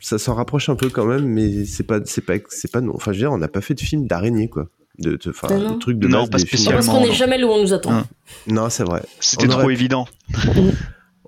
[0.00, 2.92] ça s'en rapproche un peu quand même, mais c'est pas, c'est pas, c'est pas non.
[2.96, 4.66] Enfin, je veux dire, on n'a pas fait de film d'araignée, quoi.
[4.98, 5.74] De, de, non.
[5.74, 6.64] de trucs de Non, base pas films.
[6.64, 7.92] Non, parce Spécialement, qu'on n'est jamais là où on nous attend.
[7.92, 8.06] Hein.
[8.48, 9.02] Non, c'est vrai.
[9.20, 10.08] C'était On trop aurait- évident.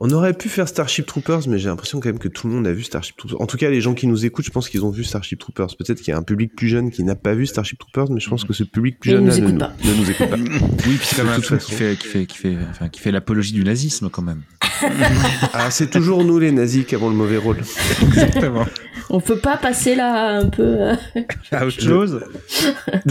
[0.02, 2.66] On aurait pu faire Starship Troopers, mais j'ai l'impression quand même que tout le monde
[2.66, 3.38] a vu Starship Troopers.
[3.38, 5.76] En tout cas, les gens qui nous écoutent, je pense qu'ils ont vu Starship Troopers.
[5.76, 8.18] Peut-être qu'il y a un public plus jeune qui n'a pas vu Starship Troopers, mais
[8.18, 10.30] je pense que ce public plus Mais jeune ils là nous ne, ne nous écoute
[10.30, 10.36] pas.
[10.86, 11.66] Oui, puis c'est quand même un façon.
[11.68, 14.40] qui fait, qui fait, qui fait, enfin, qui fait l'apologie du nazisme quand même.
[15.52, 17.58] Ah, c'est toujours nous les nazis qui avons le mauvais rôle.
[18.02, 18.66] Exactement.
[19.12, 20.62] On peut pas passer là un peu.
[20.62, 20.94] euh,
[21.50, 22.20] À autre chose.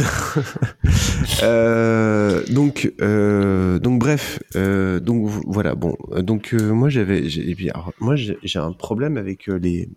[1.44, 5.76] Euh, donc, euh, donc bref, euh, donc voilà.
[5.76, 9.50] Bon, euh, donc euh, moi j'avais, j'ai- et puis, alors, moi j'ai un problème avec
[9.50, 9.90] euh, les,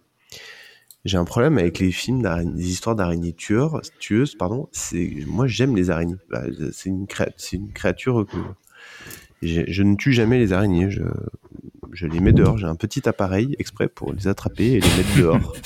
[1.05, 4.68] j'ai un problème avec les films d'araignées, des histoires d'araignées tueurs, tueuses, pardon.
[4.72, 6.16] C'est, moi j'aime les araignées.
[6.30, 8.36] Bah, c'est une créa- une créature que
[9.43, 10.90] je ne tue jamais les araignées.
[10.90, 11.02] Je,
[11.93, 12.59] je les mets dehors.
[12.59, 15.52] J'ai un petit appareil exprès pour les attraper et les mettre dehors.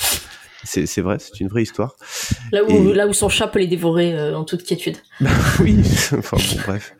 [0.63, 1.95] C'est c'est vrai, c'est une vraie histoire.
[2.51, 4.97] Là où, Et- là où son chat peut les dévorer euh, en toute quiétude.
[5.61, 5.77] oui,
[6.17, 6.95] enfin bon, bref.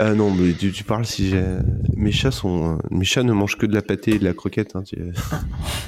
[0.00, 1.42] Euh, non, mais tu, tu parles si j'ai.
[1.96, 2.74] Mes chats sont.
[2.74, 4.76] euh, Mes chats ne mangent que de la pâtée et de la croquette.
[4.76, 4.98] hein, tu-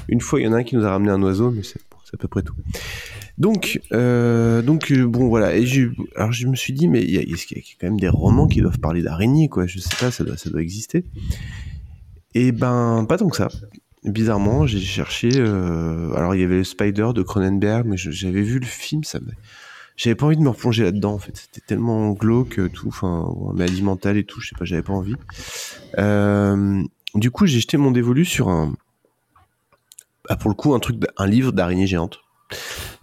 [0.09, 1.79] Une fois, il y en a un qui nous a ramené un oiseau, mais c'est
[2.13, 2.55] à peu près tout.
[3.37, 5.55] Donc, euh, donc bon, voilà.
[5.55, 5.65] Et
[6.15, 8.59] alors, je me suis dit, mais il y, y a quand même des romans qui
[8.61, 9.67] doivent parler d'araignées, quoi.
[9.67, 11.05] Je sais pas, ça doit, ça doit exister.
[12.37, 13.47] Et ben, pas tant que ça.
[14.03, 15.29] Bizarrement, j'ai cherché.
[15.33, 19.17] euh, alors, il y avait le Spider de Cronenberg, mais j'avais vu le film, ça
[19.95, 23.33] j'avais pas envie de me replonger là-dedans en fait c'était tellement glauque euh, tout enfin
[23.55, 25.15] maladie mentale et tout je sais pas j'avais pas envie
[25.97, 26.83] Euh,
[27.15, 28.75] du coup j'ai jeté mon dévolu sur un
[30.29, 32.19] ah, pour le coup un truc un livre d'araignée géante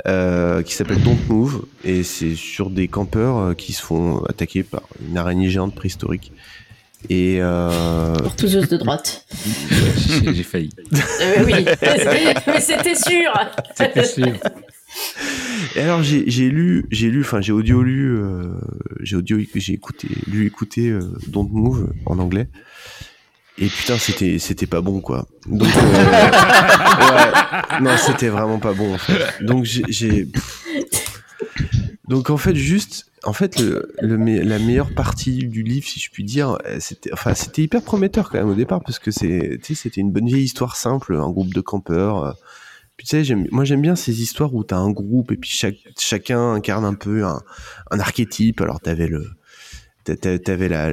[0.07, 5.19] qui s'appelle Don't Move et c'est sur des campeurs qui se font attaquer par une
[5.19, 6.31] araignée géante préhistorique
[7.11, 9.27] et euh, Porteuse de droite.
[10.23, 10.71] J'ai j'ai failli.
[11.21, 11.65] Euh, oui,
[12.47, 13.33] mais c'était sûr.
[13.75, 14.33] C'était sûr.
[15.77, 18.55] Et alors j'ai j'ai lu, j'ai lu, enfin j'ai audio lu, euh,
[19.01, 22.49] j'ai audio, j'ai écouté, lu écouté euh, Don't Move en anglais.
[23.59, 25.27] Et putain c'était c'était pas bon quoi.
[25.47, 25.71] Donc euh,
[27.11, 29.45] ouais, non c'était vraiment pas bon en fait.
[29.45, 30.29] Donc j'ai- j'ai
[32.09, 33.63] donc en fait juste en fait
[34.01, 38.49] la meilleure partie du livre si je puis dire euh, c'était hyper prometteur quand même
[38.51, 42.33] au départ parce que c'était une bonne vieille histoire simple un groupe de campeurs euh,
[43.05, 45.51] tu sais, moi j'aime bien ces histoires où t'as un groupe et puis
[45.99, 47.41] chacun incarne un peu un,
[47.91, 48.61] archétype.
[48.61, 49.31] Alors t'avais le,
[50.07, 50.93] la,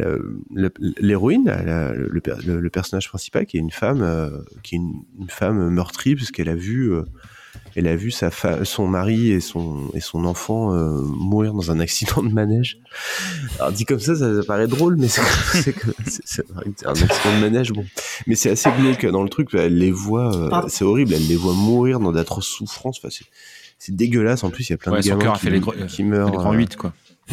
[1.00, 4.30] l'héroïne, le, per- le- le personnage principal qui est une femme, euh,
[4.64, 6.92] qui est une, femme meurtrie parce qu'elle a vu,
[7.76, 11.72] elle a vu sa fa- son mari et son et son enfant euh, mourir dans
[11.72, 12.80] un accident de manège.
[13.60, 17.86] Alors dit comme ça, ça, ça paraît drôle, mais c'est un accident de manège, bon.
[18.28, 19.50] Mais c'est assez glauque dans le truc.
[19.54, 20.68] Elle les voit, euh, Pardon.
[20.70, 21.14] c'est horrible.
[21.14, 22.98] Elle les voit mourir dans d'atroces souffrances.
[23.00, 23.26] Enfin, c'est
[23.80, 24.44] c'est dégueulasse.
[24.44, 26.04] En plus, il y a plein Ouais, de gamins a qui, fait les gros- qui
[26.04, 26.30] euh, meurent.
[26.30, 26.94] les grands euh, huit, quoi.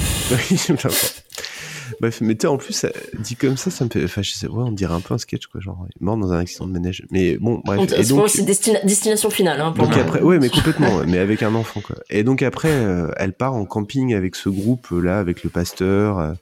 [2.01, 4.05] Bref, mais tu sais, en plus, ça, dit comme ça, ça me fait.
[4.05, 5.61] Enfin, je sais, ouais, on dirait un peu un sketch, quoi.
[5.61, 7.05] Genre, mort dans un accident de manège.
[7.11, 7.93] Mais bon, bref.
[7.97, 9.61] Et donc, c'est destina- destination finale.
[9.61, 10.05] Hein, pour donc moi.
[10.05, 11.97] après, ouais, mais complètement, mais avec un enfant, quoi.
[12.11, 15.51] Et donc après, euh, elle part en camping avec ce groupe euh, là, avec le
[15.51, 16.33] pasteur, euh,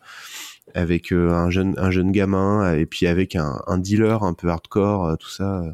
[0.75, 4.35] avec euh, un jeune, un jeune gamin, euh, et puis avec un, un dealer un
[4.35, 5.71] peu hardcore, euh, tout ça, euh,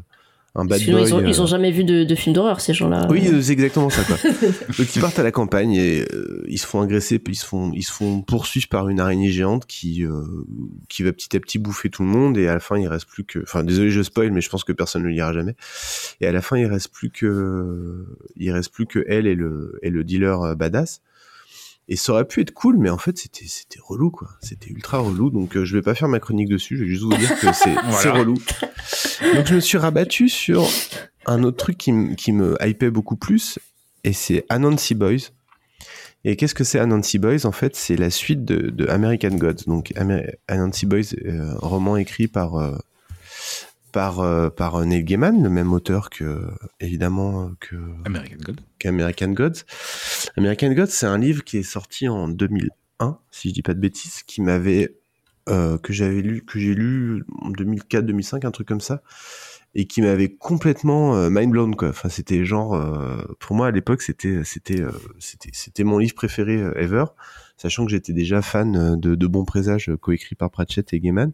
[0.55, 1.07] un bad Sinon, boy.
[1.07, 3.07] ils, ont, ils euh, ont jamais vu de, de film d'horreur, ces gens-là.
[3.09, 4.17] oui, euh, c'est exactement ça, quoi.
[4.77, 7.45] Donc ils partent à la campagne et euh, ils se font agresser, puis ils se
[7.45, 10.23] font, ils se font poursuivre par une araignée géante qui, euh,
[10.89, 13.07] qui va petit à petit bouffer tout le monde et à la fin il reste
[13.07, 15.55] plus que, enfin désolé je spoil, mais je pense que personne ne le lira jamais.
[16.21, 18.05] Et à la fin il reste plus que,
[18.35, 21.01] il reste plus que elle et le et le dealer euh, badass.
[21.89, 24.29] Et ça aurait pu être cool, mais en fait c'était c'était relou quoi.
[24.41, 25.29] C'était ultra relou.
[25.29, 26.77] Donc euh, je vais pas faire ma chronique dessus.
[26.77, 28.13] Je vais juste vous dire que c'est Voilà.
[28.13, 28.35] relou.
[29.35, 30.65] Donc je me suis rabattu sur
[31.25, 33.59] un autre truc qui, me- qui me hypait beaucoup plus,
[34.03, 35.29] et c'est Anansi Boys.
[36.25, 37.45] Et qu'est-ce que c'est Anansi Boys?
[37.45, 39.65] En fait, c'est la suite de, de American Gods.
[39.67, 42.77] Donc Amer- Anansi Boys, euh, roman écrit par euh,
[43.93, 46.41] par euh, par Neil Gaiman, le même auteur que
[46.81, 47.75] évidemment que
[48.05, 48.61] American God.
[48.79, 49.63] qu'American Gods.
[50.35, 53.79] American Gods, c'est un livre qui est sorti en 2001, si je dis pas de
[53.79, 54.97] bêtises, qui m'avait
[55.49, 59.01] euh, que j'avais lu, que j'ai lu en 2004, 2005, un truc comme ça,
[59.75, 61.89] et qui m'avait complètement euh, mind blown quoi.
[61.89, 66.15] Enfin, c'était genre, euh, pour moi à l'époque, c'était c'était euh, c'était c'était mon livre
[66.15, 67.05] préféré euh, ever,
[67.57, 70.99] sachant que j'étais déjà fan euh, de, de Bons Présages, euh, coécrit par Pratchett et
[70.99, 71.31] Gaiman.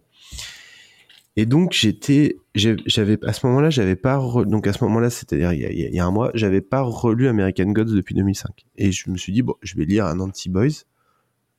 [1.40, 5.95] Et donc j'étais, j'avais à ce moment-là, j'avais pas donc à ce moment-là, c'est-à-dire il
[5.95, 8.66] y a, un mois, j'avais pas relu American Gods depuis 2005.
[8.76, 10.84] Et je me suis dit je vais lire un Anti-Boys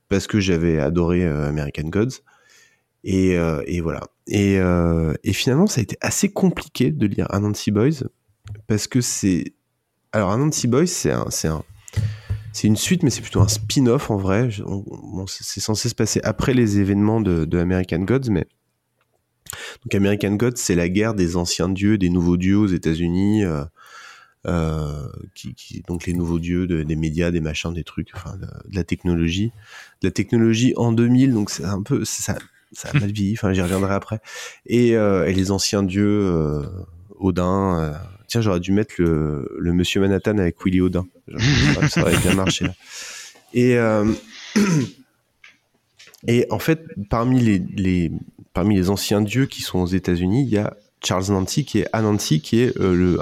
[0.07, 2.21] parce que j'avais adoré euh, American Gods.
[3.03, 4.01] Et, euh, voilà.
[4.27, 8.07] Et, euh, et finalement, ça a été assez compliqué de lire un Boys
[8.67, 9.55] parce que c'est
[10.11, 11.63] alors un Boys, c'est un, c'est un,
[12.53, 14.49] c'est une suite, mais c'est plutôt un spin-off en vrai.
[15.25, 18.45] C'est censé se passer après les événements de American Gods, mais
[19.83, 23.63] donc American Gods, c'est la guerre des anciens dieux, des nouveaux dieux aux États-Unis, euh,
[24.47, 28.47] euh, qui, donc les nouveaux dieux de- des médias, des machins, des trucs, enfin de,
[28.73, 29.51] la technologie,
[30.01, 32.37] de la technologie en 2000, donc c'est un peu ça,
[32.71, 33.33] ça a mal vieilli.
[33.33, 34.19] Enfin, j'y reviendrai après.
[34.65, 36.63] Et, euh, les anciens dieux,
[37.19, 37.93] Odin.
[38.27, 41.05] tiens, j'aurais dû mettre le, Monsieur Manhattan avec Willy Odin.
[41.27, 42.65] Genre, ça, aurait bien marché.
[42.65, 42.73] Là.
[43.53, 43.77] Et
[46.27, 48.11] et en fait, parmi les,
[48.53, 51.87] parmi les anciens dieux qui sont aux États-Unis, il y a Charles Nancy qui est
[51.93, 53.19] Anansi, qui est euh, le,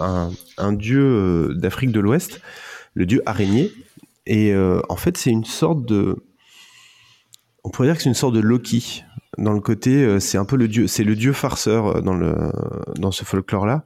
[0.58, 2.42] un, dieu euh, d'Afrique de l'Ouest,
[2.94, 3.72] le dieu araignée.
[4.26, 6.18] Et euh, en fait, c'est une sorte de.
[7.64, 9.04] On pourrait dire que c'est une sorte de Loki
[9.38, 12.36] dans le côté, c'est un peu le dieu, c'est le dieu farceur dans le
[12.96, 13.86] dans ce folklore-là.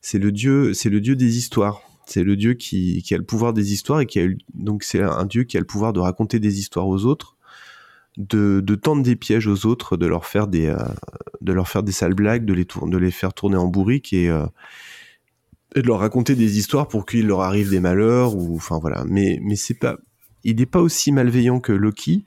[0.00, 1.82] C'est le dieu, le dieu des histoires.
[2.06, 5.00] C'est le dieu qui, qui a le pouvoir des histoires et qui a donc c'est
[5.00, 7.36] un dieu qui a le pouvoir de raconter des histoires aux autres,
[8.16, 10.76] de, de tendre des pièges aux autres, de leur faire des, euh,
[11.40, 14.28] de leur faire des sales blagues, de les de les faire tourner en bourrique et
[14.28, 14.46] euh,
[15.74, 19.04] de leur raconter des histoires pour qu'il leur arrive des malheurs ou enfin voilà.
[19.06, 19.96] Mais mais c'est pas,
[20.44, 22.24] il n'est pas aussi malveillant que Loki.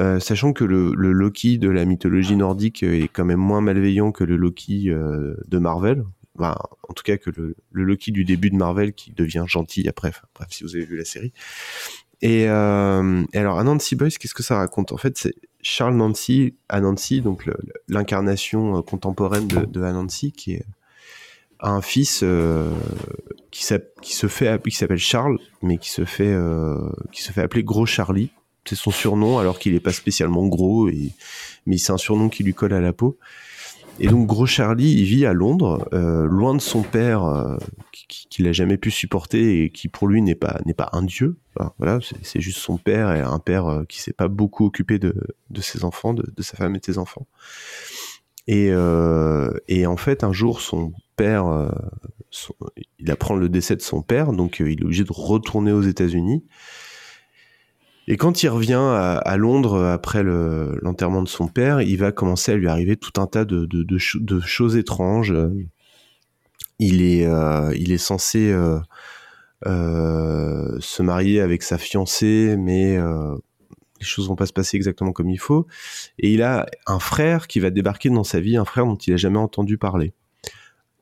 [0.00, 4.10] Euh, sachant que le, le Loki de la mythologie nordique est quand même moins malveillant
[4.10, 6.04] que le Loki euh, de Marvel.
[6.36, 6.56] Enfin,
[6.88, 10.10] en tout cas que le, le Loki du début de Marvel qui devient gentil après.
[10.34, 11.32] Bref, si vous avez vu la série.
[12.22, 14.92] Et, euh, et alors, Anansi Boys, qu'est-ce que ça raconte?
[14.92, 17.48] En fait, c'est Charles Nancy, Anansi, donc
[17.88, 20.64] l'incarnation euh, contemporaine de, de Anansi, qui est
[21.60, 22.70] un fils euh,
[23.50, 26.34] qui, s'appelle Charles, mais qui se fait
[27.36, 28.30] appeler Gros Charlie.
[28.66, 30.88] C'est son surnom, alors qu'il est pas spécialement gros,
[31.66, 33.18] mais c'est un surnom qui lui colle à la peau.
[34.00, 37.56] Et donc Gros Charlie, il vit à Londres, euh, loin de son père, euh,
[37.92, 40.58] qui- qui- qu'il a jamais pu supporter et qui pour lui n'est pas
[40.92, 41.36] un dieu.
[41.78, 45.14] Voilà, c'est juste son père et un père euh, qui s'est pas beaucoup occupé de,
[45.60, 47.26] ses enfants, de, sa femme et de ses enfants.
[48.48, 51.72] Et, en fait, un jour, son père,
[52.98, 56.44] il apprend le décès de son père, donc il est obligé de retourner aux États-Unis.
[58.06, 62.12] Et quand il revient à, Londres euh, après le- l'enterrement de son père, il va
[62.12, 65.34] commencer à lui arriver tout un tas de, de, de cho- de choses étranges.
[66.78, 68.78] Il est, euh, il est censé euh,
[69.66, 73.34] euh, se marier avec sa fiancée, mais euh,
[74.00, 75.66] les choses vont pas se passer exactement comme il faut.
[76.18, 79.14] Et il a un frère qui va débarquer dans sa vie, un frère dont il
[79.14, 80.12] a jamais entendu parler.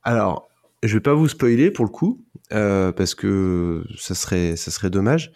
[0.04, 0.48] Alors,
[0.82, 4.90] je vais pas vous spoiler pour le coup, euh, parce que ça serait, ça serait
[4.90, 5.32] dommage.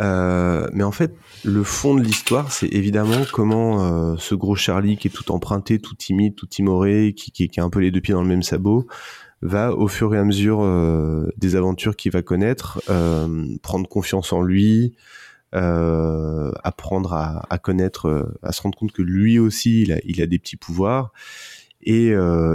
[0.00, 1.14] Euh, mais en fait,
[1.44, 5.78] le fond de l'histoire, c'est évidemment comment euh, ce gros Charlie, qui est tout emprunté,
[5.78, 8.42] tout timide, tout timoré, qui, qui, a un peu les deux pieds dans le même
[8.42, 8.86] sabot,
[9.42, 12.80] va au fur et à mesure euh, des aventures qu'il va connaître,
[13.62, 14.94] prendre confiance en lui,
[15.52, 21.12] apprendre à, connaître, à se rendre compte que lui aussi, il a, des petits pouvoirs
[21.82, 22.12] et,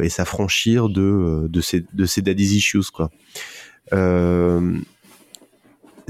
[0.10, 3.10] s'affranchir de, de ses, de daddy's issues, quoi.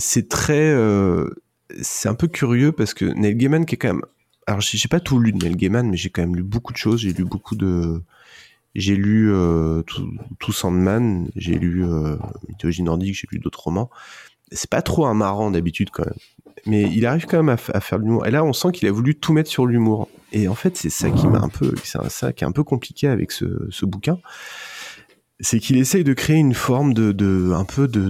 [0.02, 1.30] C'est très, euh,
[1.82, 4.02] c'est un peu curieux parce que Neil Gaiman qui est quand même,
[4.48, 6.78] alors j'ai pas tout lu de Neil Gaiman, mais j'ai quand même lu beaucoup de
[6.78, 7.02] choses.
[7.02, 8.02] J'ai lu beaucoup de,
[8.76, 12.18] j'ai lu euh, tout, Sandman, j'ai lu euh,
[12.50, 13.90] Mythologie nordique, j'ai lu d'autres romans.
[14.52, 16.16] C'est pas trop un marrant d'habitude quand même,
[16.66, 18.26] mais il arrive quand même à, faire l'humour.
[18.26, 20.10] Et là, on sent qu'il a voulu tout mettre sur l'humour.
[20.34, 22.64] Et en fait, c'est ça qui m'a un peu, c'est ça qui est un peu
[22.64, 24.20] compliqué avec ce, bouquin,
[25.40, 28.10] c'est qu'il essaye de créer une forme de, un peu de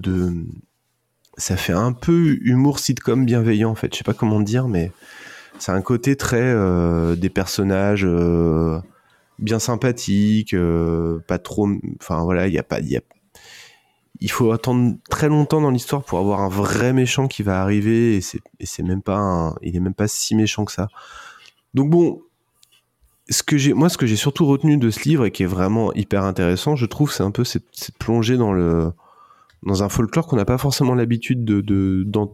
[1.38, 3.94] ça fait un peu humour sitcom bienveillant en fait.
[3.94, 4.92] Je sais pas comment dire, mais
[5.60, 8.80] c'est un côté très euh, des personnages euh,
[9.40, 11.70] bien sympathiques, euh, pas trop.
[12.00, 13.02] Enfin voilà, il y a pas, y a-
[14.20, 18.18] il faut attendre très longtemps dans l'histoire pour avoir un vrai méchant qui va arriver
[18.18, 20.90] et c'est même pas, il est même pas si méchant que ça.
[21.74, 22.22] Donc bon,
[23.30, 25.92] ce que moi, ce que j'ai surtout retenu de ce livre et qui est vraiment
[25.94, 27.64] hyper intéressant, je trouve, c'est un peu cette
[27.98, 28.92] plongée dans le
[29.64, 32.32] dans un folklore qu'on n'a pas forcément l'habitude de, de, dont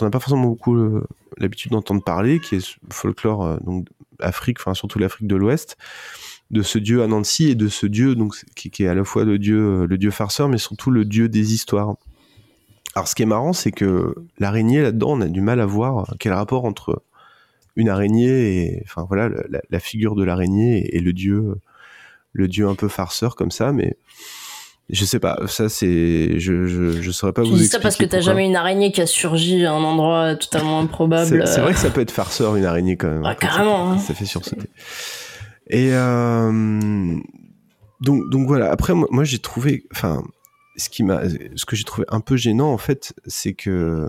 [0.00, 1.06] on n'a pas forcément beaucoup euh,
[1.38, 3.88] l'habitude d'entendre parler, qui est ce folklore euh, donc
[4.20, 5.76] Afrique, enfin surtout l'Afrique de l'Ouest,
[6.50, 9.38] de ce dieu Anansi et de ce dieu donc qui, est à la fois le
[9.38, 11.96] dieu euh, le dieu farceur, mais surtout le dieu des histoires.
[12.94, 16.14] Alors ce qui est marrant, c'est que l'araignée là-dedans, on a du mal à voir
[16.18, 17.02] quel rapport entre
[17.76, 21.56] une araignée et enfin voilà la, la figure de l'araignée et, et le dieu
[22.32, 23.96] le dieu un peu farceur comme ça, mais
[24.88, 27.78] je sais pas, ça c'est, je, je, je saurais pas Tu vous dis expliquer.
[27.78, 31.26] ça parce que t'as jamais une araignée qui a surgi à un endroit totalement improbable.
[31.46, 33.22] C'est vrai que euh, ça peut être farceur une araignée quand même.
[33.24, 33.98] Ah, Quand ça- carrément, hein.
[33.98, 34.68] Ça, fait sursauter.
[35.68, 37.16] Et euh,
[38.00, 38.70] donc donc voilà.
[38.70, 40.22] Après moi, moi, j'ai trouvé, enfin,
[40.76, 41.22] ce qui m'a,
[41.56, 44.08] ce que j'ai trouvé un peu gênant en fait, c'est que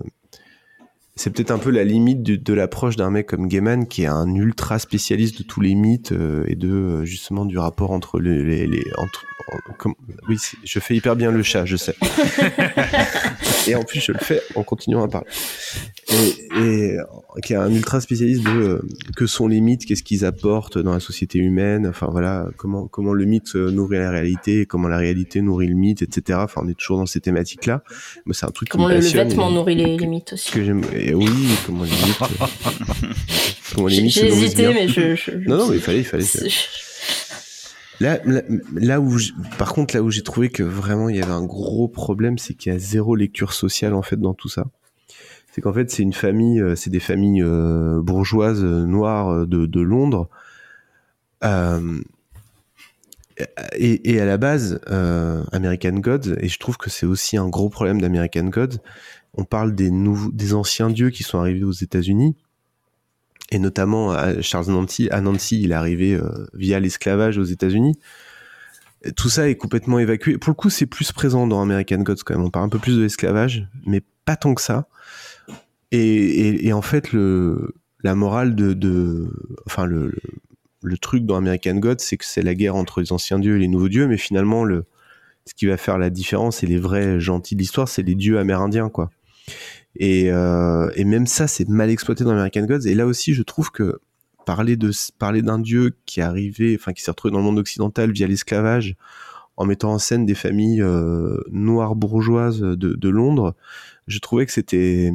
[1.17, 4.07] c'est peut-être un peu la limite de, de l'approche d'un mec comme Gaiman qui est
[4.07, 8.19] un ultra spécialiste de tous les mythes euh, et de euh, justement du rapport entre
[8.19, 9.95] les, les, les- entre, en- comme-
[10.29, 11.95] oui je fais hyper bien le chat je sais.
[13.67, 15.27] Et en plus je le fais en continuant à parler
[16.09, 17.03] et, et, euh,
[17.43, 18.81] qui est un ultra spécialiste de euh,
[19.17, 23.11] que sont les mythes qu'est-ce qu'ils apportent dans la société humaine enfin voilà comment comment
[23.13, 26.69] le mythe euh, nourrit la réalité comment la réalité nourrit le mythe etc enfin on
[26.69, 27.83] est toujours dans ces thématiques là
[28.25, 30.51] moi c'est un truc Comment qui me le, le vêtement et- nourrit les limites aussi.
[30.51, 31.27] que j'aime et oui
[31.65, 32.17] comment les mythes
[33.75, 35.15] comment les J'ai mythes j'ai hésité, mais je.
[35.15, 36.23] je- je- non non mais il fallait il fallait
[37.99, 38.43] Là, là,
[38.75, 41.43] là où, j'ai- par contre, là où j'ai trouvé que vraiment il y avait un
[41.43, 44.67] gros problème, c'est qu'il y a zéro lecture sociale en fait dans tout ça.
[45.57, 49.81] C'est qu'en fait, c'est une famille, euh, c'est des familles euh, bourgeoises euh, noires de,
[49.81, 50.29] Londres,
[53.75, 54.79] et, à la base,
[55.51, 58.77] American Gods, et je trouve que c'est aussi un gros problème d'American Gods,
[59.33, 62.35] on parle des, anciens dieux qui sont arrivés aux États-Unis,
[63.49, 65.09] et notamment à Charles Nancy.
[65.09, 66.19] À Nancy, il est arrivé
[66.53, 67.97] via l'esclavage aux États-Unis.
[69.15, 70.37] Tout ça est complètement évacué.
[70.37, 72.45] Pour le coup, c'est plus présent dans American Gods quand même.
[72.45, 74.87] On parle un peu plus de l'esclavage, mais pas tant que ça.
[75.91, 79.29] Et, et, et en fait, le, la morale de, de
[79.65, 80.13] enfin le,
[80.81, 83.59] le truc dans American Gods, c'est que c'est la guerre entre les anciens dieux et
[83.59, 84.85] les nouveaux dieux, mais finalement, le,
[85.45, 88.37] ce qui va faire la différence et les vrais gentils de l'histoire, c'est les dieux
[88.37, 89.09] amérindiens, quoi.
[89.95, 92.85] Et, euh, et même ça, c'est mal exploité dans American Gods.
[92.85, 93.99] Et là aussi, je trouve que
[94.45, 97.59] parler de parler d'un dieu qui est arrivé, enfin qui s'est retrouvé dans le monde
[97.59, 98.95] occidental via l'esclavage,
[99.57, 103.55] en mettant en scène des familles euh, noires bourgeoises de, de Londres,
[104.05, 105.11] je trouvais que c'était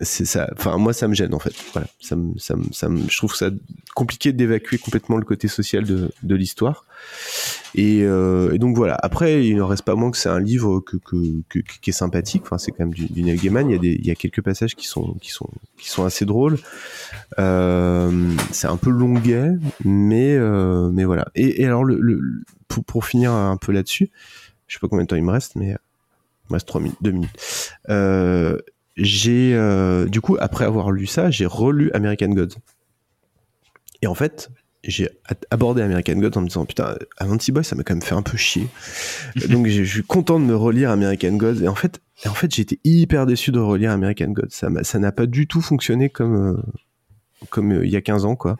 [0.00, 0.48] c'est ça.
[0.56, 1.54] Enfin moi ça me gêne en fait.
[1.72, 1.86] Voilà.
[2.00, 3.50] Ça me, ça me, ça me, je trouve ça
[3.94, 6.84] compliqué d'évacuer complètement le côté social de, de l'histoire.
[7.74, 8.96] Et, euh, et, donc voilà.
[9.02, 11.92] Après il n'en reste pas moins que c'est un livre que, que, que, qui est
[11.92, 12.42] sympathique.
[12.46, 14.14] Enfin c'est quand même du, du Neil Gaiman il y a des il y a
[14.14, 16.58] quelques passages qui sont qui sont qui sont assez drôles.
[17.38, 19.50] Euh, c'est un peu longuet
[19.84, 21.28] mais euh, mais voilà.
[21.34, 22.22] Et, et alors le, le
[22.68, 24.10] pour, pour finir un peu là-dessus
[24.66, 26.98] je sais pas combien de temps il me reste mais il me reste 3 minutes
[27.02, 27.70] 2 minutes.
[27.90, 28.56] Euh,
[28.96, 32.56] j'ai euh, du coup après avoir lu ça, j'ai relu American Gods.
[34.02, 34.50] Et en fait,
[34.84, 35.10] j'ai
[35.50, 38.22] abordé American Gods en me disant putain, Avanti Boy, ça m'a quand même fait un
[38.22, 38.68] peu chier.
[39.48, 41.62] Donc je suis content de me relire American Gods.
[41.62, 44.50] Et en fait, et en fait, j'étais hyper déçu de relire American Gods.
[44.50, 46.62] Ça ça n'a pas du tout fonctionné comme euh,
[47.50, 48.56] comme euh, il y a 15 ans quoi.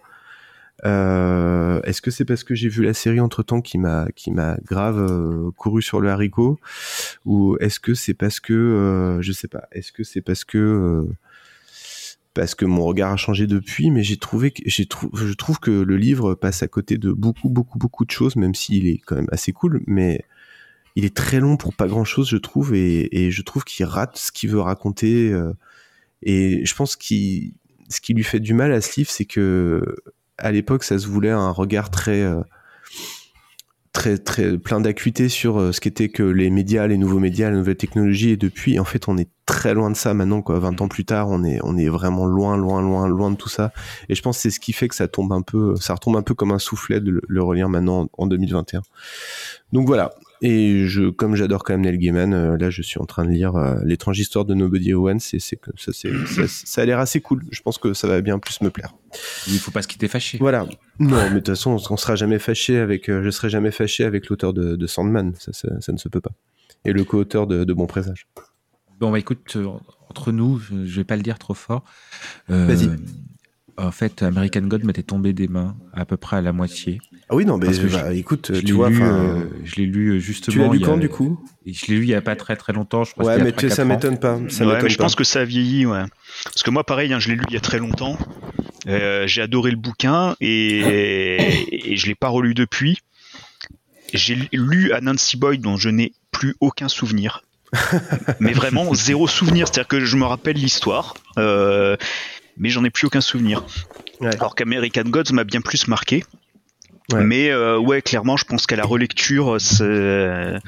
[0.85, 4.07] Euh, Est-ce que c'est parce que j'ai vu la série entre temps qui m'a
[4.65, 6.59] grave euh, couru sur le haricot
[7.25, 11.07] ou est-ce que c'est parce que euh, je sais pas Est-ce que c'est parce que
[12.33, 15.97] parce que mon regard a changé depuis Mais j'ai trouvé que je trouve que le
[15.97, 19.29] livre passe à côté de beaucoup beaucoup beaucoup de choses, même s'il est quand même
[19.33, 20.25] assez cool, mais
[20.97, 23.87] il est très long pour pas grand chose, je trouve, et, et je trouve qu'il
[23.87, 25.33] rate ce qu'il veut raconter.
[26.23, 27.55] et je pense qu'il
[27.91, 29.83] ce qui lui fait du mal à ce livre, c'est que
[30.41, 32.43] à l'époque, ça se voulait un regard très, euh,
[33.93, 37.57] très, très plein d'acuité sur euh, ce qu'étaient que les médias, les nouveaux médias, la
[37.57, 38.31] nouvelle technologie.
[38.31, 40.59] Et depuis, en fait, on est très loin de ça maintenant, quoi.
[40.59, 43.49] 20 ans plus tard, on est, on est vraiment loin, loin, loin, loin de tout
[43.49, 43.73] ça.
[44.09, 46.17] Et je pense que c'est ce qui fait que ça tombe un peu, ça retombe
[46.17, 48.83] un peu comme un soufflet de le, le relire maintenant en, en 2021.
[49.73, 50.13] Donc voilà.
[50.43, 53.31] Et je, comme j'adore quand même Neil Gaiman, euh, là je suis en train de
[53.31, 56.85] lire euh, l'étrange histoire de Nobody Owens et c'est que ça, c'est, ça, ça a
[56.87, 57.45] l'air assez cool.
[57.51, 58.95] Je pense que ça va bien plus me plaire.
[59.47, 60.39] Il faut pas se quitter fâché.
[60.39, 60.67] Voilà.
[60.99, 63.71] Non, mais de toute façon, on, on sera jamais fâché avec, euh, je serai jamais
[63.71, 65.35] fâché avec l'auteur de, de Sandman.
[65.39, 66.33] Ça, ça, ça, ne se peut pas.
[66.87, 68.27] Et le co-auteur de, de Bon Présage.
[68.99, 69.59] Bon, bah écoute,
[70.09, 71.85] entre nous, je, je vais pas le dire trop fort.
[72.49, 72.89] Vas-y.
[73.81, 77.01] En fait, American God m'était tombé des mains à peu près à la moitié.
[77.29, 79.45] Ah oui, non, mais Parce que bah, je- écoute, je tu l'ai vois, lu, euh,
[79.65, 80.53] je l'ai lu justement.
[80.53, 81.43] tu l'as lu a- quand, du coup?
[81.67, 83.05] Je l'ai lu il y a pas très très longtemps.
[83.05, 83.89] Je crois Ouais, mais c'était il y a tu- ça 3-4 ans.
[83.95, 84.35] m'étonne pas.
[84.51, 85.05] Ça Ouais, m'étonne mais je pas.
[85.05, 86.03] pense que ça a vieilli, ouais.
[86.45, 88.19] Parce que moi, pareil, hein, je l'ai lu il y a très longtemps.
[88.89, 92.99] Euh, j'ai adoré le bouquin et, et je l'ai pas relu depuis.
[94.13, 97.43] J'ai lu à Nancy Boyd dont je n'ai plus aucun souvenir.
[98.41, 99.69] mais vraiment zéro souvenir.
[99.69, 101.97] C'est-à-dire que je me rappelle l'histoire, euh,
[102.61, 103.65] mais j'en ai plus aucun souvenir.
[104.23, 106.23] Alors qu'American Gods m'a bien plus marqué.
[107.13, 110.59] Mais euh, ouais, clairement, je pense qu'à la relecture, c'est-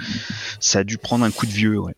[0.58, 1.78] ça a dû prendre un coup de vieux.
[1.78, 1.92] Ouais.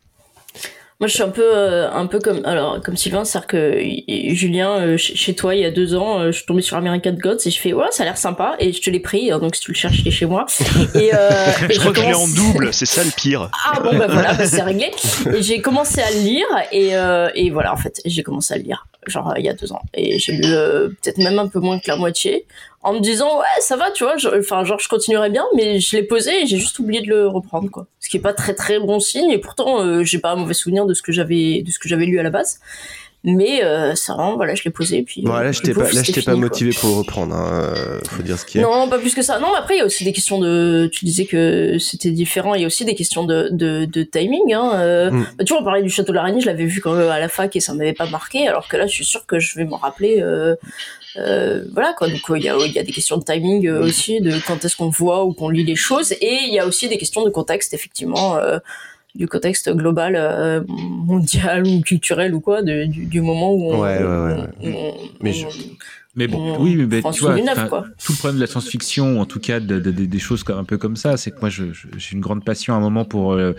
[1.01, 4.35] Moi, je suis un peu, euh, un peu comme, alors, comme Sylvain, c'est-à-dire que y-
[4.37, 7.15] Julien, euh, chez toi, il y a deux ans, euh, je suis tombée sur American
[7.15, 9.39] Gods et je fais, ouais, ça a l'air sympa, et je te l'ai pris, euh,
[9.39, 10.47] donc si tu le cherches, il est chez moi.
[10.95, 11.31] Et, euh,
[11.69, 13.51] et je crois que je l'ai en double, c'est ça le pire.
[13.67, 14.93] Ah bon, bah voilà, bah, c'est réglé.
[15.35, 18.59] Et j'ai commencé à le lire, et, euh, et voilà, en fait, j'ai commencé à
[18.59, 19.83] le lire, genre, euh, il y a deux ans.
[19.95, 22.47] Et j'ai lu euh, peut-être même un peu moins que la moitié,
[22.83, 25.97] en me disant, ouais, ça va, tu vois, enfin, genre, je continuerai bien, mais je
[25.97, 27.87] l'ai posé et j'ai juste oublié de le reprendre, quoi.
[27.99, 30.55] Ce qui est pas très très bon signe, et pourtant, euh, j'ai pas un mauvais
[30.55, 32.61] souvenir de ce que j'avais, de ce que j'avais lu à la base.
[33.27, 35.23] Mais euh, ça, vraiment, voilà, je l'ai posé, puis.
[35.23, 36.41] Bon, là, euh, je t'ai pas, là, je t'ai pas quoi.
[36.41, 37.35] motivé pour le reprendre.
[37.35, 37.73] Hein.
[37.75, 38.67] euh, Faut dire ce qu'il y a.
[38.67, 39.39] Non, pas plus que ça.
[39.39, 40.91] Non, mais après, il y a aussi des questions de.
[40.93, 42.55] Tu disais que c'était différent.
[42.55, 44.53] Il y a aussi des questions de, de, de timing.
[44.53, 44.73] Hein.
[44.75, 45.27] Euh, Mm.
[45.39, 47.19] bah, tu vois, on parlait du Château de l'Araignée, je l'avais vu quand même à
[47.19, 48.47] la fac et ça m'avait pas marqué.
[48.47, 50.21] Alors que là, je suis sûre que je vais m'en rappeler.
[50.21, 50.55] Euh,
[51.17, 52.09] euh, voilà, quoi.
[52.09, 54.65] Donc, il y, a, il y a des questions de timing euh, aussi, de quand
[54.65, 56.13] est-ce qu'on voit ou qu'on lit les choses.
[56.21, 58.37] Et il y a aussi des questions de contexte, effectivement.
[58.37, 58.59] euh,
[59.15, 63.81] du contexte global, euh, mondial ou culturel ou quoi, de- du, du moment où on,
[63.81, 65.47] Ouais, ouais, ouais, on- Mais je-
[66.17, 69.27] Mais bon, on oui, mais ben, tu vois, tout le problème de la science-fiction, en
[69.27, 71.49] tout cas de- de- de- des choses comme- un peu comme ça, c'est que moi,
[71.51, 73.53] je- je- j'ai une grande passion à un moment pour euh,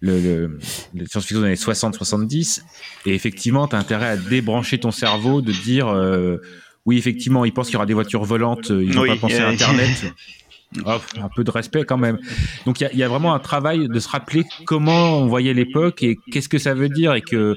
[0.00, 0.58] le, le,
[0.94, 2.62] la science-fiction des années 60-70,
[3.06, 6.36] et effectivement, tu as intérêt à débrancher ton cerveau, de dire, euh,
[6.84, 9.16] oui, effectivement, ils pensent qu'il y aura des voitures volantes, euh, ils n'ont Oui, pas
[9.16, 9.88] pensé à Internet.
[10.84, 12.18] Oh, un peu de respect quand même.
[12.66, 16.02] Donc il y y a vraiment un travail de se rappeler comment on voyait l'époque
[16.02, 17.56] et qu'est-ce que ça veut dire et que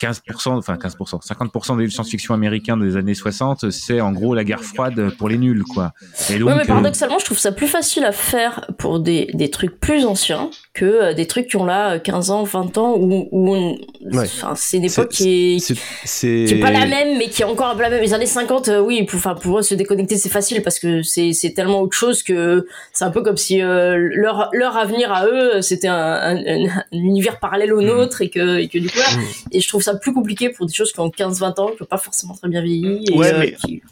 [0.00, 4.62] 15%, enfin 15%, 50% des science-fiction américains des années 60, c'est en gros la guerre
[4.62, 5.92] froide pour les nuls, quoi.
[6.30, 9.28] Et donc, ouais, mais euh, paradoxalement, je trouve ça plus facile à faire pour des,
[9.34, 12.78] des trucs plus anciens que euh, des trucs qui ont là euh, 15 ans, 20
[12.78, 13.78] ans, où, où on-
[14.12, 14.24] Ouais.
[14.24, 17.68] enfin, c'est une époque qui est, qui est pas la même, mais qui est encore
[17.68, 18.02] un peu la même.
[18.02, 21.02] Les années 50, euh, oui, pour, enfin, pour eux, se déconnecter, c'est facile parce que
[21.02, 25.12] c'est, c'est tellement autre chose que c'est un peu comme si euh, leur, leur avenir
[25.12, 28.78] à eux, c'était un, un, un- un univers parallèle au nôtre et que, et que
[28.78, 29.06] du coup, là,
[29.52, 31.86] et je trouve ça plus compliqué pour des choses qui ont 15-20 ans, qui ont
[31.86, 33.04] pas forcément très bien vieilli.
[33.10, 33.82] Et, Ouais, euh, mais qui-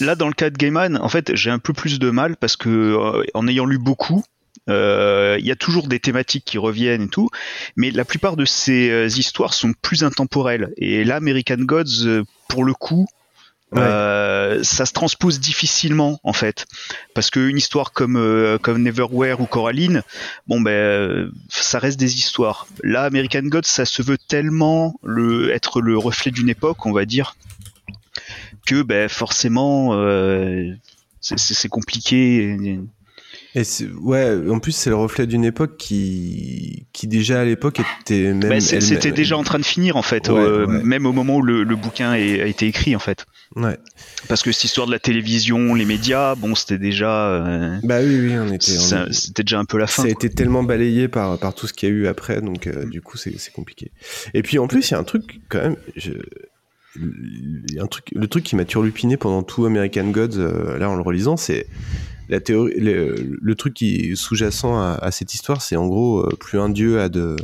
[0.00, 2.56] là, dans le cas de Gaiman, en fait, j'ai un peu plus de mal parce
[2.56, 4.24] que, euh, en ayant lu beaucoup,
[4.70, 7.28] euh, il y a toujours des thématiques qui reviennent et tout,
[7.76, 10.72] mais la plupart de ces histoires sont plus intemporelles.
[10.78, 13.06] Et là, American Gods, pour le coup,
[13.82, 16.66] euh, ça se transpose difficilement en fait,
[17.14, 20.02] parce qu'une histoire comme euh, comme Neverwhere ou Coraline,
[20.46, 22.66] bon ben euh, ça reste des histoires.
[22.82, 27.04] Là, American Gods, ça se veut tellement le être le reflet d'une époque, on va
[27.04, 27.36] dire,
[28.66, 30.72] que ben forcément euh,
[31.20, 32.56] c'est- compliqué.
[33.56, 33.62] Et
[34.00, 38.50] ouais, en plus c'est le reflet d'une époque qui, qui déjà à l'époque était même.
[38.50, 40.82] Elle- C'était déjà en train de finir en fait, Ouais, euh, ouais.
[40.82, 43.26] même au moment où le, le bouquin est- a été écrit en fait.
[43.54, 43.78] Ouais.
[44.26, 47.28] Parce que cette histoire de la télévision, les médias, bon, c'était déjà.
[47.28, 48.72] euh, Bah oui, oui, on était.
[49.12, 50.02] C'était déjà un peu la fin.
[50.02, 50.24] Ça a quoi.
[50.24, 53.00] été tellement balayé par, par tout ce qu'il y a eu après, donc euh, du
[53.02, 53.92] coup c'est compliqué.
[54.34, 56.10] Et puis en plus il y a un truc quand même, je-
[57.80, 61.02] un truc, le truc qui m'a turlupiné pendant tout American Gods, euh, là en le
[61.02, 61.66] relisant, c'est
[62.28, 66.30] la théorie, le, le truc qui sous-jacent à, à cette histoire, c'est en gros euh,
[66.38, 67.36] plus un dieu a de,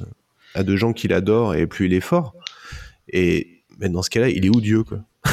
[0.54, 2.34] a de gens qu'il adore et plus il est fort.
[3.12, 4.98] Et mais dans ce cas-là, il est où Dieu quoi?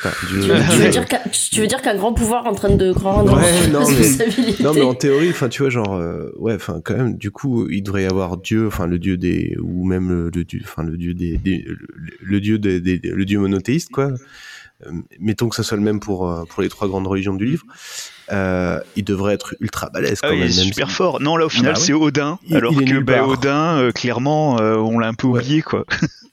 [0.00, 1.20] Enfin, Dieu- tu, veux, tu Dieu- veux dire qu'un,
[1.50, 4.94] tu veux dire qu'un grand pouvoir entraîne de grandes Ouais, non mais, non mais en
[4.94, 8.06] théorie, enfin tu vois genre euh, ouais, enfin quand même du coup il devrait y
[8.06, 11.36] avoir Dieu, enfin le dieu des ou même le, le dieu, enfin le dieu des,
[11.36, 11.78] des- le,
[12.22, 14.12] le dieu des, des- le dieu monothéiste quoi.
[14.86, 17.64] Euh, mettons que ça soit le même pour pour les trois grandes religions du livre.
[18.30, 20.46] Euh, il devrait être ultra balèze Ah quand même.
[20.48, 21.20] il est même super si- fort.
[21.20, 21.84] Non, là au final Bah oui.
[21.86, 22.84] c'est Odin, Il- alors il que
[23.20, 23.28] part.
[23.28, 25.84] Odin, euh, clairement, euh, on l'a un peu oublié quoi.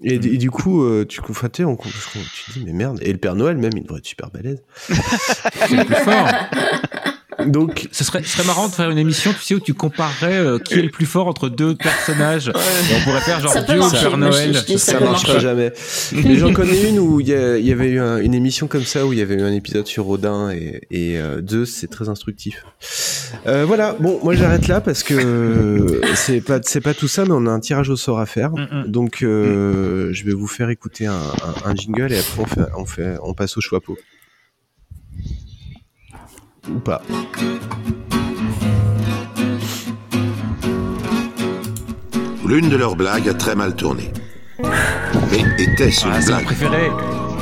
[0.04, 1.22] Et, et du coup, euh, tu
[1.64, 3.00] on, tu te dis mais merde.
[3.02, 4.62] Et le Père Noël même, il devrait être super balèze.
[4.88, 6.28] C'est le plus fort.
[7.45, 10.38] Donc, ce serait, ce serait marrant de faire une émission, tu sais, où tu comparerais
[10.38, 12.48] euh, qui est le plus fort entre deux personnages.
[12.49, 14.53] Et on pourrait faire genre Dieu ou Père je- Noël.
[14.56, 15.40] je dis ça, ça marcher.
[15.40, 15.74] jamais.
[16.14, 18.68] Mais j'en connais une où il y, a- il y avait eu un- une émission
[18.68, 21.70] comme ça où il y avait eu un épisode sur Odin et, et euh, Zeus,
[21.70, 22.64] c'est très instructif.
[23.48, 27.24] Euh, voilà, bon, moi j'arrête là parce que euh, c'est pas c'est pas tout ça,
[27.26, 28.52] mais on a un tirage au sort à faire.
[28.88, 32.62] Donc euh, je vais vous faire écouter un, un- un jingle et après on fait
[32.78, 33.98] on fait on passe au choix pot.
[36.70, 37.02] Ou pas.
[42.48, 44.12] L'une de leurs blagues a très mal tourné.
[44.62, 46.46] Mais était-ce une Ah, c'est mon blague?
[46.46, 46.90] préféré.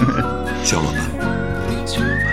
[0.63, 2.23] Sûrement pas.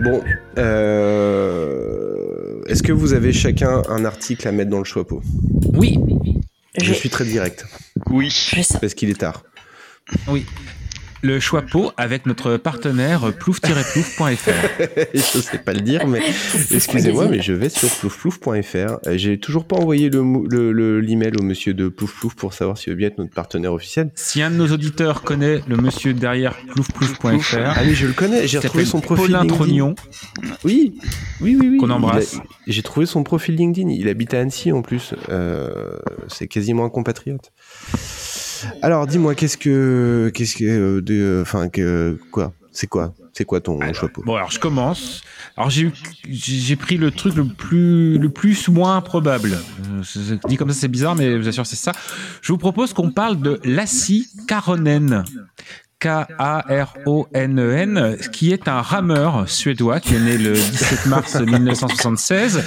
[0.00, 0.22] Bon,
[0.58, 5.22] euh, est-ce que vous avez chacun un article à mettre dans le choix pot
[5.74, 5.98] Oui.
[6.80, 7.64] Je suis très direct.
[8.10, 8.32] Oui.
[8.80, 9.44] Parce qu'il est tard.
[10.28, 10.44] Oui.
[11.22, 14.50] Le choix pot avec notre partenaire plouf-plouf.fr.
[15.14, 16.20] je sais pas le dire, mais
[16.70, 18.98] excusez-moi, mais je vais sur ploufplouf.fr.
[19.06, 22.52] Euh, J'ai toujours pas envoyé le mou- le- le- l'email au monsieur de ploufplouf pour
[22.52, 24.10] savoir s'il veut bien être notre partenaire officiel.
[24.16, 27.56] Si un de nos auditeurs connaît le monsieur derrière plouf-plouf.fr.
[27.74, 29.54] Ah oui, je le connais, j'ai retrouvé son profil Paulin LinkedIn.
[29.56, 29.94] Trognon.
[30.62, 30.98] Oui,
[31.40, 31.78] oui, oui, oui.
[31.78, 32.38] Qu'on embrasse.
[32.66, 33.88] J'ai trouvé son profil LinkedIn.
[33.88, 35.14] Il habite à Annecy en plus.
[35.30, 35.70] Euh,
[36.28, 37.50] c'est quasiment un compatriote.
[38.82, 42.52] Alors, dis-moi, qu'est-ce que, qu'est-ce que, euh, de, enfin, que, quoi?
[42.72, 43.14] C'est quoi?
[43.32, 44.22] C'est quoi ton chapeau?
[44.24, 45.22] Bon, alors je commence.
[45.56, 45.92] Alors j'ai
[46.28, 49.58] j'ai pris le truc le plus le plus moins probable.
[49.92, 51.92] Euh, dit comme ça c'est bizarre, mais je vous assure c'est ça.
[52.42, 55.24] Je vous propose qu'on parle de Lassi Karonen.
[56.04, 62.62] K-A-R-O-N-E-N, E qui est un rameur suédois qui est né le 17 mars 1976.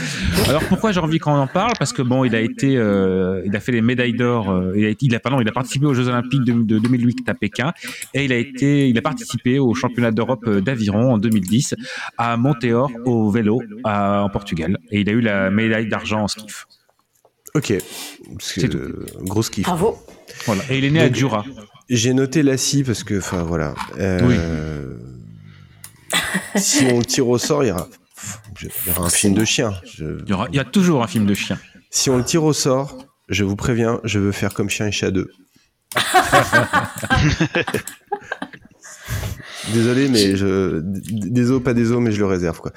[0.48, 1.74] Alors pourquoi j'ai envie qu'on en parle?
[1.78, 4.50] Parce que bon, il a été, euh, il a fait les médailles d'or.
[4.52, 7.30] euh, il a, il a, pardon, il a participé aux Jeux Olympiques de, de 2008
[7.30, 7.74] à Pékin
[8.14, 11.76] et il a été, il a participé au championnat d'Europe d'aviron en 2010
[12.18, 16.28] à Monteor au vélo à- en Portugal et il a eu la médaille d'argent en
[16.28, 16.66] skiff.
[17.56, 17.74] Ok.
[18.40, 18.80] C'est tout.
[19.22, 19.66] Gros skiff.
[19.66, 19.98] Bravo.
[20.46, 20.62] Voilà.
[20.70, 21.44] Et il est né à Donc, Jura.
[21.90, 23.74] J'ai noté la scie parce que, enfin voilà.
[23.98, 24.98] Euh,
[26.56, 27.88] si on le tire au sort, il y aura,
[28.62, 29.74] il y aura un film de chien.
[29.86, 31.58] Je- Il y, aura- il y a toujours un film de chien.
[31.90, 32.98] Si on le tire au sort,
[33.30, 35.32] je vous préviens, je veux faire comme chien et chat 2.
[39.74, 40.80] Désolé, mais je.
[40.82, 42.72] Des os, pas des os, mais je le réserve, quoi.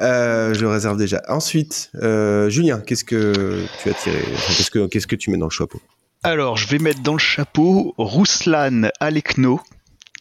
[0.00, 1.20] Euh, je le réserve déjà.
[1.28, 4.18] Ensuite, euh, Julien, qu'est-ce que tu as tiré?
[4.34, 5.80] Enfin, qu'est-ce, que, qu'est-ce que tu mets dans le chapeau?
[6.22, 9.60] Alors, je vais mettre dans le chapeau Ruslan Alekno,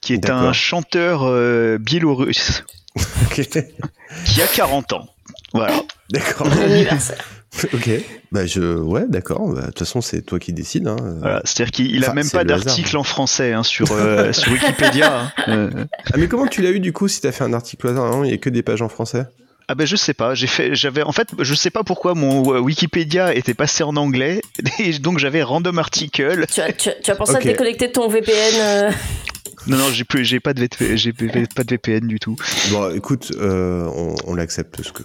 [0.01, 2.63] qui est un chanteur euh, biélorusse
[3.31, 5.07] qui a 40 ans.
[5.53, 5.81] Voilà.
[6.11, 6.47] D'accord.
[6.51, 7.17] Anniversaire.
[7.73, 7.89] ok.
[8.31, 8.77] Bah, je.
[8.77, 9.47] Ouais, d'accord.
[9.53, 10.87] Bah, De toute façon, c'est toi qui décides.
[10.87, 10.97] Hein.
[11.19, 14.51] Voilà, C'est-à-dire qu'il il a Enfin, même pas d'article en français hein, sur, euh, sur
[14.51, 15.21] Wikipédia.
[15.21, 15.31] hein.
[15.47, 17.89] Euh, Ah, mais comment tu l'as eu du coup si t'as fait un article au
[17.91, 19.25] hasard Il y a que des pages en français?
[19.69, 22.53] Ah ben je sais pas, j'ai fait, j'avais en fait, je sais pas pourquoi mon
[22.53, 24.41] euh, Wikipédia était passé en anglais
[24.79, 26.45] et donc j'avais random article.
[26.53, 27.41] Tu as, tu as- tu as pensé Ok.
[27.41, 28.91] à déconnecter ton VPN euh,
[29.67, 32.37] Non non, j'ai plus, j'ai pas de VPN, j'ai pas de VPN du tout.
[32.71, 35.03] Bon, écoute, euh, on, on l'accepte ce que.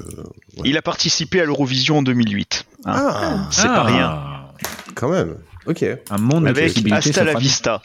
[0.65, 2.65] Il a participé à l'Eurovision en 2008.
[2.85, 2.93] hein.
[2.95, 4.23] Ah, c'est pas rien.
[4.95, 5.39] Quand même.
[5.67, 5.85] Ok.
[6.11, 7.83] Un monde Avec Hasta la Vista.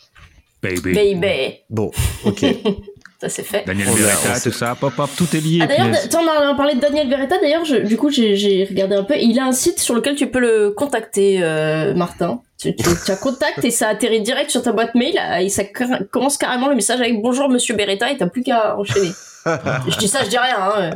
[0.61, 0.93] Baby.
[0.93, 1.55] Baby.
[1.71, 1.91] Bon,
[2.23, 2.45] ok.
[3.19, 3.63] Ça c'est fait.
[3.65, 5.59] Daniel Beretta, tout ça, pop, pop, tout est lié.
[5.63, 6.09] Ah, d'ailleurs, punaise.
[6.09, 7.37] t'en as parlé de Daniel Beretta.
[7.41, 9.15] D'ailleurs, du coup, j'ai- regardé un peu.
[9.19, 12.41] Il a un site sur lequel tu peux le contacter, euh, Martin.
[12.59, 15.49] Tu, tu, tu as contact et ça atterrit direct sur ta boîte mail euh, et
[15.49, 19.11] ça car- commence carrément le message avec bonjour Monsieur Beretta et t'as plus qu'à enchaîner.
[19.45, 20.57] je dis ça, je dis rien.
[20.59, 20.89] Hein.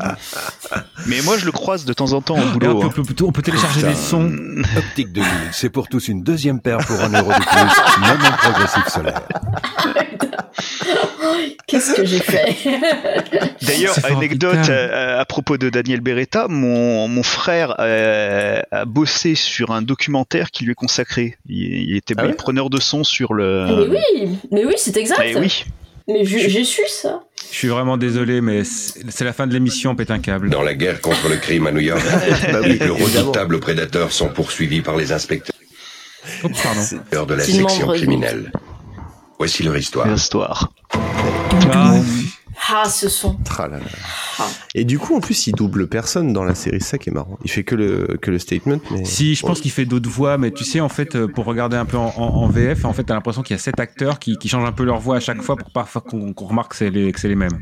[1.06, 2.81] Mais moi je le croise de temps en temps au boulot.
[2.81, 2.89] on, hein.
[2.93, 4.31] peut, on peut télécharger des sons.
[4.76, 8.38] Optique 2000, c'est pour tous une deuxième paire pour un euro de plus, même en
[8.38, 9.22] progressif solaire.
[11.67, 12.55] Qu'est-ce que j'ai fait
[13.61, 19.71] D'ailleurs, anecdote euh, à propos de Daniel Beretta, mon, mon frère euh, a bossé sur
[19.71, 21.38] un documentaire qui lui est consacré.
[21.47, 23.88] Il, il était Ah ouais preneur de son sur le.
[23.88, 25.21] Mais oui, mais oui, c'est exact.
[25.23, 25.65] Eh oui.
[26.07, 27.21] Mais j'ai su ça.
[27.51, 30.49] Je suis vraiment désolé, mais c'est la fin de l'émission, on pète un câble.
[30.49, 32.01] Dans la guerre contre le crime à New York,
[32.51, 32.95] Bah oui, les évidemment.
[32.95, 35.55] redoutables prédateurs sont poursuivis par les inspecteurs
[36.43, 37.25] Oups, pardon.
[37.25, 38.51] de la section criminelle.
[39.41, 40.07] Voici leur histoire.
[40.07, 40.72] L'histoire.
[41.73, 41.95] Ah,
[42.69, 43.34] Ah, ce son.
[43.43, 43.84] Tralala.
[44.38, 44.45] Ah.
[44.76, 47.11] Et du coup, en plus, il double personne dans la série, c'est ça qui est
[47.11, 47.39] marrant.
[47.43, 49.03] Il fait que le, que le statement, mais.
[49.03, 51.76] Si, je pense qu'il fait d'autres voix, mais tu sais, en fait, euh, pour regarder
[51.76, 54.19] un peu en, en- en VF, en fait, t'as l'impression qu'il y a sept acteurs
[54.19, 56.77] qui, qui changent un peu leur voix à chaque fois pour parfois qu'on remarque que
[56.77, 57.57] c'est les, que c'est les mêmes.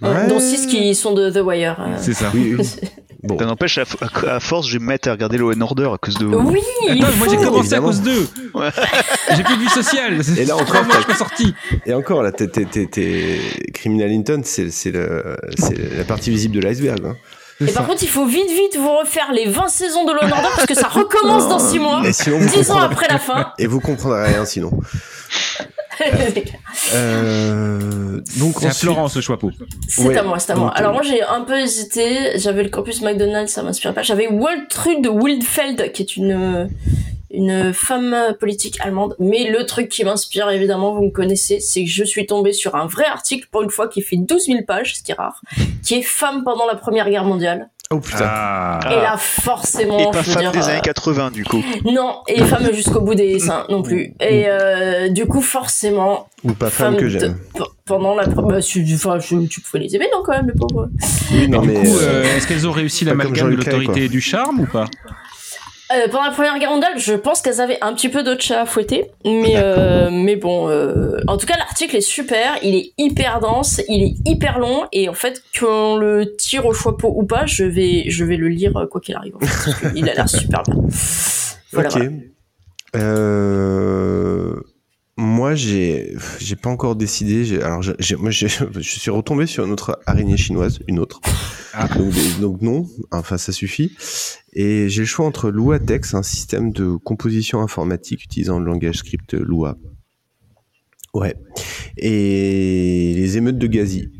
[0.00, 0.26] Ouais.
[0.26, 1.76] Dont six qui sont de The Wire.
[1.80, 1.96] euh.
[2.00, 2.30] C'est ça.
[2.34, 2.66] Oui, oui.
[3.26, 3.38] Bon.
[3.38, 6.14] Ça n'empêche, à, force, je vais me mettre à regarder Law and Order à cause
[6.18, 6.36] de vous.
[6.50, 6.60] Oui,
[6.90, 7.88] Attends, moi j'ai commencé évidemment.
[7.88, 8.28] à cause d'eux.
[8.52, 8.68] Ouais.
[9.36, 10.20] J'ai plus de vie sociale.
[10.38, 11.54] Et là trois encore, que je suis pas sorti.
[11.86, 13.38] Et encore, là, t'es, t'es, t'es- t'es-
[13.72, 17.00] Criminal Intent, c'est, c'est, le, c'est la partie visible de l'iceberg.
[17.06, 17.16] hein.
[17.60, 20.30] Et par contre, il faut vite, vite vous refaire les 20 saisons de Law and
[20.32, 22.02] Order parce que ça recommence dans 6 mois.
[22.04, 23.52] Et sinon, vous 10 ans après la fin.
[23.58, 24.70] Et vous comprendrez rien sinon.
[26.94, 29.50] Euh, donc C'est à ensuite- Florence ce chapeau.
[29.88, 30.16] C'est Ouais.
[30.18, 30.68] à moi, c'est à moi.
[30.68, 34.02] Donc, Alors euh, moi j'ai un peu hésité, j'avais le campus McDonald's, ça m'inspirait pas.
[34.02, 36.68] J'avais Waltrud Wildfeld qui est une
[37.36, 41.90] une femme politique allemande, mais le truc qui m'inspire évidemment, vous me connaissez, c'est que
[41.90, 44.94] je suis tombée sur un vrai article pour une fois qui fait 12 000 pages,
[44.98, 45.40] ce qui est rare,
[45.84, 47.70] qui est femme pendant la Première Guerre mondiale.
[47.90, 48.24] Oh putain.
[48.26, 48.80] Ah.
[48.90, 51.62] Et là forcément, Et pas je veux femme dire, des euh, années 80 du coup.
[51.84, 54.14] non, et femme jusqu'au bout des seins non plus.
[54.20, 57.36] Et euh, du coup forcément, Ou pas femme que j'aime.
[57.84, 60.88] pendant la, bah, tu, enfin, je- tu pouvais les aimer non quand même les pauvres.
[61.32, 61.74] Oui, non, Du mais.
[61.74, 64.86] coup, euh, euh, est-ce qu'elles ont réussi l'amalgame de l'autorité et du charme ou pas?
[65.94, 68.62] Euh, pendant la première guerre mondiale, je pense qu'elles avaient un petit peu d'autres chats
[68.62, 72.92] à fouetter, mais euh, mais bon, euh, en tout cas l'article est super, il est
[72.98, 77.24] hyper dense, il est hyper long et en fait qu'on le tire au chapeau ou
[77.24, 79.36] pas, je vais je vais le lire euh, quoi qu'il arrive.
[79.36, 80.76] En fait, parce qu'il a l'air super bien.
[81.72, 82.02] Voilà, ok.
[82.92, 84.60] voilà.
[85.16, 87.44] Moi, j'ai, j'ai pas encore décidé.
[87.44, 91.20] J'ai, alors, j'ai- moi, j'ai- je suis retombé sur une autre araignée chinoise, une autre.
[91.96, 93.96] Donc, des- donc non, enfin ça suffit.
[94.54, 99.34] Et j'ai le choix entre Luatex, un système de composition informatique utilisant le langage script
[99.34, 99.76] Lua.
[101.14, 101.36] Ouais.
[101.96, 104.10] Et les émeutes de Gazi.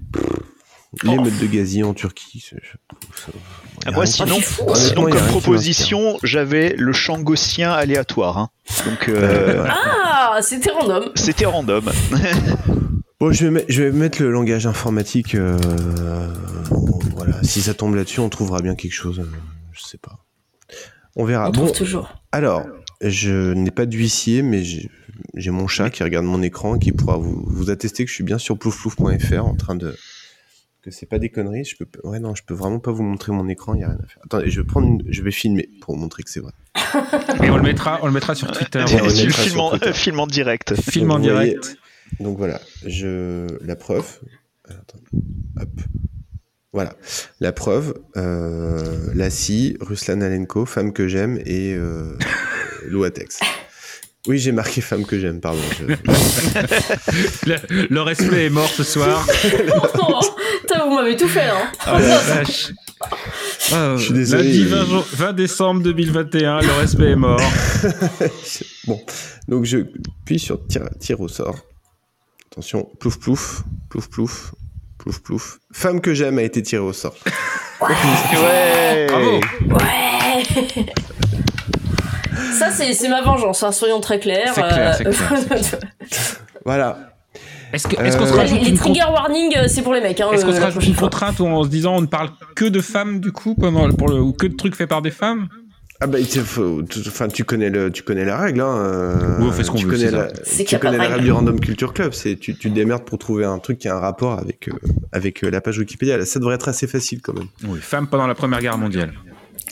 [1.03, 2.45] L'émeute de Gazi en Turquie.
[3.85, 4.39] Ah, moi, sinon,
[4.75, 8.39] sinon comme proposition, j'avais le chant gaussien aléatoire.
[8.39, 8.51] hein.
[8.87, 9.69] Donc, euh, Euh,
[10.37, 11.11] Ah, c'était random.
[11.15, 11.85] c'était random.
[13.21, 15.37] Bon, je vais, mettre, je vais mettre le langage informatique.
[15.37, 15.57] euh,
[16.71, 19.21] bon, voilà, si ça tombe là-dessus, on trouvera bien quelque chose.
[19.21, 19.27] euh,
[19.73, 20.19] je sais pas.
[21.15, 21.49] On verra.
[21.49, 22.13] On bon, trouve toujours.
[22.33, 22.65] alors,
[23.01, 24.91] je n'ai pas d'huissier, mais j'ai
[25.37, 28.15] j'ai mon chat qui regarde mon écran et qui pourra vous, vous attester que je
[28.15, 29.97] suis bien sur ploufplouf.fr en train de
[30.85, 31.65] que c'est pas des conneries.
[31.65, 33.75] Je peux, ouais, non, je peux vraiment pas vous montrer mon écran.
[33.75, 34.23] Il y a rien à faire.
[34.25, 36.53] Attendez, je vais prendre, une- je vais filmer pour vous montrer que c'est vrai.
[37.43, 38.85] Et on le mettra, on le mettra sur Twitter.
[38.89, 39.93] Et on le tu le mettra filmes sur en, Twitter.
[39.95, 40.75] film en direct.
[40.81, 41.77] Film en voyez- direct.
[42.21, 44.21] donc voilà, je la preuve.
[44.69, 44.99] Attends,
[45.61, 45.69] hop.
[46.73, 46.97] Voilà,
[47.41, 47.95] la preuve.
[48.17, 52.17] Euh, Lassie, Ruslan Alenko, femme que j'aime et euh,
[52.89, 53.39] Louatex.
[54.27, 55.61] Oui, j'ai marqué femme que j'aime, pardon.
[55.79, 55.85] je-
[57.51, 59.27] le, le respect est mort ce soir.
[60.01, 60.21] Oh,
[60.63, 61.71] putain, vous m'avez tout fait, hein.
[61.81, 62.73] Ah, la vache.
[63.73, 64.45] Ah, Je suis désolé.
[64.45, 67.41] Lundi 20, jo- 20 décembre 2021, le respect est mort.
[68.87, 68.99] bon,
[69.49, 69.79] donc je
[70.25, 71.57] puis sur tir, tir au sort.
[72.51, 74.55] Attention, plouf plouf, plouf plouf,
[74.99, 75.59] plouf plouf.
[75.73, 77.15] Femme que j'aime a été tirée au sort.
[77.83, 79.07] Ouais.
[79.07, 79.41] Bravo.
[79.69, 80.43] Ouais.
[82.53, 84.53] Ça, c'est ma vengeance, hein, soyons très clairs.
[84.55, 85.79] C'est clair, c'est Euh,
[86.65, 87.11] Voilà.
[87.73, 87.97] Est-ce se
[88.33, 90.21] Euh, rajoute les trigger warning, euh, c'est pour les mecs.
[90.21, 92.31] Hein, Est-ce qu'on euh, se rajoute une contrainte où en se disant on ne parle
[92.55, 95.11] que de femmes du coup pendant pour le, ou que de trucs faits par des
[95.11, 95.49] femmes?
[96.01, 98.77] Ah bah, enfin, tu connais le, tu connais la règle, hein.
[98.77, 101.25] euh, Oui, on fait ce qu'on tu veut, connais la, tu pas connais la règle.
[101.25, 102.13] du Random Culture Club.
[102.13, 104.73] C'est, tu, tu te démerdes pour trouver un truc qui a un rapport avec, euh,
[105.13, 106.25] avec euh, la page Wikipédia.
[106.27, 107.47] Ça devrait être assez facile quand même.
[107.67, 109.15] Oui, femmes pendant la Première Guerre mondiale.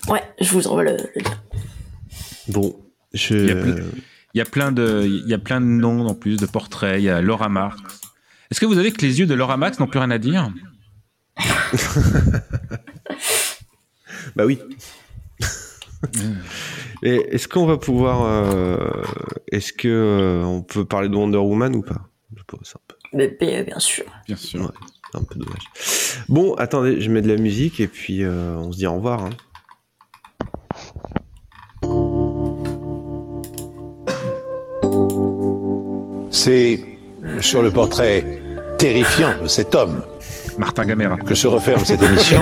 [0.09, 0.97] Ouais, je vous envoie le.
[0.97, 1.23] le-
[2.53, 2.77] Bon,
[3.15, 3.35] je.
[3.35, 3.77] Il y a plein-
[4.35, 6.99] Il y a plein de, il y a plein de noms en plus, de portraits.
[7.01, 7.83] Il y a Laura Marx.
[8.51, 10.51] Est-ce que vous avez que les yeux de Laura Marx n'ont plus rien à dire?
[14.37, 14.59] Bah oui.
[17.03, 18.23] Et est-ce qu'on va pouvoir.
[18.25, 19.03] euh,
[19.51, 22.09] est-ce que euh, on peut parler de Wonder Woman ou pas?
[22.37, 22.97] Je pense un peu.
[23.13, 24.05] Mais, mais, bien sûr.
[24.27, 24.63] Bien sûr.
[24.63, 24.69] Ouais,
[25.13, 25.65] c'est un peu dommage.
[26.29, 29.25] Bon, attendez, je mets de la musique et puis euh, on se dit au revoir.
[29.25, 29.31] hein.
[36.45, 36.81] C'est
[37.41, 38.43] sur le portrait
[38.77, 40.03] terrifiant de cet homme
[40.59, 41.17] Martin Gamera.
[41.17, 42.41] que se referme cette émission.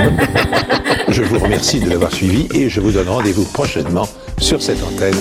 [1.11, 4.09] Je vous remercie de l'avoir suivi et je vous donne rendez-vous prochainement
[4.39, 5.17] sur cette antenne.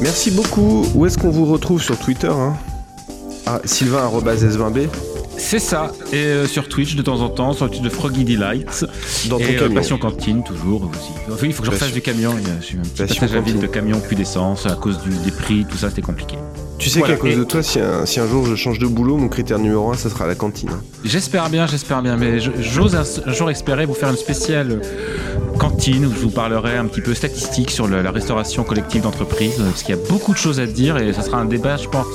[0.00, 0.86] Merci beaucoup.
[0.94, 2.54] Où est-ce qu'on vous retrouve sur Twitter hein?
[3.44, 4.88] Ah, Sylvain-S20B
[5.42, 5.90] C'est ça.
[6.12, 8.84] Et euh, sur Twitch de temps en temps, sur le Twitch de Froggy Delight.
[9.28, 9.68] Dans ton et euh.
[9.70, 11.10] Passion Cantine toujours aussi.
[11.32, 12.32] Enfin, il faut que je refasse du camion.
[12.60, 15.10] J'ai eu un petit Passion passage à vide de camion, plus d'essence à cause du-
[15.24, 16.36] des prix, tout ça, c'était compliqué.
[16.78, 18.78] Tu sais Voilà, qu'à cause et- de toi, si un, si un jour je change
[18.78, 20.68] de boulot, mon critère numéro un, ça sera la cantine.
[20.72, 20.80] hein.
[21.04, 24.80] J'espère bien, j'espère bien, mais je- j'ose un, un jour espérer vous faire une spéciale
[25.58, 29.56] cantine où je vous parlerai un petit peu statistique sur le- la restauration collective d'entreprise,
[29.58, 31.88] parce qu'il y a beaucoup de choses à dire et ça sera un débat, je
[31.88, 32.06] pense,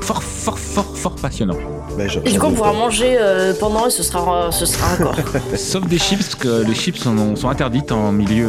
[0.00, 1.56] fort, fort, fort, fort passionnant.
[1.96, 4.94] Bah, j'en- Et du coup, on pourra manger euh, pendant et ce sera, ce sera
[4.94, 5.14] encore.
[5.56, 8.48] Sauf des chips, parce que les chips sont, sont interdites en milieu,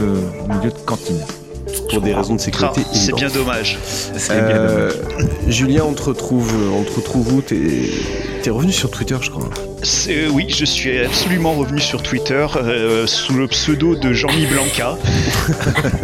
[0.50, 1.20] milieu de cantine.
[1.90, 2.82] Pour des raisons de sécurité.
[2.86, 3.78] Ah, c'est bien dommage.
[3.84, 5.30] C'est bien Euh, dommage.
[5.48, 7.42] Julien, on te retrouve, on te retrouve où?
[7.42, 9.50] T'es revenu sur Twitter, je crois.
[10.32, 14.98] Oui, je suis absolument revenu sur Twitter euh, sous le pseudo de Jean-Mi Blanca.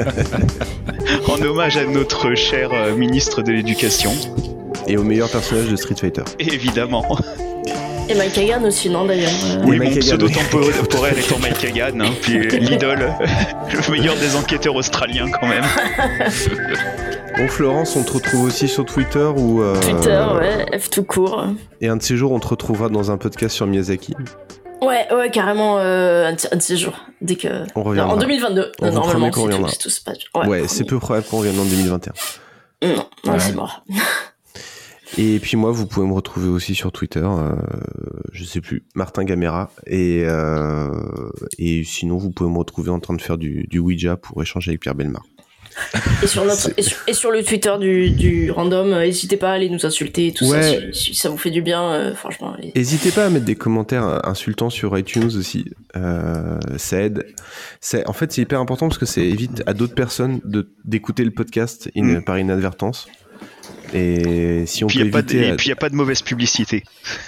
[1.28, 4.12] en hommage à notre cher euh, ministre de l'Éducation.
[4.92, 6.24] Et au meilleur personnage de Street Fighter.
[6.40, 7.06] Évidemment.
[8.10, 9.32] Et Mike Hagan aussi, non d'ailleurs
[9.64, 13.14] Oui, Mike mon pseudo temporel étant Mike Hagan, hein, puis l'idole,
[13.74, 15.64] le meilleur des enquêteurs australiens quand même.
[17.38, 19.62] Bon, Florence, on te retrouve aussi sur Twitter ou.
[19.64, 21.46] euh, Twitter, ouais, F tout court.
[21.80, 24.14] Et un de ces jours, on te retrouvera dans un podcast sur Miyazaki.
[24.82, 27.00] Ouais, ouais, carrément, euh, un, de, ces jours.
[27.22, 27.48] Dès que.
[27.74, 28.14] On reviendra.
[28.14, 30.18] En 2022, On normalement, si tout, tout se passe.
[30.36, 32.12] Ouais, Ouais, c'est peu probable qu'on revienne en 2021.
[32.84, 32.96] Non,
[33.26, 33.40] non, Ouais.
[33.40, 33.86] c'est mort.
[35.18, 37.52] Et puis moi, vous pouvez me retrouver aussi sur Twitter, euh,
[38.32, 39.70] je sais plus, Martin Gamera.
[39.88, 40.90] Et, euh,
[41.58, 44.72] et sinon, vous pouvez me retrouver en train de faire du, du Ouija pour échanger
[44.72, 45.24] avec Pierre Belmar.
[46.22, 49.52] Et sur, notre, et sur, et sur le Twitter du, du random, euh, n'hésitez pas
[49.52, 50.62] à aller nous insulter et tout Ouais.
[50.62, 50.94] ça.
[50.94, 52.56] Si, si ça vous fait du bien, euh, franchement.
[52.76, 55.66] N'hésitez pas à mettre des commentaires insultants sur iTunes aussi.
[55.96, 57.26] Euh, ça aide.
[57.80, 61.24] C'est, en fait, c'est hyper important parce que ça évite à d'autres personnes de, d'écouter
[61.24, 63.08] le podcast in- par inadvertance.
[63.94, 65.50] Et si on Puis peut il n'y a, pas de- éviter.
[65.50, 66.84] et puis, y a pas de mauvaise publicité.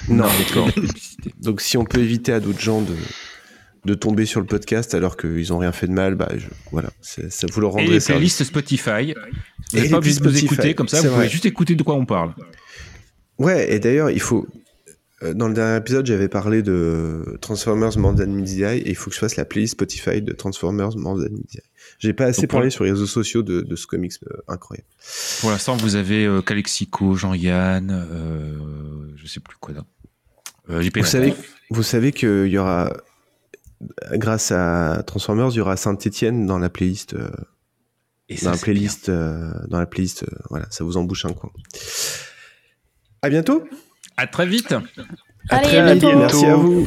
[0.08, 0.70] Non, d'accord.
[1.42, 2.96] Donc si on peut éviter à d'autres gens de,
[3.86, 6.90] de tomber sur le podcast alors qu'ils ont rien fait de mal, bah je- voilà,
[7.02, 8.06] ça vous le Et rendrez les service.
[8.36, 9.14] playlists Spotify.
[9.72, 11.84] Vous Et n'êtes pas obligé de nous écouter comme ça, vous pouvez juste écouter de
[11.84, 12.34] quoi on parle.
[13.40, 14.48] Ouais, et d'ailleurs, il faut.
[15.24, 19.16] euh, Dans le dernier épisode, j'avais parlé de Transformers the Eye, et il faut que
[19.16, 20.98] je fasse la playlist Spotify de Transformers the
[21.56, 21.62] Eye.
[22.04, 24.88] J'ai pas assez Donc, parlé sur les réseaux sociaux de, de ce comics euh, incroyable.
[25.40, 29.74] Pour l'instant, vous avez euh, Calexico, Jean-Yann, euh, je sais plus quoi.
[30.70, 31.34] Euh, JP Vous savez,
[31.70, 32.94] vous savez qu'il y aura,
[34.14, 37.14] grâce à Transformers, il y aura Saint-Etienne dans la playlist.
[37.14, 37.30] euh,
[38.28, 41.32] Et ça, dans la playlist, euh, dans la playlist, euh, voilà, ça vous embouche un
[41.34, 41.52] coin.
[43.22, 43.64] À bientôt.
[44.18, 44.74] À très vite.
[44.74, 46.02] À Allez, très à vite.
[46.04, 46.18] bientôt.
[46.20, 46.86] Merci à vous.